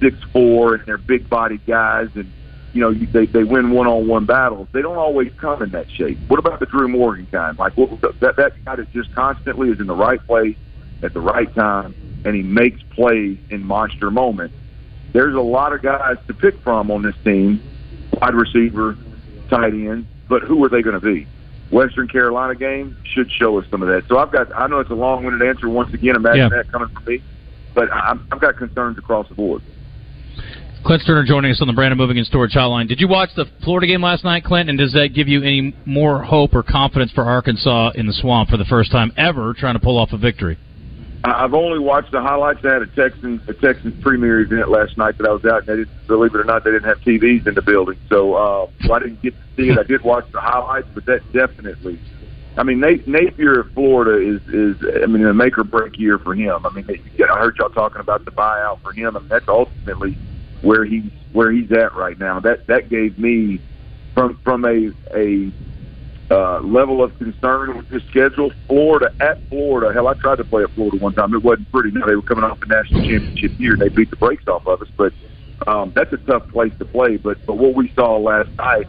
six 0.00 0.16
four 0.32 0.74
and 0.74 0.84
they're 0.86 0.98
big 0.98 1.28
bodied 1.30 1.64
guys, 1.66 2.08
and 2.14 2.30
you 2.72 2.80
know 2.80 2.92
they 2.92 3.26
they 3.26 3.44
win 3.44 3.70
one 3.70 3.86
on 3.86 4.08
one 4.08 4.26
battles. 4.26 4.66
They 4.72 4.82
don't 4.82 4.98
always 4.98 5.32
come 5.36 5.62
in 5.62 5.70
that 5.70 5.90
shape. 5.90 6.18
What 6.26 6.40
about 6.40 6.58
the 6.58 6.66
Drew 6.66 6.88
Morgan 6.88 7.28
kind? 7.30 7.56
Like 7.58 7.76
what, 7.76 8.00
that 8.20 8.36
that 8.36 8.64
guy 8.64 8.76
that 8.76 8.92
just 8.92 9.14
constantly 9.14 9.70
is 9.70 9.78
in 9.78 9.86
the 9.86 9.94
right 9.94 10.24
place 10.26 10.56
at 11.02 11.14
the 11.14 11.20
right 11.20 11.52
time, 11.54 11.94
and 12.24 12.34
he 12.34 12.42
makes 12.42 12.82
plays 12.90 13.38
in 13.50 13.64
monster 13.64 14.10
moments 14.10 14.56
there's 15.14 15.34
a 15.34 15.40
lot 15.40 15.72
of 15.72 15.80
guys 15.80 16.16
to 16.26 16.34
pick 16.34 16.60
from 16.62 16.90
on 16.90 17.02
this 17.02 17.14
team, 17.24 17.62
wide 18.20 18.34
receiver, 18.34 18.98
tight 19.48 19.72
end, 19.72 20.06
but 20.28 20.42
who 20.42 20.62
are 20.64 20.68
they 20.68 20.82
going 20.82 21.00
to 21.00 21.04
be? 21.04 21.26
Western 21.70 22.06
Carolina 22.08 22.54
game 22.54 22.96
should 23.14 23.30
show 23.30 23.58
us 23.58 23.64
some 23.70 23.80
of 23.80 23.88
that. 23.88 24.02
So 24.08 24.18
I've 24.18 24.30
got, 24.30 24.54
I 24.54 24.66
know 24.66 24.80
it's 24.80 24.90
a 24.90 24.94
long-winded 24.94 25.46
answer 25.48 25.68
once 25.68 25.94
again. 25.94 26.16
Imagine 26.16 26.50
Yeah. 26.50 26.62
that 26.62 26.70
coming 26.70 26.88
from 26.88 27.04
me, 27.06 27.22
but 27.74 27.90
I'm, 27.92 28.26
I've 28.30 28.40
got 28.40 28.56
concerns 28.56 28.98
across 28.98 29.28
the 29.28 29.34
board. 29.34 29.62
Clint 30.84 31.02
Stoerner 31.02 31.24
joining 31.24 31.50
us 31.50 31.62
on 31.62 31.66
the 31.66 31.72
Brandon 31.72 31.96
Moving 31.96 32.18
and 32.18 32.26
Storage 32.26 32.52
Hotline. 32.52 32.86
Did 32.88 33.00
you 33.00 33.08
watch 33.08 33.30
the 33.36 33.46
Florida 33.62 33.86
game 33.86 34.02
last 34.02 34.22
night, 34.22 34.44
Clint? 34.44 34.68
And 34.68 34.78
does 34.78 34.92
that 34.92 35.14
give 35.14 35.28
you 35.28 35.42
any 35.42 35.74
more 35.86 36.22
hope 36.22 36.54
or 36.54 36.62
confidence 36.62 37.10
for 37.12 37.24
Arkansas 37.24 37.92
in 37.94 38.06
the 38.06 38.12
swamp 38.12 38.50
for 38.50 38.58
the 38.58 38.66
first 38.66 38.92
time 38.92 39.10
ever, 39.16 39.54
trying 39.54 39.74
to 39.74 39.80
pull 39.80 39.96
off 39.96 40.12
a 40.12 40.18
victory? 40.18 40.58
I've 41.24 41.54
only 41.54 41.78
watched 41.78 42.12
the 42.12 42.20
highlights. 42.20 42.60
I 42.64 42.74
had 42.74 42.82
a 42.82 42.86
Texans 42.86 43.40
a 43.48 43.54
Texans 43.54 43.94
premier 44.02 44.40
event 44.40 44.68
last 44.68 44.98
night 44.98 45.16
that 45.16 45.26
I 45.26 45.32
was 45.32 45.44
out, 45.46 45.60
and 45.60 45.68
they 45.68 45.76
didn't 45.76 46.06
believe 46.06 46.34
it 46.34 46.40
or 46.40 46.44
not, 46.44 46.64
they 46.64 46.70
didn't 46.70 46.84
have 46.84 47.00
TVs 47.00 47.46
in 47.46 47.54
the 47.54 47.62
building, 47.62 47.98
so 48.10 48.34
uh, 48.34 48.66
so 48.82 48.92
I 48.92 48.98
didn't 48.98 49.22
get 49.22 49.34
to 49.34 49.46
see 49.56 49.70
it. 49.70 49.78
I 49.78 49.84
did 49.84 50.02
watch 50.02 50.30
the 50.32 50.40
highlights, 50.40 50.88
but 50.94 51.06
that 51.06 51.20
definitely. 51.32 51.98
I 52.58 52.62
mean, 52.62 52.78
Napier 52.80 53.60
at 53.60 53.72
Florida 53.72 54.18
is 54.18 54.42
is 54.52 54.76
I 55.02 55.06
mean 55.06 55.24
a 55.24 55.32
make 55.32 55.56
or 55.56 55.64
break 55.64 55.98
year 55.98 56.18
for 56.18 56.34
him. 56.34 56.66
I 56.66 56.70
mean, 56.70 56.84
I 56.88 57.38
heard 57.38 57.56
y'all 57.58 57.70
talking 57.70 58.00
about 58.00 58.26
the 58.26 58.30
buyout 58.30 58.82
for 58.82 58.92
him, 58.92 59.16
I 59.16 59.20
and 59.20 59.28
that's 59.30 59.48
ultimately 59.48 60.18
where 60.60 60.84
he's 60.84 61.10
where 61.32 61.50
he's 61.50 61.72
at 61.72 61.94
right 61.94 62.18
now. 62.18 62.38
That 62.40 62.66
that 62.66 62.90
gave 62.90 63.18
me 63.18 63.60
from 64.12 64.38
from 64.44 64.66
a 64.66 64.92
a 65.16 65.50
uh, 66.30 66.60
level 66.60 67.02
of 67.02 67.16
concern 67.18 67.76
with 67.76 67.88
this 67.88 68.02
schedule. 68.04 68.50
Florida 68.66 69.14
at 69.20 69.38
Florida. 69.48 69.92
Hell, 69.92 70.08
I 70.08 70.14
tried 70.14 70.36
to 70.36 70.44
play 70.44 70.62
at 70.62 70.70
Florida 70.70 70.96
one 70.98 71.14
time. 71.14 71.34
It 71.34 71.42
wasn't 71.42 71.70
pretty. 71.70 71.90
No, 71.90 72.06
they 72.06 72.16
were 72.16 72.22
coming 72.22 72.44
off 72.44 72.60
the 72.60 72.66
national 72.66 73.02
championship 73.02 73.52
year. 73.58 73.76
They 73.76 73.88
beat 73.88 74.10
the 74.10 74.16
brakes 74.16 74.48
off 74.48 74.66
of 74.66 74.82
us, 74.82 74.88
but 74.96 75.12
um, 75.66 75.92
that's 75.94 76.12
a 76.12 76.16
tough 76.18 76.48
place 76.48 76.72
to 76.78 76.84
play. 76.84 77.16
But 77.16 77.44
but 77.46 77.56
what 77.56 77.74
we 77.74 77.92
saw 77.94 78.16
last 78.16 78.50
night, 78.56 78.88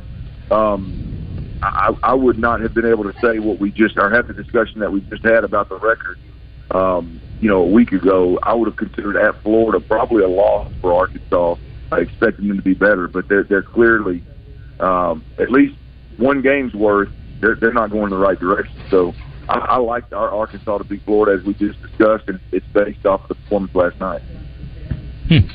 um, 0.51 1.59
I, 1.61 1.95
I 2.03 2.13
would 2.13 2.39
not 2.39 2.61
have 2.61 2.73
been 2.73 2.85
able 2.85 3.03
to 3.03 3.19
say 3.19 3.39
what 3.39 3.59
we 3.59 3.71
just 3.71 3.97
or 3.97 4.09
have 4.09 4.27
the 4.27 4.33
discussion 4.33 4.79
that 4.79 4.91
we 4.91 5.01
just 5.01 5.23
had 5.23 5.43
about 5.43 5.69
the 5.69 5.77
record. 5.77 6.17
Um, 6.71 7.21
you 7.41 7.49
know, 7.49 7.61
a 7.61 7.67
week 7.67 7.91
ago, 7.91 8.39
I 8.41 8.53
would 8.53 8.67
have 8.67 8.77
considered 8.77 9.17
at 9.17 9.41
Florida 9.43 9.79
probably 9.79 10.23
a 10.23 10.27
loss 10.27 10.71
for 10.81 10.93
Arkansas. 10.93 11.55
I 11.91 11.99
expected 11.99 12.47
them 12.47 12.57
to 12.57 12.63
be 12.63 12.73
better, 12.73 13.07
but 13.07 13.27
they're 13.27 13.43
they're 13.43 13.61
clearly 13.61 14.23
um, 14.79 15.23
at 15.37 15.51
least 15.51 15.75
one 16.17 16.41
game's 16.41 16.73
worth. 16.73 17.09
They're 17.45 17.55
they're 17.55 17.73
not 17.73 17.91
going 17.91 18.05
in 18.05 18.09
the 18.09 18.17
right 18.17 18.39
direction. 18.39 18.75
So 18.89 19.13
I, 19.47 19.57
I 19.57 19.77
like 19.77 20.11
our 20.11 20.31
Arkansas 20.31 20.79
to 20.79 20.83
beat 20.83 21.03
Florida 21.05 21.39
as 21.39 21.45
we 21.45 21.53
just 21.53 21.79
discussed, 21.79 22.27
and 22.27 22.39
it's 22.51 22.65
based 22.73 23.05
off 23.05 23.27
the 23.27 23.35
performance 23.35 23.75
last 23.75 23.99
night. 23.99 24.21
Hmm. 25.27 25.47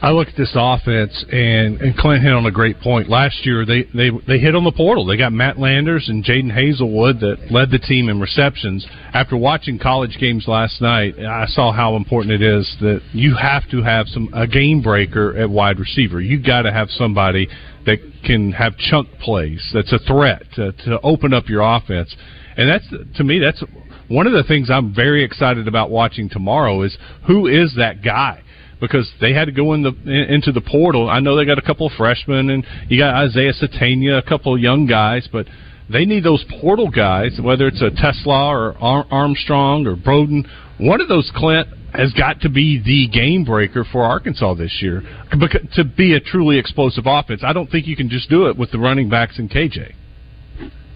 I 0.00 0.10
look 0.10 0.28
at 0.28 0.36
this 0.36 0.52
offense, 0.54 1.24
and, 1.32 1.80
and 1.80 1.96
Clint 1.96 2.22
hit 2.22 2.32
on 2.32 2.44
a 2.44 2.50
great 2.50 2.78
point. 2.80 3.08
Last 3.08 3.46
year, 3.46 3.64
they, 3.64 3.84
they 3.94 4.10
they 4.26 4.38
hit 4.38 4.54
on 4.54 4.64
the 4.64 4.72
portal. 4.72 5.06
They 5.06 5.16
got 5.16 5.32
Matt 5.32 5.58
Landers 5.58 6.10
and 6.10 6.22
Jadon 6.22 6.52
Haselwood 6.52 7.20
that 7.20 7.50
led 7.50 7.70
the 7.70 7.78
team 7.78 8.10
in 8.10 8.20
receptions. 8.20 8.86
After 9.14 9.36
watching 9.36 9.78
college 9.78 10.18
games 10.18 10.46
last 10.46 10.82
night, 10.82 11.18
I 11.18 11.46
saw 11.46 11.72
how 11.72 11.96
important 11.96 12.32
it 12.32 12.42
is 12.42 12.76
that 12.80 13.00
you 13.12 13.34
have 13.36 13.68
to 13.70 13.82
have 13.82 14.06
some 14.08 14.28
a 14.34 14.46
game 14.46 14.82
breaker 14.82 15.36
at 15.38 15.48
wide 15.48 15.78
receiver. 15.78 16.20
You 16.20 16.38
got 16.38 16.62
to 16.62 16.72
have 16.72 16.90
somebody 16.90 17.48
that 17.86 17.98
can 18.24 18.52
have 18.52 18.76
chunk 18.76 19.08
plays. 19.20 19.70
That's 19.72 19.92
a 19.92 19.98
threat 19.98 20.42
to, 20.54 20.72
to 20.72 21.00
open 21.02 21.32
up 21.32 21.48
your 21.48 21.62
offense, 21.62 22.14
and 22.56 22.68
that's 22.68 22.86
to 23.16 23.24
me 23.24 23.38
that's 23.38 23.62
one 24.08 24.26
of 24.26 24.32
the 24.32 24.44
things 24.44 24.70
I'm 24.70 24.94
very 24.94 25.24
excited 25.24 25.66
about 25.66 25.90
watching 25.90 26.28
tomorrow 26.28 26.82
is 26.82 26.96
who 27.26 27.46
is 27.46 27.74
that 27.76 28.02
guy 28.02 28.42
because 28.80 29.10
they 29.20 29.32
had 29.32 29.46
to 29.46 29.52
go 29.52 29.72
in 29.72 29.82
the 29.82 29.94
in, 30.04 30.34
into 30.34 30.52
the 30.52 30.60
portal. 30.60 31.08
I 31.08 31.20
know 31.20 31.36
they 31.36 31.44
got 31.44 31.58
a 31.58 31.62
couple 31.62 31.86
of 31.86 31.92
freshmen 31.94 32.50
and 32.50 32.66
you 32.88 32.98
got 32.98 33.14
Isaiah 33.14 33.52
Sategna, 33.52 34.18
a 34.18 34.22
couple 34.22 34.54
of 34.54 34.60
young 34.60 34.86
guys, 34.86 35.28
but 35.30 35.46
they 35.90 36.04
need 36.04 36.24
those 36.24 36.44
portal 36.60 36.90
guys, 36.90 37.38
whether 37.42 37.66
it's 37.66 37.82
a 37.82 37.90
TeSlaa 37.90 38.50
or 38.52 38.78
Ar- 38.78 39.06
Armstrong 39.10 39.86
or 39.86 39.96
Broden. 39.96 40.46
One 40.78 41.00
of 41.00 41.08
those, 41.08 41.30
Clint, 41.34 41.68
has 41.92 42.12
got 42.12 42.40
to 42.40 42.48
be 42.48 42.82
the 42.82 43.08
game 43.08 43.44
breaker 43.44 43.84
for 43.84 44.02
Arkansas 44.02 44.54
this 44.54 44.78
year 44.80 45.02
to 45.30 45.84
be 45.84 46.14
a 46.14 46.20
truly 46.20 46.58
explosive 46.58 47.04
offense. 47.06 47.42
I 47.44 47.52
don't 47.52 47.70
think 47.70 47.86
you 47.86 47.96
can 47.96 48.08
just 48.08 48.28
do 48.28 48.46
it 48.46 48.56
with 48.56 48.72
the 48.72 48.78
running 48.78 49.08
backs 49.08 49.38
and 49.38 49.50
KJ. 49.50 49.94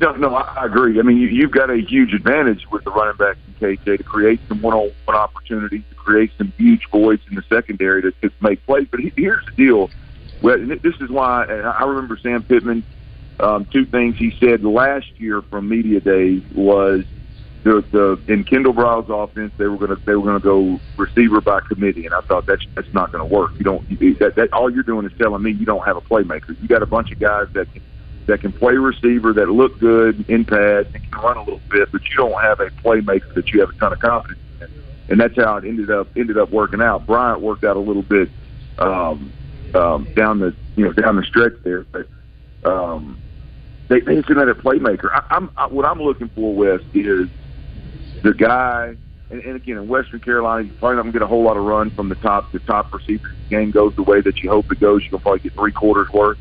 No, 0.01 0.12
no, 0.12 0.35
I 0.35 0.64
agree. 0.64 0.98
I 1.01 1.03
mean, 1.03 1.18
you, 1.18 1.29
you've 1.29 1.51
got 1.51 1.70
a 1.70 1.77
huge 1.77 2.14
advantage 2.14 2.64
with 2.70 2.85
the 2.85 2.90
running 2.90 3.16
backs 3.16 3.38
and 3.46 3.57
KJ 3.59 3.98
to 3.98 4.05
create 4.05 4.40
some 4.48 4.62
one-on-one 4.62 5.16
opportunities, 5.16 5.83
to 5.90 5.96
create 5.96 6.31
some 6.38 6.53
huge 6.57 6.83
voids 6.90 7.22
in 7.29 7.35
the 7.35 7.42
secondary 7.48 8.03
to, 8.03 8.12
to 8.22 8.31
make 8.40 8.64
plays. 8.64 8.87
But 8.90 9.01
here's 9.16 9.44
the 9.44 9.53
deal: 9.57 9.90
well, 10.42 10.57
this 10.83 10.94
is 11.01 11.11
why 11.11 11.44
I 11.44 11.85
remember 11.85 12.16
Sam 12.22 12.44
Pittman. 12.44 12.85
Um, 13.40 13.66
two 13.66 13.85
things 13.87 14.16
he 14.16 14.37
said 14.40 14.64
last 14.64 15.07
year 15.18 15.42
from 15.42 15.68
media 15.68 16.01
day 16.01 16.42
was 16.55 17.05
the 17.62 17.85
the 17.92 18.33
in 18.33 18.44
Kendal 18.44 18.72
Briles' 18.72 19.09
offense 19.09 19.53
they 19.59 19.66
were 19.66 19.77
going 19.77 19.96
to 19.96 20.05
they 20.05 20.14
were 20.14 20.22
going 20.22 20.40
to 20.40 20.44
go 20.44 20.81
receiver 20.96 21.40
by 21.40 21.61
committee, 21.61 22.05
and 22.05 22.14
I 22.14 22.20
thought 22.22 22.46
that's 22.46 22.64
that's 22.74 22.92
not 22.92 23.12
going 23.12 23.29
to 23.29 23.35
work. 23.35 23.53
You 23.59 23.64
don't 23.64 23.88
you, 23.90 24.14
that, 24.16 24.35
that 24.37 24.53
all 24.53 24.70
you're 24.70 24.83
doing 24.83 25.07
is 25.07 25.12
telling 25.18 25.42
me 25.42 25.53
you 25.53 25.66
don't 25.66 25.85
have 25.85 25.96
a 25.96 26.01
playmaker. 26.01 26.61
You 26.61 26.68
got 26.68 26.83
a 26.83 26.87
bunch 26.87 27.12
of 27.12 27.18
guys 27.18 27.46
that 27.53 27.72
can 27.72 27.83
that 28.27 28.40
can 28.40 28.53
play 28.53 28.74
receiver, 28.74 29.33
that 29.33 29.48
look 29.48 29.79
good 29.79 30.29
in 30.29 30.44
pads, 30.44 30.88
and 30.94 31.03
can 31.03 31.20
run 31.20 31.37
a 31.37 31.42
little 31.42 31.61
bit, 31.70 31.90
but 31.90 32.03
you 32.09 32.16
don't 32.16 32.40
have 32.42 32.61
a 32.61 32.66
playmaker 32.66 33.33
that 33.35 33.51
you 33.53 33.61
have 33.61 33.70
a 33.70 33.74
ton 33.74 33.92
of 33.92 33.98
confidence 34.01 34.38
in. 34.61 34.68
and 35.09 35.20
that's 35.20 35.37
how 35.37 35.57
it 35.57 35.64
ended 35.64 35.90
up 35.90 36.09
ended 36.16 36.38
up 36.38 36.51
working 36.51 36.83
out. 36.83 37.07
Bryant 37.07 37.40
worked 37.40 37.64
out 37.64 37.77
a 37.77 37.81
little 37.81 38.03
bit 38.03 38.31
um, 38.79 39.33
um, 39.74 40.09
down 40.14 40.38
the 40.40 40.55
you 40.77 40.85
know 40.85 40.92
down 40.92 41.16
the 41.16 41.24
stretch 41.24 41.55
there, 41.64 41.85
but 41.85 42.07
um, 42.64 43.18
they 43.89 44.01
they 44.01 44.16
just 44.16 44.30
another 44.30 44.55
playmaker. 44.55 45.11
I, 45.12 45.24
I'm 45.30 45.51
I, 45.57 45.66
what 45.66 45.84
I'm 45.84 46.01
looking 46.01 46.28
for, 46.28 46.55
Wes, 46.55 46.80
is 46.95 47.28
the 48.22 48.34
guy. 48.34 48.97
And, 49.30 49.43
and 49.43 49.57
again, 49.57 49.76
in 49.76 49.89
Western 49.89 50.20
Carolina, 50.20 50.66
you're 50.66 50.76
probably 50.76 50.97
not 50.97 51.03
going 51.03 51.12
to 51.12 51.18
get 51.18 51.22
a 51.22 51.26
whole 51.26 51.43
lot 51.43 51.59
of 51.59 51.64
run 51.64 51.91
from 51.91 52.09
the 52.09 52.14
top 52.16 52.51
the 52.53 52.61
top 52.61 52.93
receiver. 52.93 53.28
The 53.45 53.49
game 53.51 53.70
goes 53.70 53.95
the 53.95 54.03
way 54.03 54.22
that 54.22 54.39
you 54.39 54.49
hope 54.49 54.72
it 54.72 54.80
goes. 54.80 55.03
You'll 55.11 55.20
probably 55.20 55.41
get 55.41 55.53
three 55.53 55.72
quarters 55.72 56.09
worth. 56.11 56.39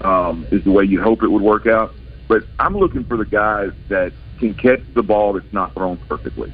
Um, 0.00 0.44
is 0.50 0.64
the 0.64 0.72
way 0.72 0.84
you 0.84 1.00
hope 1.00 1.22
it 1.22 1.28
would 1.28 1.42
work 1.42 1.66
out. 1.66 1.94
But 2.26 2.42
I'm 2.58 2.76
looking 2.76 3.04
for 3.04 3.16
the 3.16 3.24
guys 3.24 3.70
that 3.88 4.12
can 4.38 4.54
catch 4.54 4.80
the 4.94 5.02
ball 5.02 5.34
that's 5.34 5.52
not 5.52 5.72
thrown 5.74 5.96
perfectly. 6.08 6.52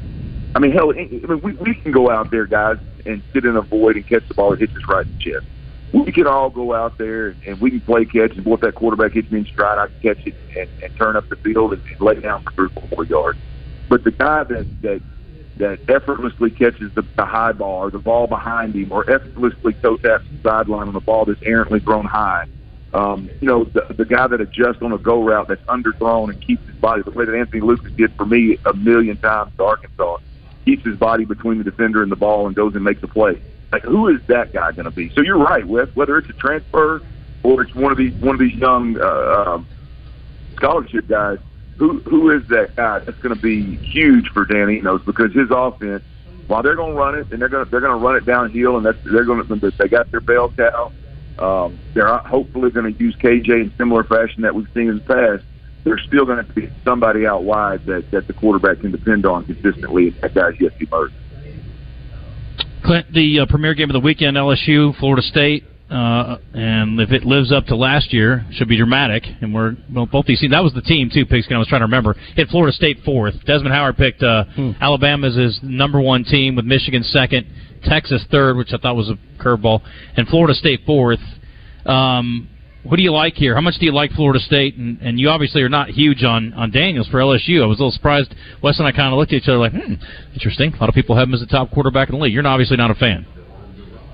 I 0.54 0.58
mean, 0.58 0.72
hell, 0.72 0.90
I 0.90 1.04
mean, 1.04 1.40
we, 1.42 1.52
we 1.54 1.74
can 1.74 1.92
go 1.92 2.10
out 2.10 2.30
there, 2.30 2.44
guys, 2.44 2.76
and 3.06 3.22
sit 3.32 3.44
in 3.44 3.56
a 3.56 3.62
void 3.62 3.96
and 3.96 4.06
catch 4.06 4.26
the 4.28 4.34
ball 4.34 4.50
that 4.50 4.60
hits 4.60 4.74
us 4.76 4.82
right 4.88 5.06
in 5.06 5.12
the 5.16 5.18
chest. 5.18 5.46
We 5.92 6.12
can 6.12 6.26
all 6.26 6.50
go 6.50 6.74
out 6.74 6.98
there 6.98 7.36
and 7.46 7.60
we 7.60 7.70
can 7.70 7.80
play 7.80 8.04
catch, 8.04 8.36
and 8.36 8.46
if 8.46 8.60
that 8.60 8.74
quarterback 8.74 9.12
hits 9.12 9.30
me 9.30 9.40
in 9.40 9.46
stride, 9.46 9.78
I 9.78 9.88
can 9.88 10.14
catch 10.14 10.26
it 10.26 10.34
and, 10.56 10.68
and 10.82 10.96
turn 10.96 11.16
up 11.16 11.28
the 11.28 11.36
field 11.36 11.72
and, 11.72 11.82
and 11.90 12.00
lay 12.00 12.14
down 12.20 12.44
three 12.54 12.68
or 12.76 12.88
four 12.88 13.04
yards. 13.06 13.38
But 13.88 14.04
the 14.04 14.12
guy 14.12 14.44
that 14.44 14.66
that 14.82 15.00
that 15.56 15.78
effortlessly 15.88 16.50
catches 16.50 16.92
the, 16.94 17.04
the 17.16 17.24
high 17.24 17.52
ball 17.52 17.82
or 17.82 17.90
the 17.90 17.98
ball 17.98 18.28
behind 18.28 18.74
him, 18.74 18.92
or 18.92 19.08
effortlessly 19.10 19.74
toe 19.82 19.96
taps 19.96 20.24
the 20.30 20.48
sideline 20.48 20.86
on 20.88 20.94
the 20.94 21.00
ball 21.00 21.24
that's 21.24 21.40
errantly 21.44 21.80
thrown 21.80 22.06
high, 22.06 22.46
um, 22.92 23.30
you 23.40 23.48
know, 23.48 23.64
the, 23.64 23.84
the 23.94 24.04
guy 24.04 24.26
that 24.26 24.40
adjusts 24.40 24.82
on 24.82 24.92
a 24.92 24.98
go 24.98 25.22
route 25.22 25.48
that's 25.48 25.62
underthrown 25.64 26.30
and 26.30 26.44
keeps 26.44 26.66
his 26.66 26.76
body 26.76 27.02
the 27.02 27.10
way 27.10 27.24
that 27.24 27.34
Anthony 27.34 27.60
Lucas 27.62 27.92
did 27.96 28.12
for 28.16 28.26
me 28.26 28.58
a 28.64 28.74
million 28.74 29.16
times 29.18 29.52
to 29.58 29.64
Arkansas, 29.64 30.16
keeps 30.64 30.84
his 30.84 30.96
body 30.96 31.24
between 31.24 31.58
the 31.58 31.64
defender 31.64 32.02
and 32.02 32.10
the 32.10 32.16
ball 32.16 32.46
and 32.46 32.56
goes 32.56 32.74
and 32.74 32.82
makes 32.82 33.02
a 33.02 33.08
play. 33.08 33.40
Like, 33.72 33.82
who 33.82 34.08
is 34.08 34.20
that 34.26 34.52
guy 34.52 34.72
going 34.72 34.86
to 34.86 34.90
be? 34.90 35.10
So 35.14 35.22
you're 35.22 35.38
right, 35.38 35.66
Wes. 35.66 35.88
Whether 35.94 36.18
it's 36.18 36.28
a 36.28 36.34
transfer 36.34 37.02
or 37.42 37.62
it's 37.62 37.74
one 37.74 37.92
of 37.92 37.98
these 37.98 38.12
one 38.20 38.34
of 38.34 38.40
these 38.40 38.54
young 38.54 39.00
uh, 39.00 39.44
um, 39.46 39.66
scholarship 40.56 41.06
guys, 41.08 41.38
who 41.76 42.00
who 42.00 42.30
is 42.30 42.42
that 42.48 42.74
guy 42.76 42.98
that's 42.98 43.18
going 43.20 43.34
to 43.34 43.40
be 43.40 43.76
huge 43.92 44.28
for 44.32 44.44
Dan 44.44 44.70
Enos 44.70 45.02
because 45.06 45.32
his 45.32 45.48
offense, 45.50 46.02
while 46.48 46.62
they're 46.62 46.76
going 46.76 46.94
to 46.94 46.98
run 46.98 47.14
it 47.18 47.28
and 47.30 47.40
they're 47.40 47.48
going 47.48 47.64
to 47.64 47.70
they're 47.70 47.80
going 47.80 47.98
to 47.98 48.04
run 48.04 48.16
it 48.16 48.26
downhill 48.26 48.76
and 48.76 48.84
that's 48.84 48.98
they're 49.04 49.24
going 49.24 49.46
to 49.46 49.72
they 49.78 49.88
got 49.88 50.10
their 50.10 50.20
bell 50.20 50.52
cow. 50.56 50.92
Um, 51.38 51.80
they're 51.94 52.18
hopefully 52.18 52.70
going 52.70 52.92
to 52.92 53.02
use 53.02 53.16
KJ 53.16 53.48
in 53.48 53.72
similar 53.78 54.04
fashion 54.04 54.42
that 54.42 54.54
we've 54.54 54.68
seen 54.74 54.88
in 54.88 54.96
the 54.96 55.00
past. 55.00 55.44
There's 55.84 56.02
still 56.06 56.26
going 56.26 56.44
to 56.44 56.52
be 56.52 56.70
somebody 56.84 57.26
out 57.26 57.44
wide 57.44 57.86
that 57.86 58.10
that 58.10 58.26
the 58.26 58.34
quarterback 58.34 58.80
can 58.80 58.90
depend 58.90 59.24
on 59.24 59.44
consistently. 59.44 60.08
And 60.08 60.16
that 60.20 60.34
guy's 60.34 60.58
to 60.58 60.70
emerge. 60.80 61.12
Clint, 62.90 63.12
the 63.14 63.38
uh, 63.38 63.46
premier 63.46 63.72
game 63.72 63.88
of 63.88 63.92
the 63.94 64.00
weekend, 64.00 64.36
LSU, 64.36 64.98
Florida 64.98 65.22
State. 65.22 65.62
Uh, 65.88 66.38
and 66.52 67.00
if 67.00 67.12
it 67.12 67.22
lives 67.22 67.52
up 67.52 67.66
to 67.66 67.76
last 67.76 68.12
year, 68.12 68.44
should 68.54 68.66
be 68.66 68.76
dramatic. 68.76 69.22
And 69.40 69.54
we're 69.54 69.76
well, 69.94 70.06
both 70.06 70.26
these 70.26 70.40
teams. 70.40 70.50
That 70.50 70.64
was 70.64 70.74
the 70.74 70.82
team 70.82 71.08
too. 71.08 71.24
Pigskin. 71.24 71.54
I 71.54 71.60
was 71.60 71.68
trying 71.68 71.82
to 71.82 71.84
remember. 71.84 72.16
Hit 72.34 72.48
Florida 72.48 72.72
State 72.72 72.98
fourth. 73.04 73.34
Desmond 73.46 73.72
Howard 73.72 73.96
picked 73.96 74.24
uh, 74.24 74.42
Alabama 74.80 75.28
as 75.28 75.36
his 75.36 75.60
number 75.62 76.00
one 76.00 76.24
team, 76.24 76.56
with 76.56 76.64
Michigan 76.64 77.04
second, 77.04 77.46
Texas 77.84 78.24
third, 78.28 78.56
which 78.56 78.72
I 78.72 78.78
thought 78.78 78.96
was 78.96 79.08
a 79.08 79.16
curveball, 79.40 79.82
and 80.16 80.26
Florida 80.26 80.54
State 80.54 80.80
fourth. 80.84 81.20
Um, 81.86 82.48
what 82.82 82.96
do 82.96 83.02
you 83.02 83.12
like 83.12 83.34
here? 83.34 83.54
How 83.54 83.60
much 83.60 83.78
do 83.78 83.84
you 83.84 83.92
like 83.92 84.10
Florida 84.12 84.40
State? 84.40 84.76
And, 84.76 85.00
and 85.02 85.20
you 85.20 85.28
obviously 85.28 85.62
are 85.62 85.68
not 85.68 85.90
huge 85.90 86.24
on 86.24 86.54
on 86.54 86.70
Daniels 86.70 87.08
for 87.08 87.18
LSU. 87.18 87.62
I 87.62 87.66
was 87.66 87.78
a 87.78 87.82
little 87.82 87.90
surprised. 87.90 88.34
Wes 88.62 88.78
and 88.78 88.88
I 88.88 88.92
kind 88.92 89.12
of 89.12 89.18
looked 89.18 89.32
at 89.32 89.42
each 89.42 89.48
other 89.48 89.58
like, 89.58 89.72
hmm, 89.72 89.94
interesting. 90.32 90.72
A 90.72 90.76
lot 90.78 90.88
of 90.88 90.94
people 90.94 91.16
have 91.16 91.28
him 91.28 91.34
as 91.34 91.40
the 91.40 91.46
top 91.46 91.70
quarterback 91.70 92.08
in 92.08 92.16
the 92.16 92.20
league. 92.22 92.32
You're 92.32 92.46
obviously 92.46 92.76
not 92.76 92.90
a 92.90 92.94
fan. 92.94 93.26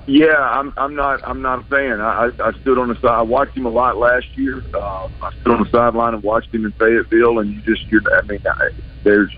Yeah, 0.06 0.38
I'm. 0.38 0.72
I'm 0.76 0.94
not. 0.94 1.20
I'm 1.26 1.42
not 1.42 1.64
a 1.64 1.68
fan. 1.68 2.00
I, 2.00 2.30
I, 2.38 2.48
I 2.48 2.52
stood 2.60 2.78
on 2.78 2.88
the 2.88 2.94
side. 2.96 3.06
I 3.06 3.22
watched 3.22 3.56
him 3.56 3.66
a 3.66 3.70
lot 3.70 3.96
last 3.96 4.26
year. 4.36 4.62
Uh, 4.72 5.08
I 5.20 5.32
stood 5.40 5.54
on 5.54 5.64
the 5.64 5.70
sideline 5.70 6.14
and 6.14 6.22
watched 6.22 6.54
him 6.54 6.64
in 6.64 6.72
Fayetteville, 6.72 7.40
and 7.40 7.52
you 7.52 7.60
just. 7.62 7.86
You're. 7.90 8.02
I 8.16 8.22
mean, 8.22 8.40
I, 8.46 8.68
there's. 9.02 9.30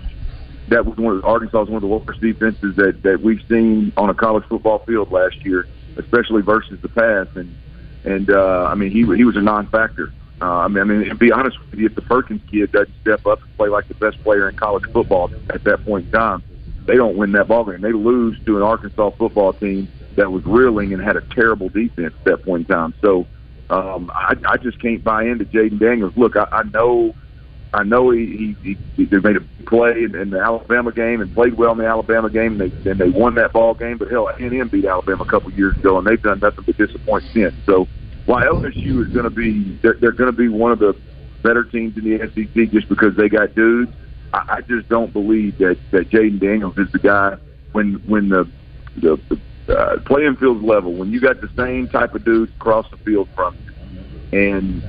That 0.69 0.85
was 0.85 0.95
one 0.97 1.17
of 1.17 1.25
Arkansas 1.25 1.61
was 1.61 1.69
one 1.69 1.77
of 1.77 1.81
the 1.81 1.87
worst 1.87 2.21
defenses 2.21 2.75
that 2.75 3.01
that 3.01 3.19
we've 3.19 3.41
seen 3.49 3.91
on 3.97 4.11
a 4.11 4.13
college 4.13 4.43
football 4.47 4.83
field 4.85 5.11
last 5.11 5.37
year, 5.43 5.65
especially 5.97 6.43
versus 6.43 6.79
the 6.83 6.89
pass. 6.89 7.25
And 7.35 7.55
and 8.03 8.29
uh, 8.29 8.67
I 8.69 8.75
mean, 8.75 8.91
he 8.91 8.99
he 9.15 9.23
was 9.23 9.35
a 9.35 9.41
non-factor. 9.41 10.13
Uh, 10.41 10.45
I 10.45 10.67
mean, 10.69 10.81
I 10.81 10.85
mean, 10.85 11.09
to 11.09 11.15
be 11.15 11.31
honest 11.31 11.57
with 11.71 11.79
you, 11.79 11.87
if 11.87 11.95
the 11.95 12.01
Perkins 12.01 12.41
kid 12.49 12.71
doesn't 12.71 12.95
step 13.01 13.25
up 13.25 13.41
and 13.41 13.57
play 13.57 13.67
like 13.67 13.87
the 13.89 13.93
best 13.95 14.21
player 14.23 14.47
in 14.47 14.55
college 14.55 14.83
football 14.93 15.31
at 15.53 15.63
that 15.65 15.83
point 15.83 16.05
in 16.05 16.19
time, 16.19 16.43
they 16.87 16.95
don't 16.95 17.17
win 17.17 17.33
that 17.33 17.47
ball 17.47 17.65
game. 17.65 17.81
They 17.81 17.91
lose 17.91 18.37
to 18.45 18.57
an 18.57 18.63
Arkansas 18.63 19.11
football 19.17 19.53
team 19.53 19.89
that 20.15 20.31
was 20.31 20.43
reeling 20.45 20.93
and 20.93 21.01
had 21.01 21.17
a 21.17 21.21
terrible 21.21 21.69
defense 21.69 22.13
at 22.17 22.23
that 22.25 22.43
point 22.43 22.69
in 22.69 22.75
time. 22.75 22.93
So 23.01 23.27
um, 23.69 24.11
I, 24.13 24.35
I 24.47 24.57
just 24.57 24.79
can't 24.79 25.03
buy 25.03 25.23
into 25.23 25.45
Jayden 25.45 25.79
Daniels. 25.79 26.13
Look, 26.15 26.35
I, 26.35 26.47
I 26.51 26.63
know, 26.63 27.15
I 27.73 27.83
know 27.83 28.09
he, 28.09 28.55
he, 28.63 28.77
he 28.95 29.05
they 29.05 29.19
made 29.19 29.37
a 29.37 29.41
play 29.65 30.03
in, 30.03 30.15
in 30.15 30.31
the 30.31 30.39
Alabama 30.39 30.91
game 30.91 31.21
and 31.21 31.33
played 31.33 31.53
well 31.53 31.71
in 31.73 31.77
the 31.77 31.85
Alabama 31.85 32.29
game, 32.29 32.59
and 32.59 32.71
they 32.71 32.89
and 32.89 32.99
they 32.99 33.09
won 33.09 33.35
that 33.35 33.53
ball 33.53 33.75
game. 33.75 33.97
But 33.97 34.09
hell, 34.09 34.27
A&M 34.27 34.67
beat 34.69 34.85
Alabama 34.85 35.23
a 35.23 35.27
couple 35.27 35.51
years 35.51 35.77
ago, 35.77 35.97
and 35.97 36.07
they've 36.07 36.21
done 36.21 36.39
nothing 36.39 36.63
but 36.65 36.77
disappoint 36.77 37.25
since. 37.31 37.53
So 37.65 37.87
while 38.25 38.43
LSU 38.43 39.05
is 39.05 39.13
going 39.13 39.25
to 39.25 39.29
be, 39.29 39.77
they're, 39.81 39.95
they're 39.99 40.11
going 40.11 40.31
to 40.31 40.37
be 40.37 40.47
one 40.47 40.71
of 40.71 40.79
the 40.79 40.95
better 41.43 41.63
teams 41.63 41.95
in 41.97 42.03
the 42.03 42.17
SEC 42.33 42.71
just 42.71 42.89
because 42.89 43.15
they 43.15 43.29
got 43.29 43.53
dudes. 43.55 43.91
I, 44.33 44.57
I 44.57 44.61
just 44.61 44.89
don't 44.89 45.13
believe 45.13 45.57
that 45.59 45.77
that 45.91 46.09
Jayden 46.09 46.39
Daniels 46.39 46.77
is 46.77 46.91
the 46.91 46.99
guy 46.99 47.35
when 47.73 47.95
when 48.07 48.29
the 48.29 48.49
the, 48.97 49.19
the 49.67 49.77
uh, 49.77 49.99
playing 50.01 50.35
field 50.37 50.63
level 50.63 50.93
when 50.93 51.11
you 51.11 51.19
got 51.19 51.39
the 51.41 51.49
same 51.55 51.87
type 51.87 52.15
of 52.15 52.25
dudes 52.25 52.51
across 52.55 52.89
the 52.89 52.97
field 52.97 53.29
from 53.35 53.55
you, 53.63 54.39
and 54.39 54.83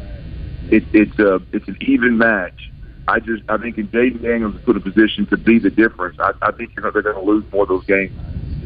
it, 0.70 0.84
it's 0.92 1.18
a 1.18 1.40
it's 1.52 1.68
an 1.68 1.76
even 1.80 2.16
match. 2.16 2.69
I 3.10 3.18
just 3.18 3.42
I 3.48 3.58
think 3.58 3.76
in 3.76 3.88
Jayden 3.88 4.22
Daniels 4.22 4.54
is 4.54 4.60
put 4.64 4.76
a 4.76 4.80
position 4.80 5.26
to 5.26 5.36
be 5.36 5.58
the 5.58 5.70
difference. 5.70 6.16
I, 6.20 6.32
I 6.42 6.52
think 6.52 6.70
you 6.76 6.82
know, 6.82 6.90
they're 6.92 7.02
going 7.02 7.16
to 7.16 7.22
lose 7.22 7.44
more 7.52 7.64
of 7.64 7.68
those 7.68 7.84
games 7.84 8.12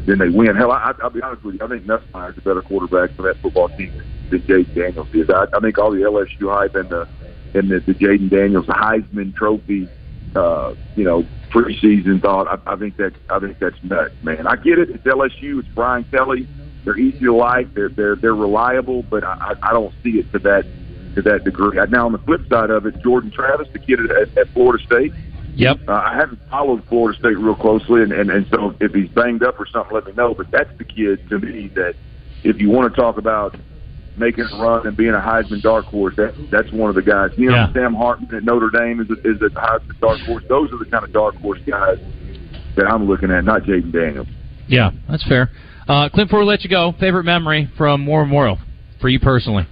than 0.05 0.19
they 0.19 0.29
win. 0.29 0.55
Hell, 0.55 0.71
I, 0.71 0.93
I'll 1.01 1.09
be 1.09 1.21
honest 1.21 1.43
with 1.43 1.55
you. 1.55 1.65
I 1.65 1.67
think 1.67 1.85
Nussmeier's 1.85 2.37
a 2.37 2.41
better 2.41 2.61
quarterback 2.61 3.15
for 3.15 3.23
that 3.23 3.37
football 3.41 3.69
team 3.69 3.91
than 4.29 4.41
Jayden 4.43 4.75
Daniels 4.75 5.07
is. 5.13 5.29
I, 5.29 5.47
I 5.51 5.59
think 5.59 5.79
all 5.79 5.89
the 5.91 6.01
LSU 6.01 6.53
hype 6.53 6.75
and 6.75 6.89
the 6.89 7.07
and 7.55 7.71
the, 7.71 7.79
the 7.79 7.93
Jaden 7.93 8.29
Daniels 8.29 8.67
Heisman 8.67 9.33
Trophy, 9.35 9.89
uh, 10.35 10.75
you 10.95 11.05
know, 11.05 11.25
preseason 11.49 12.21
thought. 12.21 12.47
I, 12.47 12.73
I 12.73 12.75
think 12.75 12.97
that 12.97 13.13
I 13.29 13.39
think 13.39 13.57
that's 13.59 13.81
nuts, 13.83 14.13
man. 14.21 14.45
I 14.45 14.57
get 14.57 14.77
it. 14.77 14.89
It's 14.91 15.03
LSU. 15.05 15.59
It's 15.59 15.67
Brian 15.69 16.03
Kelly. 16.11 16.47
They're 16.83 16.97
easy 16.97 17.25
to 17.25 17.33
like. 17.33 17.73
They're 17.73 17.89
they're 17.89 18.15
they're 18.15 18.35
reliable, 18.35 19.03
but 19.03 19.23
I, 19.23 19.55
I 19.63 19.73
don't 19.73 19.93
see 20.03 20.19
it 20.19 20.31
to 20.33 20.39
that 20.39 20.65
to 21.15 21.21
that 21.23 21.43
degree. 21.43 21.77
Now 21.89 22.05
on 22.05 22.11
the 22.11 22.17
flip 22.19 22.41
side 22.49 22.69
of 22.69 22.85
it, 22.85 23.01
Jordan 23.01 23.31
Travis, 23.31 23.67
the 23.73 23.79
kid 23.79 23.99
at, 24.11 24.37
at 24.37 24.47
Florida 24.53 24.83
State. 24.85 25.13
Yep. 25.55 25.87
Uh, 25.87 25.93
I 25.93 26.15
haven't 26.15 26.39
followed 26.49 26.83
Florida 26.89 27.17
State 27.17 27.37
real 27.37 27.55
closely, 27.55 28.03
and, 28.03 28.11
and 28.11 28.29
and 28.29 28.45
so 28.51 28.75
if 28.81 28.93
he's 28.93 29.09
banged 29.09 29.41
up 29.43 29.59
or 29.59 29.65
something, 29.65 29.93
let 29.95 30.05
me 30.05 30.11
know. 30.13 30.33
But 30.33 30.51
that's 30.51 30.75
the 30.77 30.83
kid 30.83 31.27
to 31.29 31.39
me 31.39 31.69
that 31.75 31.95
if 32.43 32.59
you 32.59 32.69
want 32.69 32.93
to 32.93 33.01
talk 33.01 33.17
about 33.17 33.55
making 34.17 34.45
a 34.45 34.57
run 34.61 34.85
and 34.85 34.95
being 34.97 35.13
a 35.13 35.19
Heisman 35.19 35.61
dark 35.61 35.85
horse, 35.85 36.15
that 36.17 36.33
that's 36.51 36.71
one 36.71 36.89
of 36.89 36.95
the 36.95 37.01
guys. 37.01 37.31
You 37.37 37.49
know, 37.49 37.55
Yeah. 37.55 37.73
Sam 37.73 37.93
Hartman 37.93 38.35
at 38.35 38.43
Notre 38.43 38.69
Dame 38.69 38.99
is 38.99 39.09
a, 39.09 39.13
is 39.29 39.41
a 39.41 39.49
Heisman 39.55 39.99
dark 40.01 40.19
horse. 40.21 40.43
Those 40.49 40.71
are 40.73 40.77
the 40.77 40.85
kind 40.85 41.03
of 41.05 41.13
dark 41.13 41.35
horse 41.35 41.59
guys 41.65 41.99
that 42.75 42.85
I'm 42.87 43.07
looking 43.07 43.31
at, 43.31 43.45
not 43.45 43.63
Jayden 43.63 43.93
Daniels. 43.93 44.27
Yeah, 44.67 44.91
that's 45.09 45.23
fair. 45.25 45.49
Uh, 45.87 46.09
Clint, 46.09 46.29
before 46.29 46.39
we 46.39 46.45
let 46.45 46.63
you 46.63 46.69
go, 46.69 46.93
favorite 46.99 47.23
memory 47.23 47.69
from 47.77 48.05
War 48.05 48.25
Memorial 48.25 48.57
for 48.99 49.07
you 49.07 49.19
personally? 49.19 49.67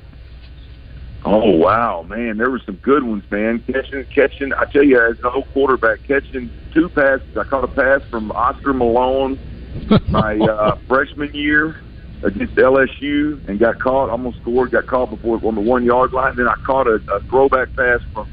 Oh 1.26 1.52
wow, 1.52 2.04
man, 2.04 2.38
there 2.38 2.50
were 2.50 2.62
some 2.66 2.76
good 2.78 3.04
ones, 3.04 3.24
man. 3.32 3.64
Catching, 3.72 4.06
catching. 4.14 4.54
I 4.54 4.66
tell 4.66 4.84
you, 4.84 5.00
as 5.00 5.18
an 5.24 5.32
old 5.34 5.48
quarterback, 5.54 6.00
catching 6.06 6.52
two 6.74 6.90
passes. 6.90 7.26
I 7.38 7.44
caught 7.44 7.64
a 7.64 7.68
pass 7.68 8.02
from 8.10 8.32
Oscar 8.32 8.74
Malone 8.74 9.40
my 10.10 10.38
uh, 10.38 10.76
freshman 10.88 11.32
year 11.34 11.78
against 12.24 12.56
LSU 12.56 13.48
and 13.48 13.60
got 13.60 13.80
caught. 13.80 14.10
Almost 14.10 14.38
scored. 14.42 14.72
Got 14.72 14.88
caught 14.88 15.10
before 15.10 15.38
it 15.38 15.44
was 15.44 15.50
on 15.50 15.56
the 15.56 15.62
one 15.62 15.84
yard 15.84 16.14
line. 16.14 16.36
Then 16.36 16.48
I 16.48 16.56
caught 16.66 16.88
a, 16.88 16.96
a 17.12 17.22
throwback 17.30 17.74
pass 17.76 18.02
from 18.14 18.28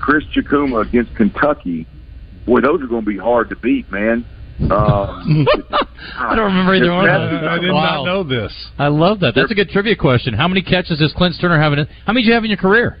Chrys 0.00 0.22
Chukwuma 0.34 0.86
against 0.86 1.14
Kentucky. 1.14 1.86
Boy, 2.46 2.60
those 2.60 2.82
are 2.82 2.86
going 2.86 3.04
to 3.04 3.10
be 3.10 3.18
hard 3.18 3.50
to 3.50 3.56
beat, 3.56 3.90
man. 3.92 4.24
Um, 4.60 4.70
I 6.18 6.34
don't 6.36 6.46
remember 6.46 6.74
either 6.74 6.92
one. 6.92 7.08
I 7.08 7.58
did. 7.58 7.72
Wow. 7.72 8.04
know 8.04 8.22
this. 8.22 8.52
I 8.78 8.88
love 8.88 9.20
that. 9.20 9.34
That's 9.34 9.50
a 9.50 9.54
good 9.54 9.70
trivia 9.70 9.96
question. 9.96 10.34
How 10.34 10.48
many 10.48 10.62
catches 10.62 10.98
does 10.98 11.12
Clint 11.16 11.34
Stoerner 11.34 11.60
have 11.60 11.72
in 11.72 11.80
it? 11.80 11.88
How 12.06 12.12
many 12.12 12.22
do 12.24 12.28
you 12.28 12.34
have 12.34 12.44
in 12.44 12.50
your 12.50 12.58
career? 12.58 12.98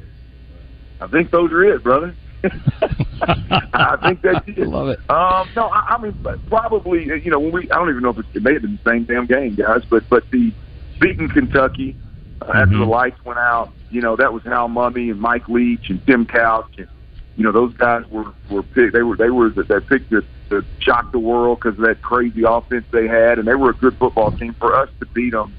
I 1.00 1.06
think 1.08 1.30
those 1.30 1.50
are 1.52 1.64
it, 1.64 1.82
brother. 1.82 2.14
I 2.44 3.96
think 4.02 4.22
that's 4.22 4.46
it. 4.48 4.66
Love 4.66 4.88
it. 4.88 4.98
Um, 5.08 5.48
no, 5.54 5.68
I, 5.68 5.94
I 5.94 6.02
mean 6.02 6.18
but 6.22 6.44
probably. 6.48 7.04
You 7.04 7.30
know, 7.30 7.38
when 7.38 7.52
we 7.52 7.70
I 7.70 7.76
don't 7.76 7.90
even 7.90 8.02
know 8.02 8.10
if 8.10 8.18
it's, 8.18 8.28
it 8.34 8.42
may 8.42 8.54
have 8.54 8.62
been 8.62 8.78
the 8.82 8.90
same 8.90 9.04
damn 9.04 9.26
game, 9.26 9.54
guys. 9.54 9.82
But 9.88 10.04
but 10.10 10.24
the 10.32 10.52
beating 11.00 11.28
Kentucky 11.28 11.96
uh, 12.40 12.52
after 12.54 12.78
the 12.78 12.84
lights 12.84 13.24
went 13.24 13.38
out. 13.38 13.72
You 13.90 14.00
know, 14.00 14.16
that 14.16 14.32
was 14.32 14.42
Hal 14.44 14.68
Mumme 14.68 15.10
and 15.10 15.20
Mike 15.20 15.48
Leach 15.48 15.90
and 15.90 16.04
Tim 16.06 16.26
Couch 16.26 16.72
and 16.78 16.88
you 17.36 17.44
know 17.44 17.52
those 17.52 17.74
guys 17.74 18.02
were 18.10 18.32
were 18.50 18.62
picked. 18.62 18.92
They 18.92 19.02
were 19.02 19.16
they 19.16 19.30
were 19.30 19.50
they 19.50 19.80
picked 19.80 20.10
the 20.10 20.22
to 20.52 20.64
shock 20.78 21.12
the 21.12 21.18
world 21.18 21.58
because 21.60 21.78
of 21.78 21.84
that 21.84 22.02
crazy 22.02 22.42
offense 22.46 22.86
they 22.92 23.06
had, 23.06 23.38
and 23.38 23.46
they 23.46 23.54
were 23.54 23.70
a 23.70 23.74
good 23.74 23.96
football 23.98 24.30
team. 24.32 24.54
For 24.58 24.74
us 24.74 24.88
to 25.00 25.06
beat 25.14 25.30
them, 25.32 25.56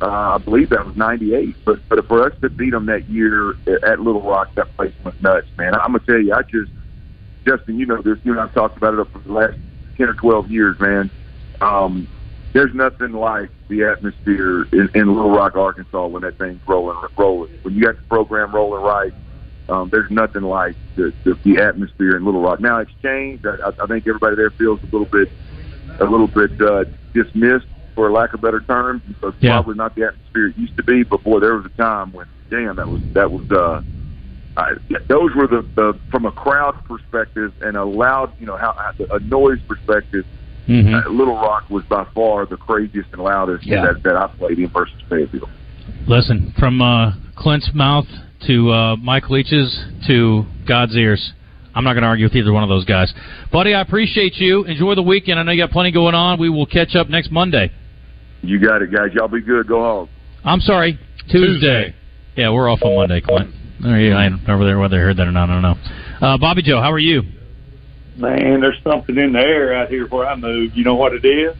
uh, 0.00 0.34
I 0.34 0.38
believe 0.38 0.70
that 0.70 0.86
was 0.86 0.96
'98, 0.96 1.56
but 1.64 1.80
but 1.88 2.06
for 2.06 2.26
us 2.26 2.32
to 2.42 2.50
beat 2.50 2.70
them 2.70 2.86
that 2.86 3.08
year 3.08 3.54
at 3.66 4.00
Little 4.00 4.22
Rock, 4.22 4.54
that 4.56 4.76
place 4.76 4.92
was 5.04 5.14
nuts, 5.20 5.48
man. 5.58 5.74
I'm 5.74 5.92
gonna 5.92 6.00
tell 6.00 6.20
you, 6.20 6.34
I 6.34 6.42
just 6.42 6.70
Justin, 7.46 7.78
you 7.78 7.86
know 7.86 8.02
this. 8.02 8.18
You 8.24 8.32
and 8.32 8.40
I've 8.40 8.54
talked 8.54 8.76
about 8.76 8.94
it 8.94 9.08
for 9.12 9.20
the 9.20 9.32
last 9.32 9.56
ten 9.96 10.08
or 10.08 10.14
twelve 10.14 10.50
years, 10.50 10.76
man. 10.80 11.10
Um, 11.60 12.08
there's 12.52 12.74
nothing 12.74 13.12
like 13.12 13.50
the 13.68 13.84
atmosphere 13.84 14.62
in, 14.72 14.88
in 14.94 15.14
Little 15.14 15.30
Rock, 15.30 15.56
Arkansas, 15.56 16.06
when 16.06 16.22
that 16.22 16.38
thing's 16.38 16.60
rolling, 16.66 16.96
rolling. 17.16 17.50
When 17.62 17.74
you 17.74 17.82
got 17.82 17.96
the 17.96 18.02
program 18.08 18.54
rolling 18.54 18.82
right, 18.82 19.12
um, 19.68 19.88
there's 19.90 20.10
nothing 20.10 20.42
like 20.42 20.76
the, 20.96 21.12
the 21.24 21.34
the 21.44 21.60
atmosphere 21.62 22.16
in 22.16 22.24
Little 22.24 22.40
Rock. 22.40 22.60
Now 22.60 22.78
it's 22.78 22.90
changed. 23.02 23.46
I, 23.46 23.70
I 23.82 23.86
think 23.86 24.06
everybody 24.06 24.36
there 24.36 24.50
feels 24.50 24.80
a 24.82 24.86
little 24.86 25.06
bit, 25.06 25.28
a 26.00 26.04
little 26.04 26.28
bit 26.28 26.50
uh, 26.60 26.84
dismissed, 27.12 27.66
for 27.94 28.10
lack 28.10 28.32
of 28.34 28.40
better 28.40 28.60
terms. 28.60 29.02
So 29.20 29.28
it's 29.28 29.36
Yeah. 29.40 29.52
probably 29.56 29.74
not 29.76 29.94
the 29.94 30.04
atmosphere 30.04 30.48
it 30.48 30.58
used 30.58 30.76
to 30.76 30.82
be. 30.82 31.02
But 31.02 31.24
boy, 31.24 31.40
there 31.40 31.54
was 31.56 31.66
a 31.66 31.76
time 31.76 32.12
when, 32.12 32.26
damn, 32.50 32.76
that 32.76 32.88
was 32.88 33.02
that 33.14 33.30
was. 33.30 33.50
uh 33.50 33.82
I, 34.58 34.72
those 35.08 35.34
were 35.34 35.46
the, 35.46 35.60
the 35.74 35.98
from 36.10 36.24
a 36.24 36.32
crowd 36.32 36.82
perspective 36.84 37.52
and 37.60 37.76
a 37.76 37.84
loud, 37.84 38.32
you 38.40 38.46
know, 38.46 38.56
how 38.56 38.74
a 39.10 39.18
noise 39.20 39.58
perspective. 39.68 40.24
Mhm. 40.66 41.06
Uh, 41.06 41.10
Little 41.10 41.34
Rock 41.36 41.68
was 41.70 41.84
by 41.84 42.04
far 42.14 42.44
the 42.46 42.56
craziest 42.56 43.08
and 43.12 43.22
loudest 43.22 43.64
Yeah. 43.66 43.84
that, 43.84 44.02
that 44.02 44.16
I 44.16 44.26
played 44.28 44.58
in 44.58 44.68
versus 44.68 44.96
Fayetteville. 45.08 45.48
Listen, 46.08 46.52
from 46.58 46.80
uh, 46.82 47.12
Clint's 47.36 47.70
mouth 47.74 48.06
to 48.46 48.70
uh, 48.70 48.96
Mike 48.96 49.30
Leach's 49.30 49.84
to 50.06 50.44
God's 50.66 50.96
ears. 50.96 51.32
I'm 51.74 51.84
not 51.84 51.92
going 51.92 52.02
to 52.02 52.08
argue 52.08 52.24
with 52.24 52.34
either 52.34 52.52
one 52.52 52.62
of 52.62 52.68
those 52.68 52.84
guys. 52.84 53.12
Buddy, 53.52 53.74
I 53.74 53.82
appreciate 53.82 54.36
you. 54.36 54.64
Enjoy 54.64 54.94
the 54.94 55.02
weekend. 55.02 55.38
I 55.38 55.42
know 55.42 55.52
you 55.52 55.62
got 55.62 55.72
plenty 55.72 55.92
going 55.92 56.14
on. 56.14 56.40
We 56.40 56.48
will 56.48 56.66
catch 56.66 56.96
up 56.96 57.10
next 57.10 57.30
Monday. 57.30 57.70
You 58.42 58.58
got 58.58 58.80
it, 58.80 58.90
guys. 58.92 59.10
Y'all 59.12 59.28
be 59.28 59.42
good. 59.42 59.66
Go 59.66 59.80
home. 59.80 60.08
I'm 60.44 60.60
sorry, 60.60 60.98
Tuesday. 61.30 61.94
Yeah, 62.36 62.50
we're 62.50 62.70
off 62.70 62.80
on 62.82 62.96
Monday, 62.96 63.20
Clint. 63.20 63.50
There 63.82 64.00
you, 64.00 64.14
I 64.14 64.28
don't 64.28 64.46
know 64.46 64.58
whether 64.58 64.78
whether 64.78 64.96
they 64.96 65.02
heard 65.02 65.16
that 65.18 65.26
or 65.26 65.32
not. 65.32 65.50
I 65.50 65.52
don't 65.54 65.62
know. 65.62 66.26
Uh, 66.26 66.38
Bobby 66.38 66.62
Joe, 66.62 66.80
how 66.80 66.92
are 66.92 66.98
you? 66.98 67.22
Man, 68.16 68.60
there's 68.60 68.78
something 68.82 69.18
in 69.18 69.32
the 69.32 69.40
air 69.40 69.74
out 69.74 69.90
here 69.90 70.06
where 70.06 70.26
I 70.26 70.34
moved. 70.34 70.76
You 70.76 70.84
know 70.84 70.94
what 70.94 71.12
it 71.12 71.26
is? 71.26 71.54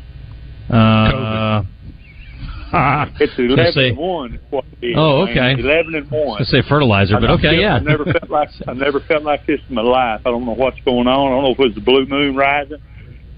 Uh, 0.70 1.62
It's 3.20 3.32
eleven 3.38 3.72
say- 3.72 3.88
and 3.90 3.96
one. 3.98 4.40
Oh, 4.52 5.24
man. 5.24 5.28
okay. 5.30 5.60
Eleven 5.60 5.94
and 5.94 6.10
one. 6.10 6.40
I 6.40 6.44
say 6.44 6.62
fertilizer, 6.68 7.18
but 7.20 7.30
okay, 7.30 7.42
feel- 7.50 7.60
yeah. 7.60 7.74
I 7.76 7.80
never 7.80 8.04
felt 8.04 8.30
like 8.30 8.48
I 8.68 8.72
never 8.74 9.00
felt 9.00 9.22
like 9.24 9.46
this 9.46 9.60
in 9.68 9.74
my 9.74 9.82
life. 9.82 10.20
I 10.24 10.30
don't 10.30 10.44
know 10.46 10.54
what's 10.54 10.80
going 10.84 11.06
on. 11.06 11.26
I 11.28 11.30
don't 11.34 11.42
know 11.44 11.52
if 11.52 11.58
it 11.58 11.62
was 11.62 11.74
the 11.74 11.80
blue 11.80 12.06
moon 12.06 12.36
rising, 12.36 12.78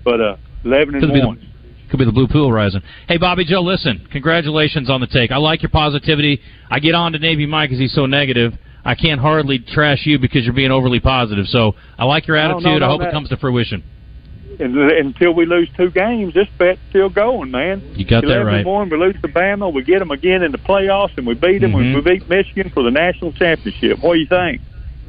but 0.05 0.21
uh, 0.21 0.37
eleven 0.65 0.95
and 0.97 1.03
Could 1.05 1.13
be 1.15 1.21
the- 1.21 1.27
one. 1.27 1.45
Could 1.91 1.99
be 1.99 2.05
the 2.05 2.13
blue 2.13 2.29
pool 2.29 2.53
rising. 2.53 2.83
Hey, 3.09 3.17
Bobby 3.17 3.47
Joe, 3.47 3.63
listen. 3.63 4.07
Congratulations 4.13 4.91
on 4.91 5.01
the 5.01 5.07
take. 5.07 5.31
I 5.33 5.39
like 5.39 5.63
your 5.63 5.71
positivity. 5.71 6.39
I 6.71 6.81
get 6.81 6.95
on 6.95 7.13
to 7.13 7.19
Navy 7.19 7.47
Mike 7.47 7.71
because 7.71 7.81
he's 7.81 7.95
so 7.95 8.05
negative. 8.05 8.53
I 8.85 8.95
can't 8.95 9.19
hardly 9.21 9.59
trash 9.59 10.05
you 10.05 10.19
because 10.19 10.45
you're 10.45 10.53
being 10.53 10.71
overly 10.71 11.01
positive. 11.01 11.47
So 11.47 11.77
I 11.99 12.05
like 12.05 12.27
your 12.27 12.37
No, 12.37 12.43
no, 12.49 12.55
attitude. 12.59 12.83
I 12.83 12.87
no, 12.87 12.93
hope 12.93 13.03
it 13.03 13.11
comes 13.11 13.31
to 13.31 13.39
fruition. 13.39 13.83
And, 14.61 14.77
until 14.77 15.35
we 15.35 15.47
lose 15.47 15.69
two 15.77 15.91
games, 15.91 16.35
this 16.35 16.49
bet's 16.59 16.81
still 16.91 17.09
going, 17.09 17.51
man. 17.51 17.81
You 17.95 18.05
got 18.05 18.23
that 18.25 18.45
right. 18.45 18.59
And 18.59 18.67
one, 18.67 18.91
we 18.91 18.97
lose 18.97 19.15
to 19.23 19.29
Bama, 19.29 19.73
we 19.73 19.85
get 19.85 20.01
them 20.01 20.11
again 20.11 20.43
in 20.43 20.53
the 20.53 20.59
playoffs, 20.59 21.17
and 21.17 21.27
we 21.27 21.35
beat 21.35 21.61
them. 21.61 21.73
Mhm. 21.73 21.95
We 21.95 22.01
beat 22.01 22.29
Michigan 22.29 22.71
for 22.71 22.83
the 22.83 22.91
national 22.91 23.33
championship. 23.33 23.99
What 24.01 24.15
do 24.15 24.21
you 24.21 24.27
think? 24.27 24.61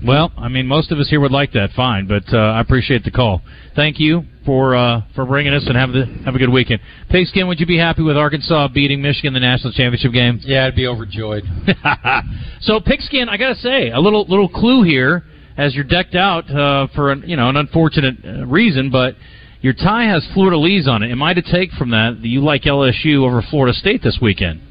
Well, 0.06 0.32
I 0.38 0.48
mean, 0.48 0.66
most 0.66 0.92
of 0.92 1.00
us 1.00 1.10
here 1.10 1.20
would 1.20 1.32
like 1.32 1.52
that. 1.54 1.72
Fine, 1.72 2.08
but 2.08 2.24
uh, 2.34 2.38
I 2.38 2.62
appreciate 2.62 3.04
the 3.04 3.12
call. 3.12 3.42
Thank 3.76 4.00
you 4.00 4.24
for 4.46 4.74
uh, 4.74 5.02
for 5.14 5.26
bringing 5.26 5.54
us 5.54 5.66
and 5.68 5.76
have 5.76 5.92
the 5.92 6.06
have 6.24 6.36
a 6.36 6.38
good 6.38 6.50
weekend. 6.50 6.80
Pigskin, 7.10 7.48
would 7.48 7.60
you 7.60 7.66
be 7.66 7.78
happy 7.78 8.02
with 8.02 8.16
Arkansas 8.16 8.70
beating 8.70 9.02
Michigan 9.02 9.36
in 9.36 9.42
the 9.42 9.46
national 9.46 9.74
championship 9.74 10.14
game? 10.14 10.40
Yeah, 10.44 10.68
I'd 10.68 10.76
be 10.76 10.88
overjoyed. 10.88 11.44
so 12.62 12.80
Pigskin, 12.80 13.28
I 13.28 13.36
gotta 13.36 13.56
say, 13.56 13.90
a 13.90 14.00
little 14.00 14.26
little 14.28 14.48
clue 14.48 14.84
here 14.84 15.24
as 15.58 15.76
you're 15.76 15.84
decked 15.84 16.16
out 16.16 16.50
uh, 16.50 16.88
for 16.96 17.12
an, 17.12 17.24
you 17.28 17.36
know 17.36 17.50
an 17.50 17.58
unfortunate 17.58 18.16
uh, 18.24 18.46
reason, 18.48 18.92
but 18.92 19.16
your 19.62 19.74
tie 19.74 20.06
has 20.06 20.26
fleurs-de-lis 20.34 20.88
on 20.88 21.04
it. 21.04 21.12
Am 21.12 21.22
I 21.22 21.34
to 21.34 21.42
take 21.42 21.72
from 21.72 21.92
that 21.92 22.18
that 22.22 22.28
you 22.28 22.42
like 22.42 22.64
LSU 22.64 23.26
over 23.26 23.42
Florida 23.50 23.74
State 23.74 24.02
this 24.02 24.20
weekend? 24.22 24.62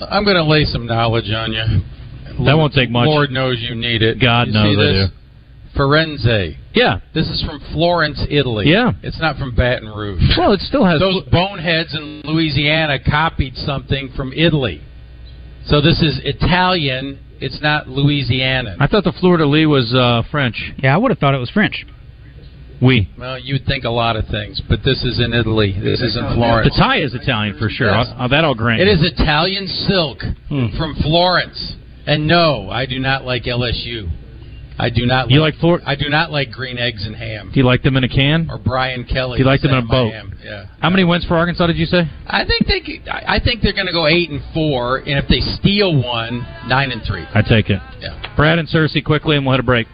I'm 0.00 0.24
going 0.24 0.36
to 0.36 0.44
lay 0.44 0.64
some 0.64 0.86
knowledge 0.86 1.30
on 1.30 1.52
you. 1.52 2.44
That 2.44 2.56
won't 2.56 2.72
take 2.72 2.90
much. 2.90 3.06
Lord 3.06 3.30
knows 3.30 3.58
you 3.60 3.74
need 3.74 4.02
it. 4.02 4.20
God 4.20 4.48
you 4.48 4.54
knows 4.54 4.74
see 4.74 4.80
I 4.80 4.92
this? 4.92 5.10
Firenze. 5.76 6.56
Yeah. 6.74 7.00
This 7.14 7.28
is 7.28 7.44
from 7.46 7.60
Florence, 7.72 8.24
Italy. 8.28 8.66
Yeah. 8.68 8.92
It's 9.02 9.20
not 9.20 9.36
from 9.36 9.54
Baton 9.54 9.88
Rouge. 9.88 10.22
Well, 10.36 10.52
it 10.52 10.60
still 10.60 10.84
has 10.84 11.00
Those 11.00 11.22
boneheads 11.30 11.94
in 11.94 12.22
Louisiana 12.24 12.98
copied 12.98 13.54
something 13.56 14.10
from 14.16 14.32
Italy. 14.32 14.82
So 15.66 15.80
this 15.80 16.00
is 16.00 16.20
Italian. 16.24 17.18
It's 17.40 17.60
not 17.62 17.88
Louisiana. 17.88 18.76
I 18.80 18.86
thought 18.86 19.04
the 19.04 19.12
fleur-de-lis 19.12 19.66
was 19.66 19.94
uh, 19.94 20.22
French. 20.30 20.72
Yeah, 20.78 20.94
I 20.94 20.98
would 20.98 21.10
have 21.10 21.18
thought 21.18 21.34
it 21.34 21.38
was 21.38 21.50
French. 21.50 21.86
We. 22.82 23.08
Well, 23.18 23.38
you'd 23.38 23.66
think 23.66 23.84
a 23.84 23.90
lot 23.90 24.16
of 24.16 24.26
things, 24.28 24.60
but 24.68 24.80
this 24.84 25.02
is 25.04 25.20
in 25.20 25.34
Italy. 25.34 25.72
This 25.78 26.00
is 26.00 26.16
in 26.16 26.24
Florence. 26.34 26.72
The 26.74 26.80
tie 26.80 27.00
is 27.02 27.14
Italian 27.14 27.58
for 27.58 27.68
sure. 27.68 27.88
Yes. 27.90 28.08
I'll, 28.14 28.22
I'll- 28.22 28.28
that 28.30 28.44
I'll 28.44 28.54
grant. 28.54 28.80
It 28.80 28.86
you. 28.86 28.92
is 28.94 29.12
Italian 29.12 29.66
silk 29.66 30.22
Hmm. 30.48 30.66
from 30.78 30.94
Florence. 31.02 31.74
And 32.06 32.26
no, 32.26 32.70
I 32.70 32.86
do 32.86 32.98
not 32.98 33.24
like 33.24 33.44
LSU. 33.44 34.08
I 34.78 34.88
do 34.88 35.04
not. 35.04 35.30
You 35.30 35.40
like 35.42 35.52
like 35.52 35.60
Florida? 35.60 35.84
I 35.86 35.94
do 35.94 36.08
not 36.08 36.32
like 36.32 36.50
green 36.50 36.78
eggs 36.78 37.04
and 37.04 37.14
ham. 37.14 37.50
Do 37.52 37.60
you 37.60 37.66
like 37.66 37.82
them 37.82 37.98
in 37.98 38.04
a 38.04 38.08
can? 38.08 38.48
Or 38.50 38.56
Brian 38.56 39.04
Kelly. 39.04 39.36
Do 39.36 39.44
you 39.44 39.46
like 39.50 39.60
them 39.60 39.72
in 39.72 39.84
a 39.84 39.86
boat? 39.86 40.10
I 40.14 40.22
Yeah. 40.42 40.64
How 40.80 40.88
many 40.88 41.04
wins 41.04 41.26
for 41.26 41.36
Arkansas 41.36 41.66
did 41.66 41.76
you 41.76 41.84
say? 41.84 42.08
I 42.26 42.46
think 42.46 42.66
they. 42.66 42.80
could- 42.80 43.06
I 43.06 43.34
I 43.36 43.40
think 43.40 43.60
they're 43.60 43.74
going 43.74 43.88
to 43.88 43.92
go 43.92 44.06
eight 44.06 44.30
and 44.30 44.40
four, 44.54 44.96
and 45.00 45.18
if 45.18 45.28
they 45.28 45.40
steal 45.40 45.94
one, 46.02 46.46
nine 46.66 46.92
and 46.92 47.02
three. 47.02 47.24
I 47.34 47.42
take 47.42 47.68
it. 47.68 47.78
Yeah. 48.00 48.16
Brad 48.36 48.58
and 48.58 48.66
Cersei 48.66 49.04
quickly, 49.04 49.36
and 49.36 49.44
we'll 49.44 49.52
hit 49.52 49.60
a 49.60 49.64
break. 49.64 49.86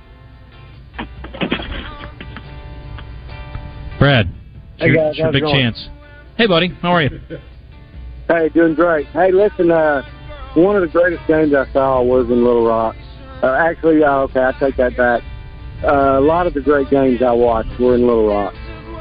Brad, 3.99 4.27
it's 4.75 4.83
Hey, 4.83 4.87
your, 4.89 4.97
guys, 4.97 5.11
it's 5.11 5.19
your 5.19 5.33
big 5.33 5.43
going? 5.43 5.55
chance. 5.55 5.89
Hey, 6.37 6.47
buddy, 6.47 6.69
how 6.83 6.91
are 6.93 7.03
you? 7.03 7.21
Hey, 8.29 8.49
doing 8.49 8.75
great. 8.75 9.07
Hey, 9.07 9.31
listen, 9.31 9.71
uh, 9.71 10.03
one 10.57 10.75
of 10.75 10.83
the 10.83 10.89
greatest 10.89 11.25
games 11.29 11.55
I 11.55 11.73
saw 11.73 12.03
was 12.03 12.27
in 12.29 12.45
Little 12.45 12.67
Rock. 12.67 12.97
Uh, 13.41 13.53
actually, 13.53 14.03
uh, 14.03 14.23
okay, 14.23 14.41
I 14.41 14.51
take 14.59 14.77
that 14.79 14.97
back. 14.97 15.23
Uh, 15.85 16.19
a 16.19 16.21
lot 16.21 16.49
of 16.49 16.53
the 16.55 16.61
great 16.61 16.91
games 16.91 17.23
I 17.23 17.31
watched 17.31 17.79
were 17.79 17.95
in 17.95 18.01
Little 18.05 18.27
Rock. 18.27 18.53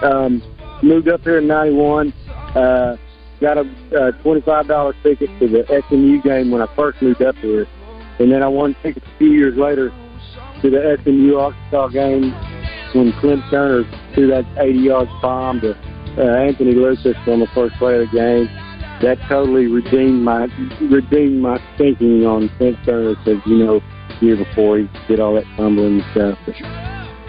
Um, 0.03 0.43
moved 0.83 1.07
up 1.07 1.21
here 1.21 1.39
in 1.39 1.47
'91. 1.47 2.13
Uh, 2.53 2.97
got 3.41 3.57
a 3.57 3.61
uh, 3.99 4.11
twenty-five 4.21 4.67
dollar 4.67 4.93
ticket 5.01 5.31
to 5.39 5.47
the 5.47 5.83
SMU 5.89 6.21
game 6.21 6.51
when 6.51 6.61
I 6.61 6.67
first 6.75 7.01
moved 7.01 7.23
up 7.23 7.35
here, 7.37 7.65
and 8.19 8.31
then 8.31 8.43
I 8.43 8.47
won 8.47 8.75
tickets 8.83 9.07
a 9.07 9.17
few 9.17 9.31
years 9.31 9.57
later 9.57 9.89
to 10.61 10.69
the 10.69 10.99
SMU 11.01 11.35
Arkansas 11.37 11.87
game 11.87 12.31
when 12.95 13.11
Clint 13.19 13.43
Stoerner 13.51 13.83
threw 14.13 14.27
that 14.27 14.45
80 14.57 14.79
yard 14.79 15.09
bomb 15.21 15.61
to 15.61 15.71
uh, 16.17 16.37
Anthony 16.37 16.73
Lucas 16.73 17.15
on 17.27 17.41
the 17.41 17.47
first 17.53 17.75
play 17.75 17.95
of 17.99 18.09
the 18.09 18.15
game. 18.17 18.49
That 19.01 19.17
totally 19.27 19.67
redeemed 19.67 20.23
my 20.23 20.47
redeemed 20.89 21.41
my 21.41 21.59
thinking 21.77 22.25
on 22.25 22.49
Clint 22.57 22.77
Stoerner 22.85 23.15
because 23.23 23.41
you 23.45 23.57
know 23.57 23.81
the 24.19 24.25
year 24.25 24.37
before 24.37 24.77
he 24.79 24.89
did 25.07 25.19
all 25.19 25.35
that 25.35 25.43
fumbling 25.57 25.99
and 25.99 26.11
stuff. 26.11 26.39
But 26.45 26.55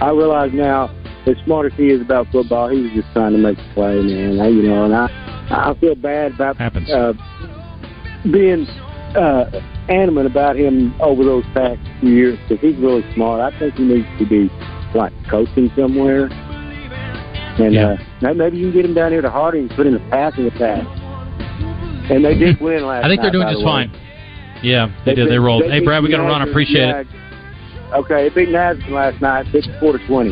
I 0.00 0.10
realize 0.10 0.52
now, 0.54 0.94
as 1.26 1.36
smart 1.44 1.72
as 1.72 1.76
he 1.76 1.88
is 1.88 2.00
about 2.00 2.28
football, 2.30 2.68
he 2.68 2.82
was 2.82 2.92
just 2.92 3.12
trying 3.12 3.32
to 3.32 3.38
make 3.38 3.58
a 3.58 3.74
play, 3.74 4.00
man. 4.00 4.38
I, 4.38 4.48
you 4.48 4.62
know, 4.62 4.84
and 4.84 4.94
I 4.94 5.08
I 5.50 5.74
feel 5.80 5.96
bad 5.96 6.34
about 6.34 6.56
Happens. 6.56 6.88
uh, 6.88 7.12
being 8.30 8.66
uh, 9.16 9.50
animate 9.88 10.26
about 10.26 10.56
him 10.56 10.94
over 11.00 11.24
those 11.24 11.44
past 11.52 11.80
few 12.00 12.10
years 12.10 12.38
because 12.48 12.62
he's 12.62 12.76
really 12.78 13.02
smart. 13.14 13.40
I 13.40 13.58
think 13.58 13.74
he 13.74 13.82
needs 13.84 14.06
to 14.18 14.26
be 14.26 14.48
like 14.94 15.12
coaching 15.30 15.70
somewhere. 15.76 16.28
And 17.58 17.76
uh, 17.76 18.34
maybe 18.34 18.58
you 18.58 18.70
can 18.70 18.72
get 18.72 18.84
him 18.84 18.94
down 18.94 19.12
here 19.12 19.22
to 19.22 19.30
Harding 19.30 19.68
and 19.68 19.70
put 19.70 19.86
in 19.86 19.94
a 19.94 20.10
passing 20.10 20.46
attack. 20.46 20.84
And 22.10 22.24
they 22.24 22.36
did 22.36 22.60
win 22.60 22.86
last 22.86 23.04
I 23.04 23.08
think 23.08 23.22
they're 23.22 23.32
doing 23.32 23.48
just 23.48 23.60
the 23.60 23.64
fine. 23.64 23.90
Yeah, 24.62 24.92
they, 25.04 25.14
did. 25.14 25.30
They 25.30 25.38
rolled. 25.38 25.64
they 25.64 25.80
Hey, 25.80 25.84
Brad, 25.84 26.02
we 26.02 26.10
got 26.10 26.18
to 26.18 26.22
run. 26.24 26.42
I 26.42 26.48
appreciate 26.48 26.88
it. 26.88 27.06
yeah. 27.10 27.96
Okay, 27.96 28.28
they 28.28 28.34
beat 28.34 28.50
Nazareth 28.50 28.90
last 28.90 29.22
night, 29.22 29.46
54 29.52 29.98
to 29.98 30.06
20. 30.06 30.30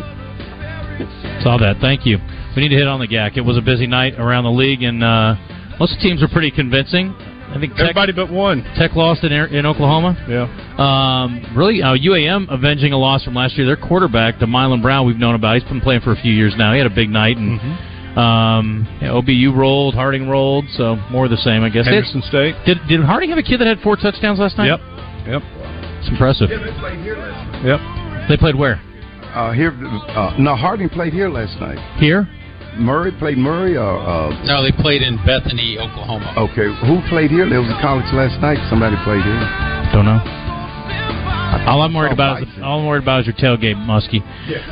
Saw 1.41 1.57
that. 1.57 1.77
Thank 1.81 2.05
you. 2.05 2.17
We 2.55 2.61
need 2.61 2.69
to 2.69 2.75
hit 2.75 2.87
on 2.87 2.99
the 2.99 3.07
GAC. 3.07 3.37
It 3.37 3.41
was 3.41 3.57
a 3.57 3.61
busy 3.61 3.87
night 3.87 4.15
around 4.19 4.43
the 4.45 4.51
league, 4.51 4.83
and 4.83 5.03
uh, 5.03 5.35
most 5.79 5.99
teams 6.01 6.21
were 6.21 6.27
pretty 6.27 6.51
convincing. 6.51 7.13
I 7.55 7.59
think 7.59 7.71
Tech, 7.73 7.81
Everybody 7.81 8.11
but 8.11 8.29
one. 8.29 8.63
Tech 8.77 8.95
lost 8.95 9.23
in, 9.23 9.31
in 9.31 9.65
Oklahoma. 9.65 10.13
Yeah. 10.27 10.43
Um, 10.77 11.55
really, 11.55 11.81
uh, 11.81 11.95
UAM 11.95 12.51
avenging 12.53 12.91
a 12.91 12.97
loss 12.97 13.23
from 13.23 13.33
last 13.33 13.55
year. 13.57 13.65
Their 13.65 13.77
quarterback, 13.77 14.39
the 14.39 14.45
Mylon 14.45 14.81
Brown, 14.81 15.07
we've 15.07 15.15
known 15.17 15.35
about. 15.35 15.55
He's 15.55 15.63
been 15.69 15.79
playing 15.79 16.01
for 16.01 16.11
a 16.11 16.21
few 16.21 16.33
years 16.33 16.53
now. 16.57 16.73
He 16.73 16.77
had 16.79 16.87
a 16.91 16.93
big 16.93 17.09
night, 17.09 17.37
and 17.37 17.59
Mm-hmm. 17.59 18.19
um, 18.19 18.87
yeah, 19.01 19.09
OBU 19.09 19.55
rolled, 19.55 19.93
Harding 19.95 20.27
rolled, 20.27 20.65
so 20.75 20.95
more 21.09 21.25
of 21.25 21.31
the 21.31 21.37
same, 21.37 21.63
I 21.63 21.69
guess. 21.69 21.85
Henderson 21.85 22.21
State. 22.23 22.55
Did 22.65 22.77
did 22.89 22.99
Harding 23.03 23.29
have 23.29 23.39
a 23.39 23.43
kid 23.43 23.59
that 23.61 23.67
had 23.67 23.79
four 23.79 23.95
touchdowns 23.95 24.39
last 24.39 24.57
night? 24.57 24.67
Yep. 24.67 24.79
Yep. 25.27 25.41
It's 25.99 26.09
impressive. 26.09 26.49
They 26.49 26.57
played 26.79 26.99
here 26.99 27.15
last 27.17 27.51
night. 27.53 27.65
Yep. 27.65 28.29
They 28.29 28.37
played 28.37 28.55
where? 28.55 28.81
Uh, 29.33 29.51
here, 29.51 29.71
uh, 30.15 30.35
no, 30.39 30.55
Harding 30.55 30.87
played 30.89 31.11
here 31.13 31.29
last 31.29 31.59
night. 31.59 31.77
Here, 31.99 32.27
Murray 32.77 33.11
played 33.17 33.37
Murray. 33.37 33.77
Or, 33.77 33.97
uh, 33.99 34.43
No, 34.45 34.61
they 34.63 34.71
played 34.71 35.01
in 35.01 35.17
Bethany, 35.25 35.77
Oklahoma. 35.79 36.33
okay, 36.49 36.67
who 36.85 37.01
played 37.09 37.31
here? 37.31 37.47
There 37.49 37.61
was 37.61 37.69
a 37.71 37.79
college 37.81 38.05
last 38.13 38.39
night. 38.41 38.57
Somebody 38.69 38.95
played 39.03 39.23
here. 39.23 39.39
Don't 39.93 40.05
know. 40.05 40.19
All 41.67 41.81
I'm 41.81 41.93
worried 41.93 42.11
about 42.13 42.43
is 42.43 42.49
all 42.61 42.79
I'm 42.81 42.85
worried 42.85 43.01
about 43.03 43.21
is 43.21 43.27
your 43.27 43.35
tailgate, 43.35 43.75
Muskie. 43.87 44.21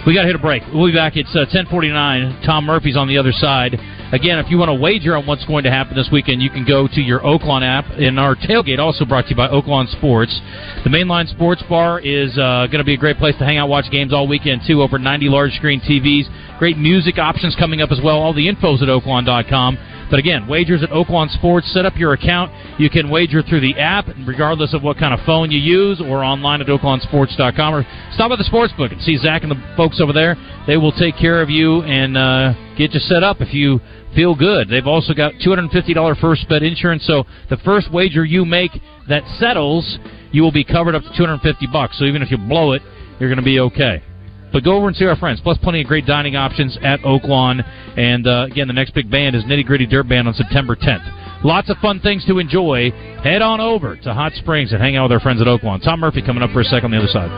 We 0.06 0.14
got 0.14 0.22
to 0.22 0.28
hit 0.28 0.36
a 0.36 0.40
break. 0.40 0.62
We'll 0.74 0.86
be 0.86 0.94
back. 0.94 1.16
It's 1.16 1.34
uh, 1.36 1.46
10:49. 1.50 2.46
Tom 2.46 2.66
Murphy's 2.66 2.98
on 2.98 3.08
the 3.08 3.18
other 3.18 3.32
side. 3.32 3.80
Again, 4.14 4.38
if 4.38 4.52
you 4.52 4.60
want 4.60 4.70
to 4.70 4.76
wager 4.76 5.18
on 5.18 5.26
what's 5.26 5.44
going 5.46 5.64
to 5.64 5.72
happen 5.72 5.96
this 5.96 6.10
weekend, 6.12 6.40
you 6.40 6.52
can 6.52 6.64
go 6.64 6.88
to 6.88 7.02
your 7.02 7.20
Oaklawn 7.22 7.64
app. 7.66 7.86
And 7.98 8.20
our 8.20 8.36
tailgate 8.36 8.78
also 8.78 9.06
brought 9.06 9.24
to 9.24 9.32
you 9.32 9.36
by 9.36 9.48
Oaklawn 9.48 9.90
Sports. 9.90 10.40
The 10.84 10.90
Mainline 10.92 11.28
Sports 11.32 11.64
Bar 11.68 12.00
is 12.00 12.38
uh, 12.38 12.68
going 12.68 12.78
to 12.78 12.84
be 12.84 12.94
a 12.94 12.98
great 12.98 13.18
place 13.18 13.36
to 13.40 13.44
hang 13.44 13.58
out, 13.58 13.70
watch 13.70 13.90
games 13.90 14.14
all 14.14 14.28
weekend 14.28 14.62
too. 14.68 14.84
Over 14.84 15.00
90 15.00 15.30
large 15.30 15.54
screen 15.54 15.82
TVs, 15.82 16.30
great 16.60 16.78
music 16.78 17.18
options 17.18 17.56
coming 17.56 17.82
up 17.82 17.92
as 17.92 18.02
well. 18.04 18.20
All 18.20 18.36
the 18.36 18.48
info's 18.48 18.84
at 18.84 18.88
Oaklawn.com. 18.88 19.80
But 20.12 20.20
again, 20.20 20.48
wagers 20.48 20.84
at 20.84 20.92
Oaklawn 20.92 21.34
Sports. 21.34 21.74
Set 21.74 21.88
up 21.88 21.98
your 21.98 22.14
account. 22.14 22.52
You 22.80 22.88
can 22.92 23.10
wager 23.10 23.42
through 23.42 23.62
the 23.62 23.80
app, 23.80 24.06
regardless 24.28 24.76
of 24.76 24.84
what 24.84 25.00
kind 25.00 25.12
of 25.12 25.26
phone 25.26 25.50
you 25.50 25.58
use, 25.58 26.00
or 26.00 26.24
online 26.24 26.62
at 26.62 26.68
OaklawnSports.com, 26.68 27.74
or 27.74 27.84
stop 28.14 28.30
by 28.30 28.36
the 28.36 28.44
sports 28.44 28.74
book 28.78 28.92
and 28.92 29.02
see 29.02 29.18
Zach 29.18 29.42
and 29.42 29.50
the 29.50 29.74
folks 29.76 30.00
over 30.00 30.14
there. 30.14 30.36
They 30.68 30.78
will 30.78 30.92
take 30.92 31.18
care 31.18 31.42
of 31.42 31.50
you 31.50 31.82
and 31.82 32.16
uh, 32.16 32.54
get 32.78 32.94
you 32.94 33.00
set 33.00 33.24
up 33.24 33.42
if 33.42 33.56
you 33.56 33.80
feel 34.16 34.36
good. 34.36 34.70
They've 34.70 34.88
also 34.88 35.14
got 35.14 35.34
$250 35.36 36.20
first 36.20 36.48
bet 36.50 36.64
insurance, 36.64 37.06
so 37.06 37.26
the 37.50 37.58
first 37.58 37.92
wager 37.92 38.26
you 38.26 38.46
make 38.46 38.72
that 39.10 39.24
settles, 39.40 39.98
you 40.32 40.42
will 40.42 40.52
be 40.52 40.64
covered 40.64 40.96
up 40.96 41.04
to 41.04 41.10
250 41.16 41.68
bucks. 41.68 41.98
So 42.00 42.06
even 42.06 42.22
if 42.22 42.32
you 42.32 42.38
blow 42.38 42.72
it, 42.74 42.82
you're 43.20 43.30
going 43.30 43.38
to 43.38 43.44
be 43.44 43.60
okay. 43.60 44.04
But 44.52 44.64
go 44.64 44.76
over 44.78 44.88
and 44.88 44.96
see 44.96 45.06
our 45.06 45.16
friends. 45.16 45.42
Plus, 45.42 45.58
plenty 45.58 45.82
of 45.82 45.88
great 45.88 46.06
dining 46.06 46.36
options 46.36 46.78
at 46.84 47.00
Oaklawn. 47.02 47.64
And 47.98 48.28
uh, 48.28 48.46
again, 48.52 48.68
the 48.68 48.74
next 48.74 48.94
big 48.94 49.10
band 49.10 49.36
is 49.36 49.44
Nitty 49.46 49.66
Gritty 49.66 49.88
Dirt 49.88 50.08
Band 50.08 50.28
on 50.28 50.36
September 50.36 50.76
10th. 50.76 51.44
Lots 51.44 51.70
of 51.70 51.78
fun 51.78 52.00
things 52.00 52.24
to 52.26 52.40
enjoy. 52.40 52.92
Head 53.24 53.42
on 53.42 53.60
over 53.60 53.98
to 53.98 54.14
Hot 54.14 54.32
Springs 54.34 54.72
and 54.72 54.82
hang 54.82 54.96
out 54.96 55.04
with 55.04 55.14
our 55.14 55.20
friends 55.20 55.42
at 55.42 55.48
Oaklawn. 55.48 55.84
Tom 55.84 56.00
Murphy 56.00 56.22
coming 56.22 56.44
up 56.44 56.52
for 56.52 56.62
a 56.62 56.66
second 56.66 56.86
on 56.86 56.92
the 56.92 56.98
other 56.98 57.08
side. 57.08 57.30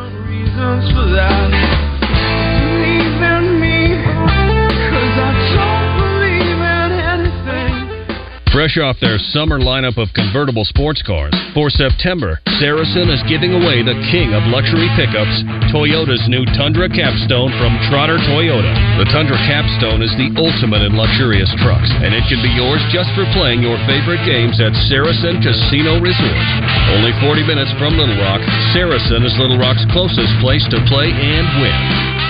Fresh 8.56 8.80
off 8.80 8.96
their 9.04 9.20
summer 9.36 9.60
lineup 9.60 10.00
of 10.00 10.08
convertible 10.16 10.64
sports 10.64 11.04
cars, 11.04 11.36
for 11.52 11.68
September, 11.68 12.40
Saracen 12.56 13.12
is 13.12 13.20
giving 13.28 13.52
away 13.52 13.84
the 13.84 14.00
king 14.16 14.32
of 14.32 14.48
luxury 14.48 14.88
pickups, 14.96 15.44
Toyota's 15.76 16.24
new 16.32 16.48
Tundra 16.56 16.88
Capstone 16.88 17.52
from 17.60 17.76
Trotter 17.92 18.16
Toyota. 18.16 18.72
The 18.96 19.12
Tundra 19.12 19.36
Capstone 19.44 20.00
is 20.00 20.16
the 20.16 20.32
ultimate 20.40 20.88
in 20.88 20.96
luxurious 20.96 21.52
trucks, 21.60 21.92
and 22.00 22.16
it 22.16 22.24
can 22.32 22.40
be 22.40 22.56
yours 22.56 22.80
just 22.96 23.12
for 23.12 23.28
playing 23.36 23.60
your 23.60 23.76
favorite 23.84 24.24
games 24.24 24.64
at 24.64 24.72
Saracen 24.88 25.44
Casino 25.44 26.00
Resort. 26.00 26.40
Only 26.96 27.12
40 27.20 27.44
minutes 27.44 27.76
from 27.76 28.00
Little 28.00 28.16
Rock, 28.24 28.40
Saracen 28.72 29.28
is 29.28 29.36
Little 29.36 29.60
Rock's 29.60 29.84
closest 29.92 30.32
place 30.40 30.64
to 30.72 30.80
play 30.88 31.12
and 31.12 31.44
win. 31.60 31.76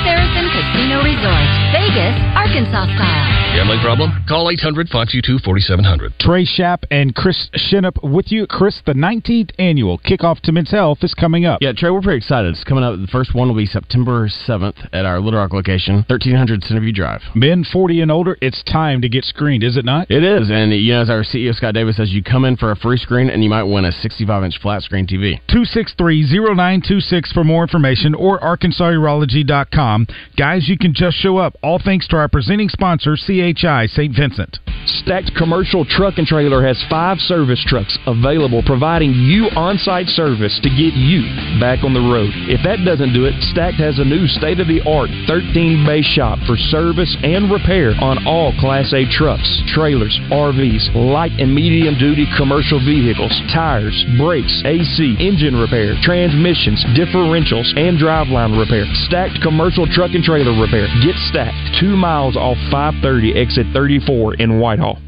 Saracen 0.01 0.45
Casino 0.74 1.03
Resort, 1.03 1.47
Vegas, 1.72 2.16
Arkansas 2.36 2.86
style. 2.95 3.36
Gambling 3.55 3.80
problem? 3.80 4.11
Call 4.28 4.49
800 4.51 4.89
522 4.89 5.39
4700. 5.39 6.20
Trey 6.20 6.43
Shapp 6.43 6.84
and 6.91 7.16
Chris 7.16 7.49
Shinup 7.55 8.03
with 8.03 8.30
you. 8.30 8.45
Chris, 8.47 8.82
the 8.86 8.93
19th 8.93 9.51
annual 9.57 9.97
kickoff 9.99 10.41
to 10.41 10.51
Men's 10.51 10.72
Health 10.72 10.97
is 11.03 11.13
coming 11.13 11.45
up. 11.45 11.59
Yeah, 11.61 11.72
Trey, 11.72 11.89
we're 11.89 12.01
pretty 12.01 12.18
excited. 12.18 12.51
It's 12.51 12.66
coming 12.66 12.84
up. 12.84 12.99
The 12.99 13.07
first 13.07 13.34
one 13.34 13.47
will 13.47 13.55
be 13.55 13.66
September 13.66 14.28
7th 14.28 14.89
at 14.91 15.05
our 15.05 15.22
Little 15.22 15.39
Rock 15.39 15.53
location, 15.53 16.03
1300 16.09 16.63
Centerview 16.63 16.93
Drive. 16.93 17.22
Men 17.34 17.63
40 17.63 18.01
and 18.01 18.11
older, 18.11 18.38
it's 18.41 18.61
time 18.63 19.01
to 19.01 19.07
get 19.07 19.24
screened, 19.24 19.63
is 19.63 19.78
it 19.78 19.86
not? 19.86 20.11
It 20.11 20.24
is, 20.24 20.49
and 20.51 20.74
you 20.74 20.93
know, 20.93 21.03
as 21.03 21.09
our 21.09 21.24
CEO 21.24 21.53
Scott 21.55 21.76
Davis 21.76 21.95
says, 21.95 22.11
you 22.11 22.24
come 22.24 22.43
in 22.43 22.57
for 22.57 22.72
a 22.72 22.76
free 22.76 22.97
screen 22.97 23.30
and 23.30 23.41
you 23.41 23.49
might 23.49 23.63
win 23.63 23.86
a 23.86 23.91
65-inch 23.91 24.59
flat 24.61 24.82
screen 24.82 25.07
TV. 25.07 25.39
263-0926 25.49 27.32
for 27.34 27.45
more 27.45 27.63
information 27.63 28.13
or 28.13 28.39
arkansasurology.com. 28.41 30.07
Guys, 30.38 30.55
you 30.64 30.78
can 30.78 30.93
just 30.93 31.18
show 31.18 31.38
up. 31.38 31.58
All 31.62 31.80
thanks 31.80 32.08
to 32.08 32.16
our 32.16 32.28
presenting 32.28 32.70
sponsor, 32.70 33.16
CHI 33.16 33.88
St. 33.88 34.16
Vincent. 34.16 34.60
Stacked 34.86 35.34
Commercial 35.36 35.84
Truck 35.84 36.18
and 36.18 36.28
Trailer 36.28 36.62
has 36.62 36.78
five 36.89 37.18
service 37.18 37.64
trucks 37.66 37.97
available, 38.06 38.62
providing 38.66 39.14
you 39.14 39.49
on 39.58 39.78
site 39.78 40.08
service 40.14 40.60
to 40.62 40.70
get 40.70 40.93
you 40.93 41.26
back 41.60 41.84
on 41.84 41.93
the 41.93 42.06
road. 42.06 42.30
If 42.45 42.62
that 42.64 42.86
doesn't 42.86 43.14
do 43.14 43.26
it, 43.26 43.34
Stacked 43.49 43.82
has 43.82 43.97
a 43.97 44.06
new 44.06 44.28
state 44.28 44.60
of 44.62 44.68
the 44.68 44.86
art 44.86 45.10
13 45.26 45.86
bay 45.86 46.01
shop 46.06 46.38
for 46.45 46.58
service 46.70 47.10
and 47.26 47.49
repair 47.49 47.97
on 47.97 48.26
all 48.30 48.53
Class 48.62 48.93
A 48.93 49.10
trucks, 49.10 49.49
trailers, 49.74 50.14
RVs, 50.30 50.93
light 50.93 51.34
and 51.41 51.53
medium 51.53 51.97
duty 51.97 52.30
commercial 52.38 52.78
vehicles, 52.78 53.34
tires, 53.49 53.97
brakes, 54.18 54.62
AC, 54.66 55.18
engine 55.18 55.58
repair, 55.58 55.97
transmissions, 56.06 56.86
differentials, 56.93 57.74
and 57.74 57.97
driveline 57.97 58.53
repair. 58.53 58.86
Stacked 59.10 59.41
Commercial 59.41 59.89
Truck 59.89 60.14
and 60.14 60.24
Trailer 60.24 60.45
Repair. 60.52 60.88
Get 61.02 61.16
stacked 61.30 61.80
two 61.80 61.96
miles 61.96 62.36
off 62.36 62.58
530 62.70 63.34
exit 63.34 63.66
34 63.74 64.36
in 64.36 64.60
Whitehall. 64.60 65.00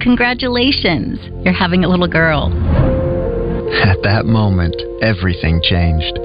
Congratulations, 0.00 1.18
you're 1.44 1.52
having 1.52 1.84
a 1.84 1.88
little 1.88 2.08
girl. 2.08 2.52
At 3.82 4.02
that 4.02 4.24
moment, 4.24 4.76
everything 5.02 5.60
changed. 5.62 6.18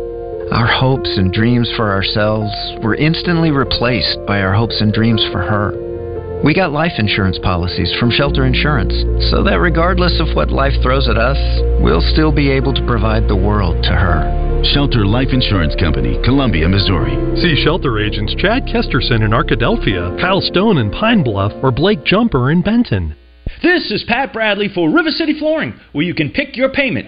Our 0.52 0.68
hopes 0.68 1.18
and 1.18 1.32
dreams 1.34 1.72
for 1.76 1.92
ourselves 1.92 2.52
were 2.84 2.96
instantly 2.96 3.52
replaced 3.52 4.20
by 4.28 4.42
our 4.42 4.54
hopes 4.54 4.82
and 4.82 4.94
dreams 4.94 5.26
for 5.32 5.42
her. 5.42 5.72
We 6.44 6.54
got 6.54 6.72
life 6.72 6.94
insurance 6.98 7.40
policies 7.40 7.94
from 8.00 8.12
Shelter 8.12 8.46
Insurance, 8.46 8.94
so 9.32 9.44
that 9.44 9.60
regardless 9.60 10.20
of 10.20 10.36
what 10.36 10.52
life 10.52 10.74
throws 10.82 11.08
at 11.08 11.18
us, 11.18 11.38
we'll 11.82 12.02
still 12.02 12.32
be 12.32 12.50
able 12.50 12.74
to 12.74 12.86
provide 12.86 13.28
the 13.28 13.36
world 13.36 13.82
to 13.84 13.92
her. 13.92 14.51
Shelter 14.64 15.06
Life 15.08 15.30
Insurance 15.34 15.76
Company, 15.76 16.22
Columbia, 16.24 16.70
Missouri. 16.70 17.18
See 17.42 17.62
shelter 17.64 18.00
agents 18.00 18.36
Chad 18.38 18.64
Kesterson 18.68 19.26
in 19.26 19.32
Arkadelphia, 19.32 20.20
Kyle 20.22 20.40
Stone 20.40 20.78
in 20.78 20.92
Pine 20.92 21.24
Bluff, 21.24 21.52
or 21.64 21.72
Blake 21.72 22.04
Jumper 22.06 22.52
in 22.52 22.62
Benton. 22.62 23.16
This 23.64 23.92
is 23.92 24.06
Pat 24.08 24.32
Bradley 24.32 24.70
for 24.74 24.90
River 24.90 25.10
City 25.10 25.38
Flooring, 25.38 25.74
where 25.94 26.06
you 26.06 26.14
can 26.14 26.30
pick 26.30 26.56
your 26.56 26.72
payment. 26.72 27.08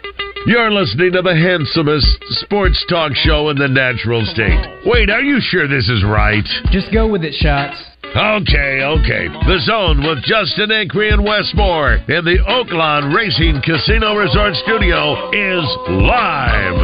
You're 0.47 0.71
listening 0.71 1.11
to 1.13 1.21
the 1.21 1.35
handsomest 1.35 2.17
sports 2.41 2.83
talk 2.89 3.13
show 3.13 3.49
in 3.49 3.57
the 3.57 3.67
natural 3.67 4.25
state. 4.25 4.59
Wait, 4.85 5.09
are 5.09 5.21
you 5.21 5.39
sure 5.39 5.67
this 5.67 5.87
is 5.87 6.03
right? 6.03 6.43
Just 6.71 6.91
go 6.91 7.07
with 7.07 7.23
it, 7.23 7.33
shots. 7.35 7.77
Okay, 8.03 8.81
okay. 8.83 9.29
The 9.47 9.61
Zone 9.63 10.01
with 10.03 10.19
Justin 10.25 10.69
Acree 10.73 11.13
and 11.13 11.23
Wes 11.23 11.47
Moore 11.55 12.01
in 12.09 12.25
the 12.25 12.41
Oaklawn 12.43 13.15
Racing 13.15 13.61
Casino 13.63 14.15
Resort 14.17 14.55
Studio 14.65 15.29
is 15.29 15.63
live. 16.03 16.81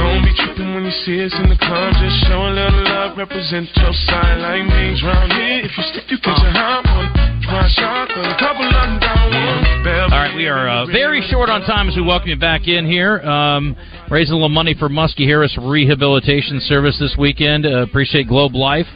Don't 0.00 0.24
be 0.24 0.34
tripping 0.34 0.74
when 0.74 0.84
you 0.84 0.90
see 1.06 1.22
us 1.22 1.30
in 1.38 1.46
the 1.46 1.56
club. 1.60 1.94
Just 2.02 2.26
show 2.26 2.42
a 2.42 2.50
little 2.50 2.82
love, 2.90 3.16
represent 3.16 3.70
your 3.76 3.92
side 4.10 4.42
like 4.42 4.66
me. 4.66 4.98
Round 5.06 5.29
here, 5.29 5.29
if 5.64 5.76
you 5.76 5.84
slip, 5.92 6.10
you 6.10 6.18
catch 6.18 6.40
a 6.40 6.50
hot 6.52 6.84
one. 6.84 7.30
Shot, 7.70 8.10
a 8.10 8.36
couple 8.38 8.64
of 8.64 9.00
down 9.00 9.30
one. 9.30 10.12
All 10.12 10.18
right, 10.18 10.34
we 10.34 10.46
are 10.46 10.68
uh, 10.68 10.86
very 10.86 11.20
short 11.30 11.50
on 11.50 11.62
time 11.62 11.88
as 11.88 11.96
we 11.96 12.02
welcome 12.02 12.28
you 12.28 12.36
back 12.36 12.68
in 12.68 12.86
here. 12.86 13.20
Um, 13.20 13.76
raising 14.10 14.32
a 14.32 14.36
little 14.36 14.48
money 14.48 14.74
for 14.78 14.88
Muskie 14.88 15.26
Harris 15.26 15.56
Rehabilitation 15.60 16.60
Service 16.60 16.98
this 16.98 17.14
weekend. 17.18 17.66
Uh, 17.66 17.82
appreciate 17.82 18.28
Globe 18.28 18.54
Life. 18.54 18.86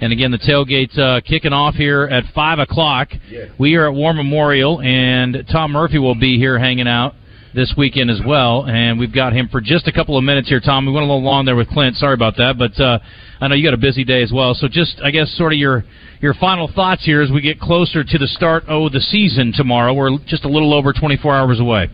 And 0.00 0.12
again, 0.12 0.30
the 0.30 0.38
tailgate's 0.38 0.98
uh, 0.98 1.20
kicking 1.26 1.52
off 1.52 1.74
here 1.74 2.04
at 2.04 2.24
5 2.34 2.58
o'clock. 2.58 3.10
We 3.58 3.76
are 3.76 3.86
at 3.86 3.94
War 3.94 4.12
Memorial, 4.12 4.80
and 4.80 5.44
Tom 5.50 5.72
Murphy 5.72 5.98
will 5.98 6.14
be 6.14 6.38
here 6.38 6.58
hanging 6.58 6.88
out 6.88 7.14
this 7.54 7.74
weekend 7.76 8.10
as 8.10 8.20
well. 8.24 8.66
And 8.66 8.98
we've 8.98 9.12
got 9.12 9.32
him 9.32 9.48
for 9.48 9.60
just 9.60 9.88
a 9.88 9.92
couple 9.92 10.16
of 10.16 10.24
minutes 10.24 10.48
here, 10.48 10.60
Tom. 10.60 10.86
We 10.86 10.92
went 10.92 11.04
a 11.04 11.06
little 11.06 11.22
long 11.22 11.44
there 11.44 11.56
with 11.56 11.68
Clint. 11.68 11.96
Sorry 11.96 12.14
about 12.14 12.36
that. 12.36 12.58
But 12.58 12.80
uh, 12.80 12.98
I 13.40 13.48
know 13.48 13.54
you 13.54 13.64
got 13.64 13.74
a 13.74 13.78
busy 13.78 14.04
day 14.04 14.22
as 14.22 14.32
well. 14.32 14.54
So 14.54 14.68
just, 14.68 15.00
I 15.04 15.10
guess, 15.10 15.30
sort 15.36 15.52
of 15.52 15.58
your 15.58 15.84
your 16.20 16.34
final 16.34 16.70
thoughts 16.74 17.04
here 17.04 17.22
as 17.22 17.30
we 17.30 17.40
get 17.40 17.58
closer 17.58 18.04
to 18.04 18.18
the 18.18 18.26
start 18.26 18.64
of 18.68 18.92
the 18.92 19.00
season 19.00 19.52
tomorrow. 19.54 19.94
We're 19.94 20.18
just 20.26 20.44
a 20.44 20.48
little 20.48 20.74
over 20.74 20.92
24 20.92 21.34
hours 21.34 21.60
away. 21.60 21.88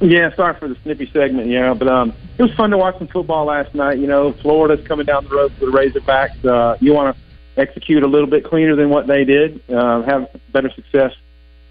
Yeah, 0.00 0.34
sorry 0.34 0.58
for 0.58 0.68
the 0.68 0.76
snippy 0.82 1.10
segment, 1.12 1.48
yeah, 1.48 1.74
but 1.74 1.86
um, 1.86 2.14
it 2.38 2.42
was 2.42 2.50
fun 2.56 2.70
to 2.70 2.78
watch 2.78 2.96
some 2.98 3.08
football 3.08 3.44
last 3.44 3.74
night. 3.74 3.98
You 3.98 4.06
know, 4.06 4.34
Florida's 4.40 4.84
coming 4.88 5.04
down 5.04 5.24
the 5.24 5.30
road 5.30 5.52
for 5.58 5.66
the 5.66 5.72
Razorbacks. 5.72 6.42
Uh, 6.42 6.78
you 6.80 6.94
want 6.94 7.14
to 7.14 7.60
execute 7.60 8.02
a 8.02 8.06
little 8.06 8.26
bit 8.26 8.44
cleaner 8.44 8.74
than 8.74 8.88
what 8.88 9.06
they 9.06 9.24
did, 9.24 9.62
uh, 9.70 10.02
have 10.02 10.28
better 10.52 10.70
success 10.74 11.12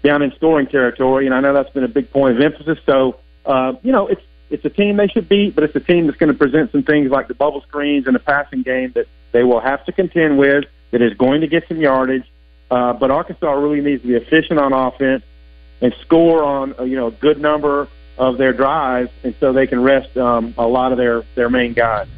down 0.02 0.22
in 0.22 0.32
scoring 0.36 0.66
territory, 0.66 1.26
and 1.26 1.34
I 1.34 1.40
know 1.40 1.52
that's 1.52 1.70
been 1.70 1.84
a 1.84 1.88
big 1.88 2.10
point 2.10 2.36
of 2.36 2.42
emphasis. 2.42 2.78
So, 2.86 3.20
uh, 3.44 3.74
you 3.82 3.92
know, 3.92 4.06
it's 4.06 4.22
it's 4.50 4.64
a 4.64 4.70
team 4.70 4.96
they 4.96 5.06
should 5.06 5.28
beat, 5.28 5.54
but 5.54 5.64
it's 5.64 5.76
a 5.76 5.80
team 5.80 6.06
that's 6.06 6.18
going 6.18 6.32
to 6.32 6.38
present 6.38 6.72
some 6.72 6.82
things 6.82 7.10
like 7.10 7.28
the 7.28 7.34
bubble 7.34 7.62
screens 7.62 8.06
and 8.06 8.14
the 8.14 8.20
passing 8.20 8.62
game 8.62 8.92
that 8.94 9.06
they 9.32 9.44
will 9.44 9.60
have 9.60 9.84
to 9.86 9.92
contend 9.92 10.38
with. 10.38 10.64
That 10.90 11.02
is 11.02 11.14
going 11.14 11.42
to 11.42 11.46
get 11.46 11.68
some 11.68 11.80
yardage, 11.80 12.24
uh, 12.68 12.94
but 12.94 13.12
Arkansas 13.12 13.52
really 13.52 13.80
needs 13.80 14.02
to 14.02 14.08
be 14.08 14.14
efficient 14.14 14.58
on 14.58 14.72
offense 14.72 15.22
and 15.80 15.94
score 16.00 16.42
on 16.42 16.74
uh, 16.78 16.82
you 16.82 16.96
know 16.96 17.08
a 17.08 17.12
good 17.12 17.40
number 17.40 17.88
of 18.18 18.38
their 18.38 18.52
drives, 18.52 19.10
and 19.22 19.34
so 19.38 19.52
they 19.52 19.66
can 19.66 19.82
rest 19.82 20.16
um, 20.16 20.54
a 20.58 20.66
lot 20.66 20.92
of 20.92 20.98
their 20.98 21.22
their 21.36 21.48
main 21.48 21.72
guys. 21.72 22.08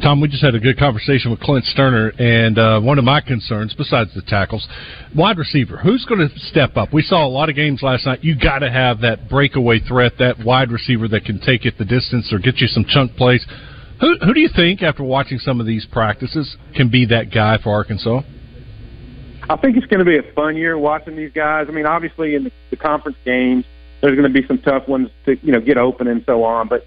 Tom, 0.00 0.20
we 0.20 0.28
just 0.28 0.42
had 0.42 0.54
a 0.54 0.60
good 0.60 0.78
conversation 0.78 1.30
with 1.30 1.40
Clint 1.40 1.64
Stoerner, 1.76 2.18
and 2.18 2.58
uh, 2.58 2.80
one 2.80 2.98
of 2.98 3.04
my 3.04 3.20
concerns, 3.20 3.74
besides 3.74 4.10
the 4.14 4.22
tackles, 4.22 4.66
wide 5.14 5.36
receiver. 5.36 5.76
Who's 5.76 6.06
going 6.06 6.26
to 6.26 6.38
step 6.38 6.76
up? 6.76 6.92
We 6.92 7.02
saw 7.02 7.26
a 7.26 7.28
lot 7.28 7.50
of 7.50 7.54
games 7.54 7.82
last 7.82 8.06
night. 8.06 8.24
You 8.24 8.34
got 8.34 8.60
to 8.60 8.70
have 8.70 9.00
that 9.02 9.28
breakaway 9.28 9.80
threat, 9.80 10.12
that 10.18 10.38
wide 10.42 10.70
receiver 10.70 11.06
that 11.08 11.24
can 11.26 11.38
take 11.38 11.66
it 11.66 11.76
the 11.76 11.84
distance 11.84 12.32
or 12.32 12.38
get 12.38 12.58
you 12.58 12.66
some 12.66 12.86
chunk 12.88 13.14
plays. 13.16 13.44
Who, 14.00 14.16
who 14.24 14.32
do 14.32 14.40
you 14.40 14.48
think, 14.54 14.82
after 14.82 15.04
watching 15.04 15.38
some 15.38 15.60
of 15.60 15.66
these 15.66 15.84
practices, 15.84 16.56
can 16.74 16.88
be 16.88 17.04
that 17.06 17.30
guy 17.30 17.58
for 17.62 17.70
Arkansas? 17.70 18.22
I 19.50 19.56
think 19.56 19.76
it's 19.76 19.86
going 19.86 19.98
to 19.98 20.06
be 20.06 20.16
a 20.16 20.32
fun 20.32 20.56
year 20.56 20.78
watching 20.78 21.16
these 21.16 21.32
guys. 21.32 21.66
I 21.68 21.72
mean, 21.72 21.86
obviously 21.86 22.34
in 22.36 22.44
the, 22.44 22.52
the 22.70 22.76
conference 22.76 23.18
games, 23.24 23.64
there's 24.00 24.16
going 24.16 24.32
to 24.32 24.40
be 24.40 24.46
some 24.46 24.58
tough 24.58 24.88
ones 24.88 25.10
to 25.26 25.36
you 25.44 25.52
know 25.52 25.60
get 25.60 25.76
open 25.76 26.08
and 26.08 26.24
so 26.24 26.44
on. 26.44 26.68
But 26.68 26.86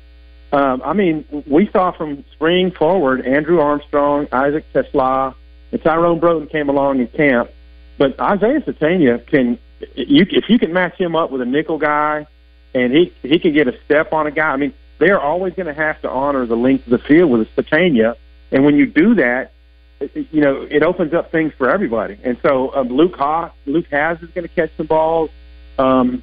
um, 0.54 0.84
I 0.86 0.94
mean, 0.94 1.26
we 1.48 1.68
saw 1.72 1.92
from 1.92 2.24
spring 2.34 2.72
forward, 2.72 3.26
Andrew 3.26 3.60
Armstrong, 3.60 4.28
Isaac 4.32 4.72
TeSlaa, 4.72 5.34
and 5.72 5.84
Tyrone 5.84 6.22
Broden 6.22 6.50
came 6.52 6.70
along 6.70 7.00
in 7.00 7.08
camp. 7.08 7.50
But 7.98 8.20
Isaiah 8.20 8.62
Sategna 8.62 9.26
can, 9.26 9.58
you 9.96 10.26
if 10.30 10.50
you 10.50 10.60
can 10.60 10.72
match 10.72 10.96
him 10.96 11.16
up 11.16 11.32
with 11.32 11.42
a 11.42 11.46
nickel 11.46 11.80
guy, 11.80 12.28
and 12.76 12.94
he 12.94 13.12
he 13.24 13.40
can 13.40 13.54
get 13.54 13.68
a 13.68 13.74
step 13.86 14.14
on 14.14 14.28
a 14.28 14.32
guy. 14.32 14.52
I 14.52 14.58
mean, 14.58 14.74
they 15.00 15.10
are 15.10 15.20
always 15.20 15.54
going 15.56 15.66
to 15.66 15.74
have 15.74 16.00
to 16.04 16.10
honor 16.10 16.46
the 16.46 16.56
length 16.56 16.86
of 16.86 16.92
the 16.92 17.00
field 17.00 17.32
with 17.32 17.42
a 17.42 17.62
Sategna, 17.62 18.16
and 18.52 18.64
when 18.64 18.76
you 18.76 18.86
do 18.86 19.16
that, 19.16 19.54
you 20.00 20.42
know 20.42 20.62
it 20.70 20.84
opens 20.84 21.16
up 21.16 21.32
things 21.32 21.52
for 21.58 21.68
everybody. 21.68 22.20
And 22.24 22.38
so 22.44 22.76
um, 22.76 22.90
Luke 22.90 23.18
Hasz, 23.18 23.52
Luke 23.66 23.88
Hasz 23.90 24.22
is 24.22 24.30
going 24.30 24.48
to 24.48 24.54
catch 24.54 24.70
some 24.78 24.86
balls. 24.86 25.32
Um, 25.80 26.22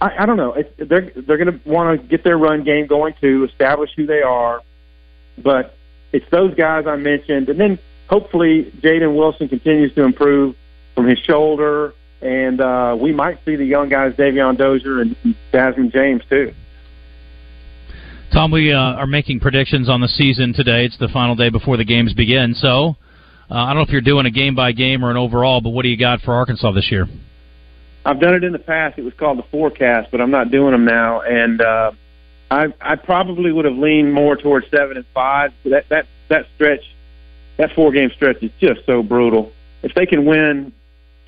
I, 0.00 0.22
I 0.22 0.26
don't 0.26 0.36
know. 0.36 0.54
It's, 0.54 0.70
they're 0.76 1.10
they're 1.14 1.38
going 1.38 1.58
to 1.58 1.68
want 1.68 2.00
to 2.00 2.06
get 2.06 2.24
their 2.24 2.38
run 2.38 2.64
game 2.64 2.86
going 2.86 3.14
to 3.20 3.44
establish 3.50 3.90
who 3.96 4.06
they 4.06 4.22
are, 4.22 4.62
but 5.42 5.76
it's 6.12 6.26
those 6.30 6.54
guys 6.54 6.84
I 6.86 6.96
mentioned, 6.96 7.48
and 7.48 7.58
then 7.58 7.78
hopefully 8.08 8.72
Jaedon 8.80 9.16
Wilson 9.16 9.48
continues 9.48 9.94
to 9.94 10.04
improve 10.04 10.56
from 10.94 11.08
his 11.08 11.18
shoulder, 11.20 11.94
and 12.20 12.60
uh, 12.60 12.96
we 13.00 13.12
might 13.12 13.38
see 13.44 13.56
the 13.56 13.64
young 13.64 13.88
guys 13.88 14.14
Davion 14.14 14.56
Dozier 14.56 15.00
and 15.00 15.16
Dazmin 15.52 15.92
James 15.92 16.22
too. 16.28 16.52
Tom, 18.32 18.50
we 18.50 18.72
uh, 18.72 18.78
are 18.78 19.06
making 19.06 19.38
predictions 19.38 19.88
on 19.88 20.00
the 20.00 20.08
season 20.08 20.52
today. 20.52 20.84
It's 20.84 20.98
the 20.98 21.08
final 21.08 21.36
day 21.36 21.50
before 21.50 21.76
the 21.76 21.84
games 21.84 22.12
begin. 22.14 22.54
So, 22.54 22.96
uh, 23.50 23.54
I 23.54 23.66
don't 23.68 23.76
know 23.76 23.82
if 23.82 23.90
you're 23.90 24.00
doing 24.00 24.26
a 24.26 24.30
game 24.30 24.56
by 24.56 24.72
game 24.72 25.04
or 25.04 25.10
an 25.10 25.16
overall, 25.16 25.60
but 25.60 25.70
what 25.70 25.82
do 25.82 25.88
you 25.88 25.96
got 25.96 26.20
for 26.20 26.34
Arkansas 26.34 26.72
this 26.72 26.90
year? 26.90 27.06
I've 28.04 28.20
done 28.20 28.34
it 28.34 28.44
in 28.44 28.52
the 28.52 28.58
past. 28.58 28.98
It 28.98 29.04
was 29.04 29.14
called 29.14 29.38
the 29.38 29.44
forecast, 29.44 30.10
but 30.10 30.20
I'm 30.20 30.30
not 30.30 30.50
doing 30.50 30.72
them 30.72 30.84
now. 30.84 31.22
And 31.22 31.60
uh, 31.60 31.92
I, 32.50 32.72
I 32.80 32.96
probably 32.96 33.50
would 33.50 33.64
have 33.64 33.76
leaned 33.76 34.12
more 34.12 34.36
towards 34.36 34.70
seven 34.70 34.96
and 34.96 35.06
five. 35.14 35.52
That 35.64 35.88
that 35.88 36.06
that 36.28 36.46
stretch, 36.54 36.84
that 37.56 37.72
four 37.72 37.92
game 37.92 38.10
stretch 38.10 38.42
is 38.42 38.50
just 38.60 38.84
so 38.86 39.02
brutal. 39.02 39.52
If 39.82 39.94
they 39.94 40.06
can 40.06 40.24
win 40.24 40.72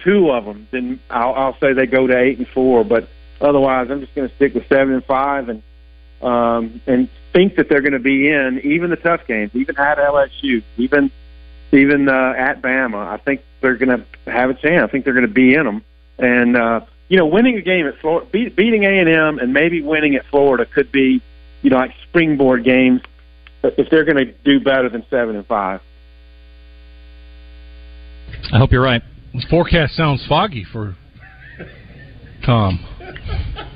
two 0.03 0.31
of 0.31 0.45
them, 0.45 0.68
then 0.70 1.01
I'll, 1.11 1.35
I'll 1.35 1.59
say 1.59 1.72
they 1.72 1.87
go 1.87 2.07
to 2.07 2.16
eight 2.16 2.39
and 2.39 2.49
four. 2.49 2.85
But 2.85 3.09
otherwise, 3.41 3.91
I'm 3.91 4.01
just 4.01 4.14
going 4.14 4.29
to 4.29 4.35
stick 4.37 4.55
with 4.55 4.68
seven 4.68 4.95
and 4.95 5.05
five 5.05 5.49
and 5.49 5.62
um, 6.22 6.81
and 6.87 7.09
think 7.33 7.57
that 7.57 7.68
they're 7.68 7.83
going 7.83 7.93
to 7.93 7.99
be 7.99 8.29
in 8.29 8.61
even 8.64 8.91
the 8.91 8.97
tough 8.97 9.27
games, 9.27 9.51
even 9.55 9.77
at 9.79 9.99
LSU, 9.99 10.62
even 10.77 11.11
even 11.72 12.09
uh, 12.09 12.35
at 12.37 12.61
Bama. 12.61 13.07
I 13.07 13.16
think 13.16 13.43
they're 13.61 13.77
going 13.77 13.99
to 13.99 14.31
have 14.31 14.51
a 14.51 14.55
chance. 14.55 14.89
I 14.89 14.93
think 14.93 15.05
they're 15.05 15.14
going 15.14 15.27
to 15.27 15.33
be 15.33 15.55
in 15.55 15.64
them. 15.64 15.85
And 16.19 16.57
uh, 16.57 16.81
you 17.09 17.17
know, 17.17 17.27
winning 17.27 17.57
a 17.57 17.62
game 17.62 17.87
at 17.87 17.99
Florida, 18.01 18.29
beat, 18.31 18.57
beating 18.57 18.85
A 18.85 18.99
and 18.99 19.09
M, 19.09 19.39
and 19.39 19.53
maybe 19.53 19.83
winning 19.83 20.17
at 20.17 20.27
Florida 20.27 20.67
could 20.67 20.91
be, 20.91 21.23
you 21.62 21.71
know, 21.71 21.77
like 21.77 21.93
springboard 22.09 22.64
games 22.64 23.01
if 23.62 23.91
they're 23.91 24.05
going 24.05 24.17
to 24.17 24.33
do 24.45 24.61
better 24.61 24.89
than 24.89 25.05
seven 25.11 25.37
and 25.37 25.47
five. 25.47 25.81
I 28.53 28.59
hope 28.59 28.71
you're 28.73 28.83
right. 28.83 29.03
This 29.35 29.45
forecast 29.51 29.95
sounds 29.95 30.25
foggy 30.29 30.64
for 30.73 30.97
Tom. 32.45 32.85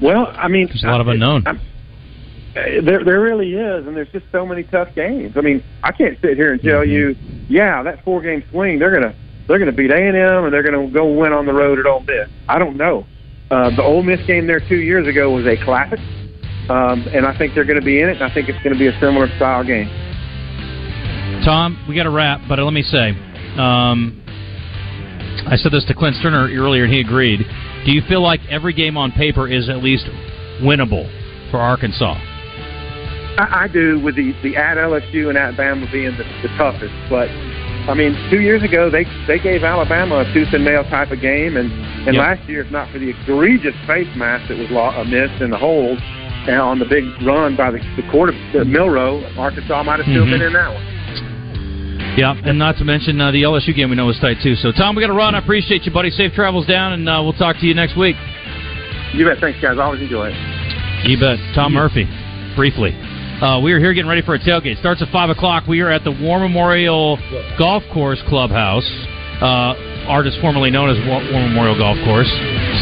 Well, 0.00 0.28
I 0.28 0.48
mean, 0.48 0.66
There's 0.68 0.84
a 0.84 0.86
lot 0.86 1.00
of 1.00 1.08
unknown. 1.08 1.44
I'm, 1.46 1.56
uh, 1.58 2.82
there, 2.82 3.04
there 3.04 3.20
really 3.20 3.54
is, 3.54 3.86
and 3.86 3.96
there's 3.96 4.10
just 4.10 4.26
so 4.32 4.44
many 4.44 4.64
tough 4.64 4.94
games. 4.94 5.36
I 5.36 5.40
mean, 5.40 5.62
I 5.82 5.92
can't 5.92 6.18
sit 6.20 6.36
here 6.36 6.52
and 6.52 6.60
tell 6.62 6.84
you, 6.84 7.14
yeah, 7.48 7.82
that 7.82 8.04
four 8.04 8.20
game 8.22 8.42
swing, 8.50 8.78
they're 8.78 8.92
gonna 8.92 9.14
they're 9.50 9.58
gonna 9.58 9.72
beat 9.72 9.90
A 9.90 9.96
and 9.96 10.16
M, 10.16 10.44
and 10.44 10.52
they're 10.52 10.62
gonna 10.62 10.88
go 10.88 11.12
win 11.12 11.32
on 11.32 11.44
the 11.44 11.52
road 11.52 11.78
at 11.78 11.86
Ole 11.86 12.00
Miss. 12.00 12.28
I 12.48 12.58
don't 12.58 12.76
know. 12.76 13.04
Uh, 13.50 13.74
the 13.74 13.82
Ole 13.82 14.04
Miss 14.04 14.24
game 14.28 14.46
there 14.46 14.60
two 14.60 14.78
years 14.78 15.08
ago 15.08 15.28
was 15.30 15.44
a 15.44 15.56
classic, 15.64 15.98
um, 16.70 17.04
and 17.12 17.26
I 17.26 17.36
think 17.36 17.54
they're 17.54 17.64
going 17.64 17.80
to 17.80 17.84
be 17.84 18.00
in 18.00 18.08
it. 18.08 18.22
And 18.22 18.22
I 18.22 18.32
think 18.32 18.48
it's 18.48 18.62
going 18.62 18.72
to 18.72 18.78
be 18.78 18.86
a 18.86 18.96
similar 19.00 19.26
style 19.36 19.64
game. 19.64 19.88
Tom, 21.44 21.84
we 21.88 21.96
got 21.96 22.04
to 22.04 22.10
wrap, 22.10 22.42
but 22.48 22.60
let 22.60 22.72
me 22.72 22.82
say, 22.82 23.10
um, 23.58 24.22
I 25.48 25.56
said 25.56 25.72
this 25.72 25.84
to 25.86 25.94
Clint 25.94 26.14
Stoerner 26.22 26.56
earlier, 26.56 26.84
and 26.84 26.92
he 26.92 27.00
agreed. 27.00 27.40
Do 27.84 27.90
you 27.90 28.02
feel 28.08 28.22
like 28.22 28.38
every 28.48 28.72
game 28.72 28.96
on 28.96 29.10
paper 29.10 29.48
is 29.48 29.68
at 29.68 29.82
least 29.82 30.06
winnable 30.62 31.10
for 31.50 31.58
Arkansas? 31.58 32.14
I, 33.36 33.64
I 33.64 33.68
do 33.68 33.98
with 33.98 34.14
the 34.14 34.32
the 34.44 34.56
at 34.56 34.76
LSU 34.76 35.28
and 35.28 35.38
at 35.38 35.54
Bama 35.54 35.90
being 35.90 36.16
the, 36.16 36.24
the 36.42 36.54
toughest, 36.56 36.94
but 37.08 37.26
I 37.88 37.94
mean, 37.94 38.14
two 38.30 38.40
years 38.40 38.62
ago 38.62 38.90
they 38.90 39.04
they 39.26 39.38
gave 39.38 39.64
Alabama 39.64 40.18
a 40.18 40.32
tooth 40.34 40.52
and 40.52 40.64
nail 40.64 40.84
type 40.84 41.10
of 41.10 41.20
game, 41.20 41.56
and 41.56 41.70
and 42.06 42.14
Yep. 42.14 42.22
last 42.22 42.48
year, 42.48 42.62
if 42.62 42.70
not 42.70 42.88
for 42.90 42.98
the 42.98 43.10
egregious 43.10 43.74
face 43.86 44.08
mask 44.16 44.48
that 44.48 44.58
was 44.58 44.70
lo- 44.70 44.92
uh, 44.94 45.04
missed 45.04 45.40
in 45.42 45.50
the 45.50 45.56
hold, 45.58 45.98
and 46.46 46.60
on 46.60 46.78
the 46.78 46.84
big 46.84 47.04
run 47.22 47.56
by 47.56 47.70
the, 47.70 47.78
the 47.96 48.02
quarter 48.10 48.32
the 48.52 48.64
Milroe, 48.64 49.22
Arkansas 49.38 49.82
might 49.82 49.98
have 49.98 50.06
still 50.06 50.24
Mhm. 50.26 50.30
been 50.30 50.42
in 50.42 50.52
that 50.52 50.72
one. 50.72 50.84
Yeah, 52.16 52.34
and 52.44 52.58
not 52.58 52.76
to 52.78 52.84
mention 52.84 53.20
uh, 53.20 53.30
the 53.30 53.42
LSU 53.42 53.72
game 53.74 53.90
we 53.90 53.96
know 53.96 54.08
is 54.08 54.18
tight 54.18 54.38
too. 54.42 54.54
So, 54.56 54.72
Tom, 54.72 54.94
we 54.96 55.00
got 55.00 55.08
to 55.08 55.12
run. 55.14 55.34
I 55.34 55.38
appreciate 55.38 55.86
you, 55.86 55.92
buddy. 55.92 56.10
Safe 56.10 56.32
travels 56.34 56.66
down, 56.66 56.92
and 56.92 57.08
uh, 57.08 57.20
we'll 57.22 57.32
talk 57.34 57.56
to 57.60 57.66
you 57.66 57.74
next 57.74 57.96
week. 57.96 58.16
You 59.14 59.24
bet. 59.24 59.38
Thanks, 59.38 59.60
guys. 59.60 59.78
I 59.78 59.82
always 59.84 60.00
enjoy 60.02 60.28
it. 60.30 61.08
You 61.08 61.18
bet. 61.18 61.38
Tom 61.54 61.72
Murphy, 61.72 62.06
briefly. 62.56 62.94
Uh, 63.40 63.58
we 63.58 63.72
are 63.72 63.78
here 63.78 63.94
getting 63.94 64.08
ready 64.08 64.20
for 64.20 64.34
a 64.34 64.38
tailgate. 64.38 64.78
Starts 64.80 65.00
at 65.00 65.08
5 65.10 65.30
o'clock. 65.30 65.64
We 65.66 65.80
are 65.80 65.88
at 65.88 66.04
the 66.04 66.12
War 66.12 66.38
Memorial 66.38 67.18
Golf 67.58 67.82
Course 67.90 68.20
Clubhouse, 68.28 68.84
uh, 69.40 69.72
artist 70.06 70.36
formerly 70.42 70.70
known 70.70 70.90
as 70.90 70.98
War, 71.08 71.24
War 71.32 71.48
Memorial 71.48 71.78
Golf 71.78 71.96
Course. 72.04 72.28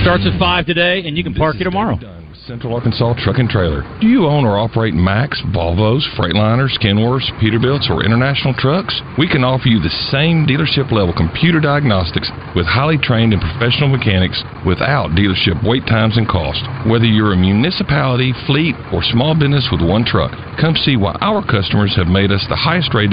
Starts 0.02 0.26
at 0.26 0.36
5 0.36 0.66
today, 0.66 1.06
and 1.06 1.16
you 1.16 1.22
can 1.22 1.32
park 1.32 1.54
here 1.54 1.64
tomorrow. 1.64 2.17
Central 2.48 2.72
Arkansas 2.72 3.12
Truck 3.20 3.36
and 3.36 3.50
Trailer. 3.50 3.84
Do 4.00 4.08
you 4.08 4.24
own 4.24 4.46
or 4.48 4.56
operate 4.56 4.94
Macks, 4.94 5.36
Volvos, 5.52 6.00
Freightliners, 6.16 6.80
Kenworths, 6.80 7.28
Peterbilts, 7.36 7.92
or 7.92 8.02
international 8.02 8.54
trucks? 8.56 9.02
We 9.20 9.28
can 9.28 9.44
offer 9.44 9.68
you 9.68 9.84
the 9.84 9.92
same 10.08 10.48
dealership 10.48 10.88
level 10.88 11.12
computer 11.12 11.60
diagnostics 11.60 12.32
with 12.56 12.64
highly 12.64 12.96
trained 12.96 13.36
and 13.36 13.44
professional 13.44 13.92
mechanics 13.92 14.40
without 14.64 15.12
dealership 15.12 15.60
wait 15.60 15.84
times 15.84 16.16
and 16.16 16.24
cost. 16.24 16.64
Whether 16.88 17.04
you're 17.04 17.36
a 17.36 17.36
municipality, 17.36 18.32
fleet, 18.48 18.72
or 18.96 19.04
small 19.04 19.36
business 19.36 19.68
with 19.68 19.84
one 19.84 20.08
truck, 20.08 20.32
come 20.56 20.72
see 20.72 20.96
why 20.96 21.20
our 21.20 21.44
customers 21.44 21.92
have 22.00 22.08
made 22.08 22.32
us 22.32 22.48
the 22.48 22.56
highest 22.56 22.96
rated 22.96 23.06